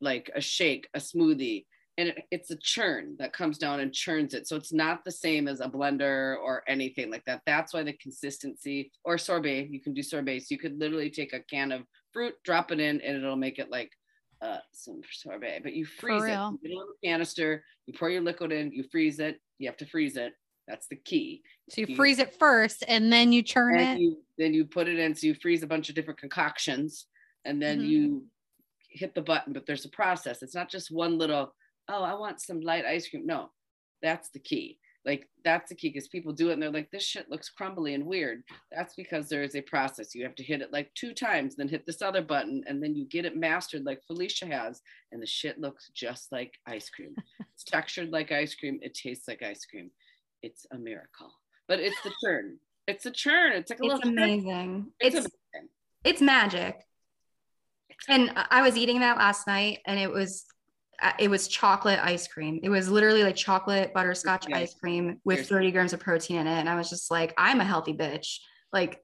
like 0.00 0.30
a 0.34 0.40
shake, 0.40 0.88
a 0.94 0.98
smoothie, 0.98 1.64
and 1.96 2.08
it, 2.08 2.24
it's 2.32 2.50
a 2.50 2.56
churn 2.56 3.14
that 3.20 3.32
comes 3.32 3.56
down 3.56 3.78
and 3.78 3.92
churns 3.92 4.34
it. 4.34 4.48
So 4.48 4.56
it's 4.56 4.72
not 4.72 5.04
the 5.04 5.12
same 5.12 5.46
as 5.46 5.60
a 5.60 5.68
blender 5.68 6.36
or 6.38 6.64
anything 6.66 7.10
like 7.10 7.24
that. 7.26 7.42
That's 7.46 7.72
why 7.72 7.84
the 7.84 7.92
consistency 7.92 8.90
or 9.04 9.16
sorbet, 9.16 9.68
you 9.70 9.80
can 9.80 9.94
do 9.94 10.02
sorbet. 10.02 10.40
So 10.40 10.46
you 10.50 10.58
could 10.58 10.78
literally 10.78 11.10
take 11.10 11.34
a 11.34 11.40
can 11.40 11.70
of 11.70 11.82
fruit, 12.12 12.34
drop 12.42 12.72
it 12.72 12.80
in, 12.80 13.00
and 13.00 13.16
it'll 13.16 13.36
make 13.36 13.60
it 13.60 13.70
like 13.70 13.92
uh, 14.42 14.58
some 14.72 15.00
sorbet. 15.10 15.60
But 15.62 15.74
you 15.74 15.84
freeze 15.84 16.24
it, 16.24 16.30
you 16.30 16.58
put 16.62 16.64
it 16.64 16.70
in 16.70 16.72
a 16.72 16.78
little 16.78 16.94
canister, 17.04 17.64
you 17.86 17.94
pour 17.98 18.10
your 18.10 18.22
liquid 18.22 18.52
in, 18.52 18.72
you 18.72 18.84
freeze 18.90 19.18
it. 19.18 19.40
You 19.58 19.68
have 19.68 19.76
to 19.78 19.86
freeze 19.86 20.16
it. 20.16 20.32
That's 20.66 20.86
the 20.86 20.96
key. 20.96 21.42
So 21.68 21.82
you, 21.82 21.88
you 21.88 21.96
freeze 21.96 22.18
it 22.18 22.36
first, 22.38 22.84
and 22.88 23.12
then 23.12 23.32
you 23.32 23.42
churn 23.42 23.78
it. 23.78 23.98
You, 23.98 24.18
then 24.38 24.54
you 24.54 24.64
put 24.64 24.88
it 24.88 24.98
in. 24.98 25.14
So 25.14 25.26
you 25.26 25.34
freeze 25.34 25.62
a 25.62 25.66
bunch 25.66 25.88
of 25.88 25.94
different 25.94 26.20
concoctions, 26.20 27.06
and 27.44 27.60
then 27.60 27.78
mm-hmm. 27.78 27.88
you 27.88 28.24
hit 28.88 29.14
the 29.14 29.22
button. 29.22 29.52
But 29.52 29.66
there's 29.66 29.84
a 29.84 29.90
process. 29.90 30.42
It's 30.42 30.54
not 30.54 30.70
just 30.70 30.90
one 30.90 31.18
little. 31.18 31.52
Oh, 31.88 32.02
I 32.02 32.14
want 32.14 32.40
some 32.40 32.60
light 32.60 32.84
ice 32.86 33.08
cream. 33.08 33.26
No, 33.26 33.50
that's 34.00 34.30
the 34.30 34.38
key. 34.38 34.78
Like 35.06 35.28
that's 35.44 35.70
the 35.70 35.74
key 35.74 35.88
because 35.88 36.08
people 36.08 36.32
do 36.32 36.50
it 36.50 36.54
and 36.54 36.62
they're 36.62 36.70
like, 36.70 36.90
this 36.90 37.04
shit 37.04 37.30
looks 37.30 37.48
crumbly 37.48 37.94
and 37.94 38.04
weird. 38.04 38.42
That's 38.70 38.94
because 38.94 39.28
there 39.28 39.42
is 39.42 39.54
a 39.54 39.62
process. 39.62 40.14
You 40.14 40.24
have 40.24 40.34
to 40.34 40.42
hit 40.42 40.60
it 40.60 40.72
like 40.72 40.92
two 40.94 41.14
times, 41.14 41.56
then 41.56 41.68
hit 41.68 41.86
this 41.86 42.02
other 42.02 42.20
button, 42.20 42.62
and 42.66 42.82
then 42.82 42.94
you 42.94 43.06
get 43.06 43.24
it 43.24 43.36
mastered 43.36 43.84
like 43.84 44.04
Felicia 44.06 44.46
has, 44.46 44.82
and 45.12 45.22
the 45.22 45.26
shit 45.26 45.58
looks 45.58 45.90
just 45.94 46.30
like 46.32 46.58
ice 46.66 46.90
cream. 46.90 47.14
it's 47.54 47.64
textured 47.64 48.10
like 48.10 48.30
ice 48.30 48.54
cream. 48.54 48.78
It 48.82 48.94
tastes 48.94 49.26
like 49.26 49.42
ice 49.42 49.64
cream. 49.64 49.90
It's 50.42 50.66
a 50.70 50.76
miracle. 50.76 51.32
But 51.66 51.80
it's 51.80 52.00
the 52.02 52.12
churn. 52.22 52.58
It's 52.86 53.06
a 53.06 53.10
churn. 53.10 53.52
It's 53.52 53.70
like 53.70 53.80
a 53.80 53.84
it's 53.84 53.94
little 53.94 54.10
amazing. 54.10 54.88
It's 55.00 55.16
it's, 55.16 55.26
amazing. 55.26 55.68
it's 56.04 56.20
magic. 56.20 56.80
And 58.08 58.32
I 58.34 58.62
was 58.62 58.76
eating 58.76 59.00
that 59.00 59.16
last 59.16 59.46
night, 59.46 59.78
and 59.86 59.98
it 59.98 60.10
was 60.10 60.44
it 61.18 61.30
was 61.30 61.48
chocolate 61.48 61.98
ice 62.02 62.28
cream. 62.28 62.60
It 62.62 62.68
was 62.68 62.88
literally 62.88 63.22
like 63.22 63.36
chocolate 63.36 63.92
butterscotch 63.94 64.46
yes. 64.48 64.58
ice 64.58 64.74
cream 64.74 65.20
with 65.24 65.48
30 65.48 65.70
grams 65.70 65.92
of 65.92 66.00
protein 66.00 66.38
in 66.38 66.46
it. 66.46 66.58
And 66.58 66.68
I 66.68 66.76
was 66.76 66.90
just 66.90 67.10
like, 67.10 67.34
I'm 67.38 67.60
a 67.60 67.64
healthy 67.64 67.94
bitch. 67.94 68.38
Like 68.72 69.02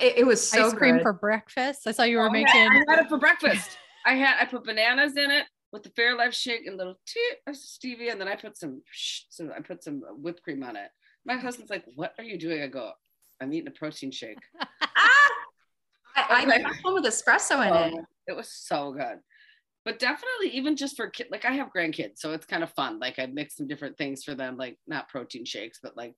it, 0.00 0.18
it 0.18 0.26
was 0.26 0.46
so 0.46 0.66
ice 0.66 0.74
cream 0.74 0.96
good. 0.96 1.02
for 1.02 1.12
breakfast. 1.12 1.86
I 1.86 1.92
saw 1.92 2.04
you 2.04 2.18
were 2.18 2.28
oh, 2.28 2.32
making. 2.32 2.68
I 2.68 2.84
had 2.88 3.00
it 3.00 3.08
for 3.08 3.18
breakfast. 3.18 3.76
I 4.06 4.14
had 4.14 4.36
I 4.40 4.46
put 4.46 4.64
bananas 4.64 5.16
in 5.16 5.30
it 5.30 5.46
with 5.72 5.82
the 5.82 5.90
Fairlife 5.90 6.32
shake 6.32 6.66
and 6.66 6.76
little 6.76 6.96
tea 7.06 7.30
of 7.46 7.54
stevia, 7.54 8.12
and 8.12 8.20
then 8.20 8.28
I 8.28 8.36
put 8.36 8.56
some 8.56 8.82
some 9.30 9.50
I 9.56 9.60
put 9.60 9.82
some 9.82 10.02
whipped 10.22 10.42
cream 10.42 10.62
on 10.62 10.76
it. 10.76 10.90
My 11.24 11.36
husband's 11.36 11.70
like, 11.70 11.84
"What 11.94 12.12
are 12.18 12.24
you 12.24 12.38
doing?" 12.38 12.62
I 12.62 12.66
go, 12.66 12.92
"I'm 13.40 13.52
eating 13.52 13.68
a 13.68 13.70
protein 13.70 14.10
shake." 14.10 14.38
ah! 14.82 15.30
I, 16.16 16.46
I 16.46 16.62
put 16.62 16.84
one 16.84 16.94
with 16.94 17.04
espresso 17.04 17.66
in 17.66 17.72
oh, 17.72 17.98
it. 17.98 18.04
It 18.28 18.36
was 18.36 18.50
so 18.52 18.92
good 18.92 19.20
but 19.84 19.98
definitely 19.98 20.48
even 20.52 20.76
just 20.76 20.96
for 20.96 21.08
kids 21.08 21.30
like 21.30 21.44
i 21.44 21.52
have 21.52 21.68
grandkids 21.74 22.16
so 22.16 22.32
it's 22.32 22.46
kind 22.46 22.62
of 22.62 22.70
fun 22.72 22.98
like 22.98 23.18
i 23.18 23.26
mix 23.26 23.56
some 23.56 23.66
different 23.66 23.96
things 23.96 24.24
for 24.24 24.34
them 24.34 24.56
like 24.56 24.76
not 24.86 25.08
protein 25.08 25.44
shakes 25.44 25.78
but 25.82 25.96
like 25.96 26.14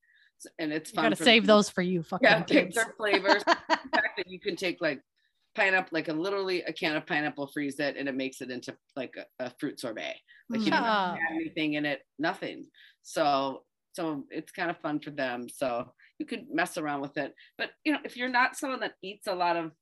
and 0.59 0.73
it's 0.73 0.91
fun 0.91 1.05
you 1.05 1.11
gotta 1.11 1.25
save 1.25 1.43
them. 1.43 1.57
those 1.57 1.69
for 1.69 1.83
you 1.83 2.03
fucking 2.03 2.29
yeah 2.29 2.43
pick 2.43 2.73
their 2.73 2.95
flavors. 2.97 3.43
The 3.69 4.03
fact 4.03 4.17
that 4.19 4.29
you 4.29 4.41
can 4.41 4.57
take 4.57 4.81
like 4.81 5.01
pineapple 5.55 5.91
like 5.93 6.09
a 6.09 6.13
literally 6.13 6.63
a 6.63 6.73
can 6.73 6.97
of 6.97 7.07
pineapple 7.07 7.47
freeze 7.47 7.79
it 7.79 7.97
and 7.97 8.09
it 8.09 8.15
makes 8.15 8.41
it 8.41 8.51
into 8.51 8.77
like 8.95 9.15
a, 9.17 9.47
a 9.47 9.51
fruit 9.59 9.81
sorbet. 9.81 10.17
Like 10.51 10.61
you 10.61 10.71
don't 10.71 10.83
have 10.83 11.15
mm-hmm. 11.15 11.37
anything 11.37 11.75
in 11.75 11.87
it 11.87 12.01
nothing. 12.19 12.67
So 13.03 13.63
so 13.93 14.25
it's 14.31 14.53
kind 14.53 14.71
of 14.71 14.79
fun 14.79 15.01
for 15.01 15.11
them 15.11 15.49
so 15.49 15.93
you 16.19 16.27
could 16.27 16.47
mess 16.53 16.77
around 16.77 17.01
with 17.01 17.17
it. 17.17 17.33
But 17.59 17.71
you 17.85 17.93
know 17.93 18.01
if 18.05 18.17
you're 18.17 18.29
not 18.29 18.57
someone 18.57 18.81
that 18.81 18.95
eats 19.03 19.27
a 19.27 19.35
lot 19.35 19.57
of 19.57 19.73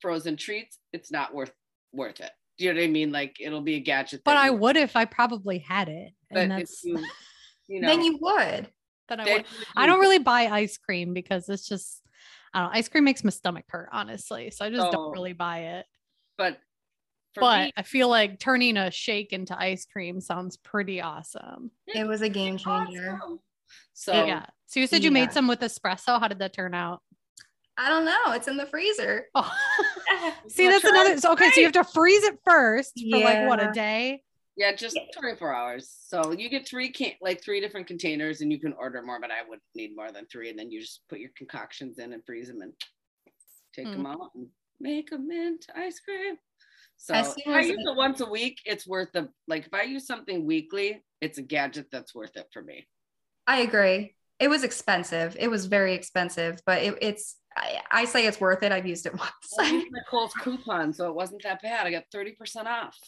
frozen 0.00 0.36
treats 0.36 0.78
it's 0.92 1.12
not 1.12 1.32
worth 1.32 1.52
worth 1.92 2.20
it 2.20 2.32
do 2.58 2.64
you 2.64 2.72
know 2.72 2.80
what 2.80 2.84
I 2.84 2.88
mean? 2.88 3.12
Like 3.12 3.36
it'll 3.40 3.60
be 3.60 3.76
a 3.76 3.80
gadget. 3.80 4.22
But 4.24 4.36
I 4.36 4.50
would 4.50 4.76
if 4.76 4.96
I 4.96 5.04
probably 5.04 5.58
had 5.58 5.88
it. 5.88 6.12
But 6.30 6.50
if 6.50 6.70
you, 6.84 6.98
you 7.68 7.80
know, 7.80 7.88
then 7.88 8.02
you 8.02 8.18
would. 8.20 8.68
Then 9.08 9.20
I 9.20 9.24
would. 9.24 9.44
I 9.76 9.86
don't 9.86 10.00
really 10.00 10.18
buy 10.18 10.42
ice 10.46 10.78
cream 10.78 11.12
because 11.12 11.48
it's 11.48 11.68
just, 11.68 12.02
I 12.54 12.60
don't 12.60 12.72
know. 12.72 12.78
Ice 12.78 12.88
cream 12.88 13.04
makes 13.04 13.24
my 13.24 13.30
stomach 13.30 13.64
hurt, 13.68 13.88
honestly. 13.92 14.50
So 14.50 14.64
I 14.64 14.70
just 14.70 14.86
oh, 14.86 14.90
don't 14.90 15.12
really 15.12 15.32
buy 15.32 15.58
it. 15.58 15.86
But, 16.38 16.58
but 17.34 17.66
me, 17.66 17.72
I 17.76 17.82
feel 17.82 18.08
like 18.08 18.38
turning 18.38 18.76
a 18.76 18.90
shake 18.90 19.32
into 19.32 19.58
ice 19.58 19.86
cream 19.86 20.20
sounds 20.20 20.56
pretty 20.56 21.00
awesome. 21.00 21.70
It 21.86 22.06
was 22.06 22.22
a 22.22 22.28
game 22.28 22.58
changer. 22.58 23.18
Awesome. 23.22 23.40
So 23.94 24.24
yeah. 24.24 24.46
So 24.66 24.80
you 24.80 24.86
said 24.86 25.02
you 25.02 25.10
yeah. 25.10 25.14
made 25.14 25.32
some 25.32 25.48
with 25.48 25.60
espresso. 25.60 26.20
How 26.20 26.28
did 26.28 26.38
that 26.38 26.52
turn 26.52 26.74
out? 26.74 27.02
I 27.82 27.88
don't 27.88 28.04
know. 28.04 28.32
It's 28.32 28.46
in 28.46 28.56
the 28.56 28.66
freezer. 28.66 29.26
Oh. 29.34 29.52
See, 30.48 30.68
that's 30.68 30.84
another. 30.84 31.18
So, 31.18 31.32
okay, 31.32 31.50
so 31.50 31.60
you 31.60 31.66
have 31.66 31.72
to 31.72 31.84
freeze 31.84 32.22
it 32.22 32.38
first 32.44 32.92
for 32.92 33.18
yeah. 33.18 33.24
like 33.24 33.48
what 33.48 33.62
a 33.62 33.72
day. 33.72 34.22
Yeah, 34.56 34.74
just 34.74 34.98
24 35.18 35.54
hours. 35.54 35.96
So 36.06 36.32
you 36.32 36.48
get 36.50 36.68
three 36.68 36.92
can 36.92 37.12
like 37.20 37.42
three 37.42 37.60
different 37.60 37.86
containers, 37.86 38.40
and 38.40 38.52
you 38.52 38.60
can 38.60 38.74
order 38.74 39.02
more, 39.02 39.18
but 39.20 39.30
I 39.30 39.48
would 39.48 39.58
need 39.74 39.96
more 39.96 40.12
than 40.12 40.26
three. 40.26 40.50
And 40.50 40.58
then 40.58 40.70
you 40.70 40.80
just 40.80 41.00
put 41.08 41.18
your 41.18 41.30
concoctions 41.36 41.98
in 41.98 42.12
and 42.12 42.22
freeze 42.24 42.48
them, 42.48 42.60
and 42.60 42.72
take 43.74 43.86
mm. 43.86 43.92
them 43.92 44.06
out 44.06 44.30
and 44.34 44.46
make 44.78 45.10
a 45.12 45.18
mint 45.18 45.66
ice 45.74 45.98
cream. 46.00 46.36
So 46.98 47.14
if 47.14 47.48
I 47.48 47.60
use 47.62 47.80
it 47.80 47.96
once 47.96 48.20
a 48.20 48.26
week, 48.26 48.58
it's 48.64 48.86
worth 48.86 49.08
the 49.12 49.28
like. 49.48 49.66
If 49.66 49.74
I 49.74 49.82
use 49.82 50.06
something 50.06 50.46
weekly, 50.46 51.02
it's 51.20 51.38
a 51.38 51.42
gadget 51.42 51.86
that's 51.90 52.14
worth 52.14 52.36
it 52.36 52.46
for 52.52 52.62
me. 52.62 52.86
I 53.46 53.62
agree. 53.62 54.14
It 54.38 54.48
was 54.48 54.62
expensive. 54.62 55.36
It 55.38 55.48
was 55.48 55.66
very 55.66 55.94
expensive, 55.94 56.60
but 56.66 56.82
it, 56.82 56.98
it's 57.00 57.36
I, 57.56 57.80
I, 57.90 58.04
say 58.04 58.26
it's 58.26 58.40
worth 58.40 58.62
it. 58.62 58.72
I've 58.72 58.86
used 58.86 59.06
it 59.06 59.12
once. 59.18 59.32
I 59.58 59.70
used 59.70 59.88
my 59.92 60.00
Kohl's 60.10 60.32
coupon, 60.34 60.92
so 60.92 61.08
it 61.08 61.14
wasn't 61.14 61.42
that 61.42 61.62
bad. 61.62 61.86
I 61.86 61.90
got 61.90 62.04
30% 62.14 62.66
off. 62.66 62.98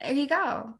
There 0.00 0.12
you 0.12 0.26
go. 0.26 0.74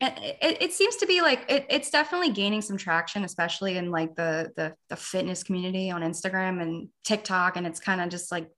And 0.00 0.14
it, 0.18 0.62
it 0.62 0.72
seems 0.72 0.96
to 0.96 1.06
be 1.06 1.22
like 1.22 1.44
it, 1.48 1.66
it's 1.70 1.90
definitely 1.90 2.30
gaining 2.30 2.60
some 2.60 2.76
traction, 2.76 3.24
especially 3.24 3.76
in 3.76 3.90
like 3.90 4.14
the, 4.16 4.50
the 4.56 4.74
the 4.88 4.96
fitness 4.96 5.42
community 5.42 5.90
on 5.90 6.02
Instagram 6.02 6.60
and 6.60 6.88
TikTok, 7.04 7.56
and 7.56 7.66
it's 7.66 7.80
kind 7.80 8.00
of 8.00 8.08
just 8.08 8.32
like 8.32 8.48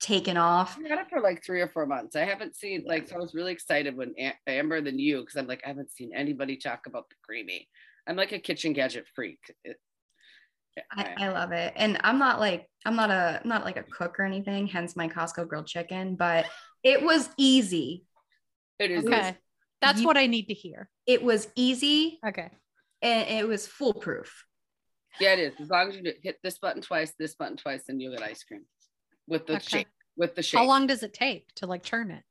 taken 0.00 0.36
off. 0.36 0.76
I 0.84 0.88
had 0.88 0.98
it 0.98 1.06
for 1.08 1.20
like 1.20 1.42
three 1.44 1.60
or 1.60 1.68
four 1.68 1.86
months. 1.86 2.14
I 2.14 2.24
haven't 2.24 2.56
seen 2.56 2.84
like 2.86 3.08
so 3.08 3.16
I 3.16 3.18
was 3.18 3.34
really 3.34 3.52
excited 3.52 3.96
when 3.96 4.14
Amber 4.46 4.80
than 4.80 4.98
you 4.98 5.20
because 5.20 5.36
I'm 5.36 5.46
like 5.46 5.62
I 5.64 5.68
haven't 5.68 5.92
seen 5.92 6.10
anybody 6.14 6.56
talk 6.56 6.86
about 6.86 7.08
the 7.08 7.16
CREAMi. 7.26 7.66
I'm 8.06 8.16
like 8.16 8.32
a 8.32 8.38
kitchen 8.38 8.72
gadget 8.72 9.06
freak. 9.14 9.38
It, 10.76 10.84
I, 10.90 11.14
I, 11.18 11.28
love 11.28 11.52
it. 11.52 11.74
And 11.76 11.98
I'm 12.02 12.18
not 12.18 12.40
like 12.40 12.66
I'm 12.86 12.96
not 12.96 13.10
a 13.10 13.40
I'm 13.42 13.48
not 13.48 13.64
like 13.64 13.76
a 13.76 13.82
cook 13.82 14.18
or 14.18 14.24
anything, 14.24 14.66
hence 14.66 14.96
my 14.96 15.08
Costco 15.08 15.46
grilled 15.46 15.66
chicken, 15.66 16.16
but 16.16 16.46
it 16.82 17.02
was 17.02 17.28
easy. 17.36 18.06
It 18.78 18.90
is 18.90 19.04
okay. 19.04 19.36
That's 19.80 20.00
you, 20.00 20.06
what 20.06 20.16
I 20.16 20.26
need 20.26 20.46
to 20.48 20.54
hear. 20.54 20.88
It 21.06 21.22
was 21.22 21.48
easy. 21.56 22.18
Okay. 22.26 22.50
And 23.02 23.28
it 23.28 23.46
was 23.46 23.66
foolproof. 23.66 24.44
Yeah, 25.20 25.34
it 25.34 25.40
is. 25.40 25.54
As 25.60 25.68
long 25.68 25.90
as 25.90 25.96
you 25.96 26.12
hit 26.22 26.38
this 26.42 26.58
button 26.58 26.80
twice, 26.80 27.12
this 27.18 27.34
button 27.34 27.56
twice, 27.56 27.82
then 27.86 28.00
you'll 28.00 28.16
get 28.16 28.22
ice 28.22 28.44
cream 28.44 28.64
with 29.26 29.46
the 29.46 29.54
okay. 29.54 29.66
shake. 29.66 29.86
With 30.16 30.34
the 30.34 30.42
shake. 30.42 30.58
How 30.58 30.66
long 30.66 30.86
does 30.86 31.02
it 31.02 31.12
take 31.12 31.48
to 31.56 31.66
like 31.66 31.82
churn 31.82 32.10
it? 32.10 32.22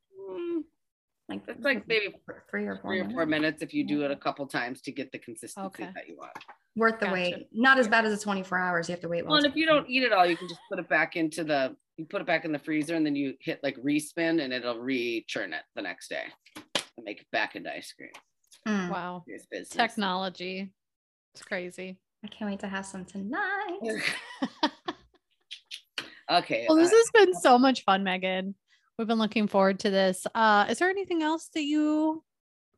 Like 1.32 1.42
it's 1.48 1.64
like 1.64 1.88
maybe 1.88 2.14
three 2.50 2.66
or 2.66 2.76
four, 2.78 2.92
three 2.92 3.00
or 3.00 3.10
four 3.10 3.26
minutes 3.26 3.62
if 3.62 3.74
you 3.74 3.86
do 3.86 4.04
it 4.04 4.12
a 4.12 4.16
couple 4.16 4.46
times 4.46 4.82
to 4.82 4.92
get 4.92 5.12
the 5.12 5.20
consistency 5.20 5.84
okay. 5.84 5.90
that 5.96 6.08
you 6.08 6.18
want. 6.18 6.34
Worth 6.76 7.00
the 7.00 7.06
gotcha. 7.06 7.14
wait. 7.14 7.48
Not 7.54 7.80
as 7.80 7.88
bad 7.88 8.06
as 8.06 8.18
the 8.18 8.24
24 8.24 8.58
hours. 8.58 8.90
You 8.90 8.94
have 8.94 9.02
to 9.02 9.10
wait. 9.10 9.26
Well, 9.26 9.36
and 9.36 9.46
if 9.46 9.56
you 9.56 9.66
don't 9.66 9.90
eat 9.90 10.04
it 10.04 10.14
all, 10.14 10.26
you 10.26 10.38
can 10.38 10.48
just 10.48 10.62
put 10.70 10.80
it 10.80 10.88
back 10.90 11.16
into 11.16 11.44
the 11.44 11.76
you 11.98 12.06
put 12.06 12.22
it 12.22 12.28
back 12.28 12.46
in 12.46 12.52
the 12.52 12.60
freezer 12.60 12.96
and 12.96 13.06
then 13.06 13.16
you 13.16 13.36
hit 13.40 13.60
like 13.64 13.78
respin 13.78 14.42
and 14.44 14.54
it'll 14.54 14.80
re-churn 14.80 15.54
it 15.54 15.64
the 15.76 15.82
next 15.82 16.10
day 16.10 16.24
and 16.66 17.06
make 17.06 17.22
it 17.22 17.28
back 17.32 17.56
into 17.56 17.72
ice 17.74 17.94
cream. 17.94 18.12
Mm. 18.68 18.90
Wow. 18.90 19.24
Technology. 19.70 20.72
It's 21.34 21.44
crazy. 21.44 21.98
I 22.24 22.28
can't 22.28 22.50
wait 22.50 22.60
to 22.60 22.68
have 22.68 22.86
some 22.86 23.06
tonight. 23.06 23.80
okay. 26.32 26.66
Well, 26.68 26.78
this 26.78 26.92
uh, 26.92 26.96
has 26.96 27.26
been 27.26 27.34
so 27.36 27.58
much 27.58 27.84
fun, 27.84 28.04
Megan. 28.04 28.56
We've 28.98 29.08
been 29.08 29.20
looking 29.20 29.48
forward 29.48 29.80
to 29.80 29.90
this. 29.90 30.28
Uh, 30.36 30.66
is 30.70 30.80
there 30.80 30.90
anything 30.90 31.24
else 31.24 31.50
that 31.54 31.64
you 31.64 32.24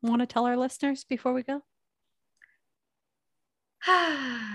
want 0.01 0.22
to 0.22 0.26
tell 0.26 0.45
our 0.45 0.57
listeners 0.57 1.03
before 1.03 1.34
we 1.34 1.43
go? 1.43 1.61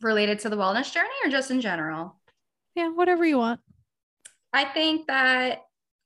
Related 0.00 0.38
to 0.40 0.48
the 0.48 0.56
wellness 0.56 0.92
journey 0.92 1.08
or 1.24 1.30
just 1.30 1.50
in 1.50 1.60
general? 1.60 2.16
Yeah, 2.74 2.88
whatever 2.90 3.26
you 3.26 3.38
want. 3.38 3.60
I 4.52 4.64
think 4.64 5.06
that 5.08 5.62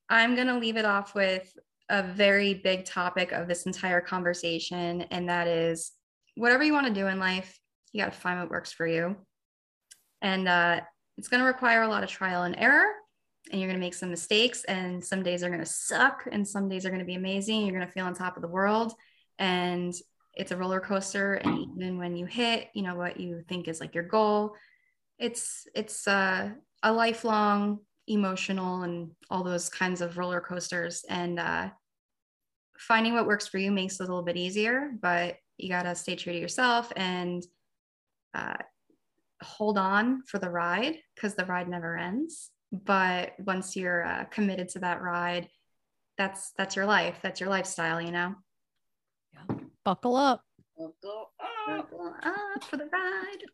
I'm 0.09 0.35
going 0.35 0.49
to 0.49 0.59
leave 0.59 0.77
it 0.77 0.85
off 0.85 1.15
with 1.15 1.57
a 1.89 2.03
very 2.03 2.55
big 2.55 2.85
topic 2.85 3.33
of 3.33 3.47
this 3.47 3.67
entire 3.67 4.01
conversation, 4.01 5.03
and 5.11 5.29
that 5.29 5.47
is 5.47 5.93
whatever 6.35 6.65
you 6.65 6.73
want 6.73 6.87
to 6.87 6.93
do 6.93 7.07
in 7.07 7.19
life, 7.19 7.59
you 7.93 8.03
got 8.03 8.13
to 8.13 8.19
find 8.19 8.41
what 8.41 8.51
works 8.51 8.73
for 8.73 8.87
you. 8.87 9.17
And 10.21 10.49
uh, 10.49 10.81
it's 11.17 11.29
going 11.29 11.41
to 11.41 11.47
require 11.47 11.83
a 11.83 11.89
lot 11.89 12.03
of 12.03 12.11
trial 12.11 12.43
and 12.43 12.57
error 12.59 12.87
and 13.51 13.61
you're 13.61 13.69
going 13.69 13.79
to 13.79 13.85
make 13.85 13.95
some 13.95 14.11
mistakes 14.11 14.65
and 14.65 15.05
some 15.05 15.23
days 15.23 15.43
are 15.43 15.49
going 15.49 15.61
to 15.61 15.67
suck 15.67 16.27
and 16.31 16.47
some 16.47 16.69
days 16.69 16.87
are 16.87 16.91
going 16.91 17.01
to 17.01 17.05
be 17.05 17.15
amazing 17.15 17.63
you're 17.63 17.77
going 17.77 17.87
to 17.87 17.93
feel 17.93 18.07
on 18.07 18.15
top 18.15 18.37
of 18.37 18.43
the 18.43 18.49
world 18.49 18.95
and 19.39 19.95
it's 20.35 20.51
a 20.51 20.57
roller 20.57 20.81
coaster 20.81 21.35
and 21.35 21.59
even 21.59 21.99
when 21.99 22.17
you 22.17 22.27
hit 22.27 22.69
you 22.75 22.83
know 22.83 22.95
what 22.95 23.21
you 23.21 23.43
think 23.49 23.69
is 23.69 23.81
like 23.81 23.95
your 23.95 24.05
goal 24.05 24.55
it's 25.19 25.67
it's 25.75 26.09
uh, 26.09 26.51
a 26.83 26.93
lifelong 26.93 27.79
emotional 28.09 28.83
and 28.83 29.11
all 29.31 29.43
those 29.43 29.69
kinds 29.69 30.01
of 30.01 30.19
roller 30.19 30.41
coasters 30.41 31.05
and 31.09 31.39
uh, 31.39 31.69
finding 32.77 33.15
what 33.15 33.27
works 33.27 33.47
for 33.47 33.59
you 33.59 33.71
makes 33.71 34.01
it 34.01 34.05
a 34.05 34.07
little 34.07 34.23
bit 34.23 34.37
easier 34.37 34.91
but 35.01 35.37
you 35.57 35.69
got 35.69 35.85
to 35.85 35.95
stay 35.95 36.17
true 36.17 36.33
to 36.33 36.39
yourself 36.39 36.93
and 36.97 37.45
uh, 38.35 38.57
hold 39.43 39.79
on 39.79 40.23
for 40.27 40.39
the 40.39 40.51
ride 40.51 40.97
because 41.15 41.35
the 41.35 41.45
ride 41.45 41.69
never 41.69 41.97
ends 41.97 42.51
but 42.85 43.35
once 43.39 43.77
you're 43.77 44.05
uh, 44.05 44.25
committed 44.25 44.69
to 44.69 44.81
that 44.81 45.01
ride 45.01 45.49
that's 46.19 46.53
that's 46.57 46.75
your 46.75 46.87
life 46.87 47.17
that's 47.23 47.41
your 47.41 47.49
lifestyle 47.49 48.01
you 48.01 48.11
know 48.11 48.35
yeah. 49.33 49.57
buckle 49.85 50.17
up 50.17 50.43
buckle 50.77 51.31
up, 51.69 51.91
buckle 51.91 52.15
up 52.25 52.65
for 52.65 52.77
the 52.77 52.89
ride 52.93 53.45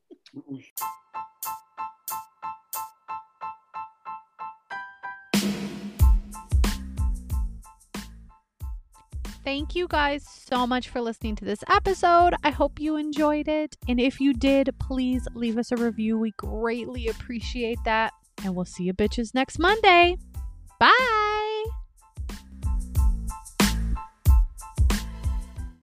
Thank 9.42 9.74
you 9.74 9.88
guys 9.88 10.24
so 10.28 10.66
much 10.66 10.90
for 10.90 11.00
listening 11.00 11.34
to 11.36 11.44
this 11.44 11.64
episode. 11.68 12.34
I 12.44 12.50
hope 12.50 12.78
you 12.78 12.96
enjoyed 12.96 13.48
it. 13.48 13.74
And 13.88 13.98
if 13.98 14.20
you 14.20 14.34
did, 14.34 14.68
please 14.78 15.26
leave 15.34 15.56
us 15.56 15.72
a 15.72 15.76
review. 15.76 16.18
We 16.18 16.32
greatly 16.32 17.08
appreciate 17.08 17.78
that. 17.84 18.12
And 18.44 18.54
we'll 18.54 18.64
see 18.64 18.84
you 18.84 18.94
bitches 18.94 19.34
next 19.34 19.58
Monday. 19.58 20.16
Bye. 20.78 21.29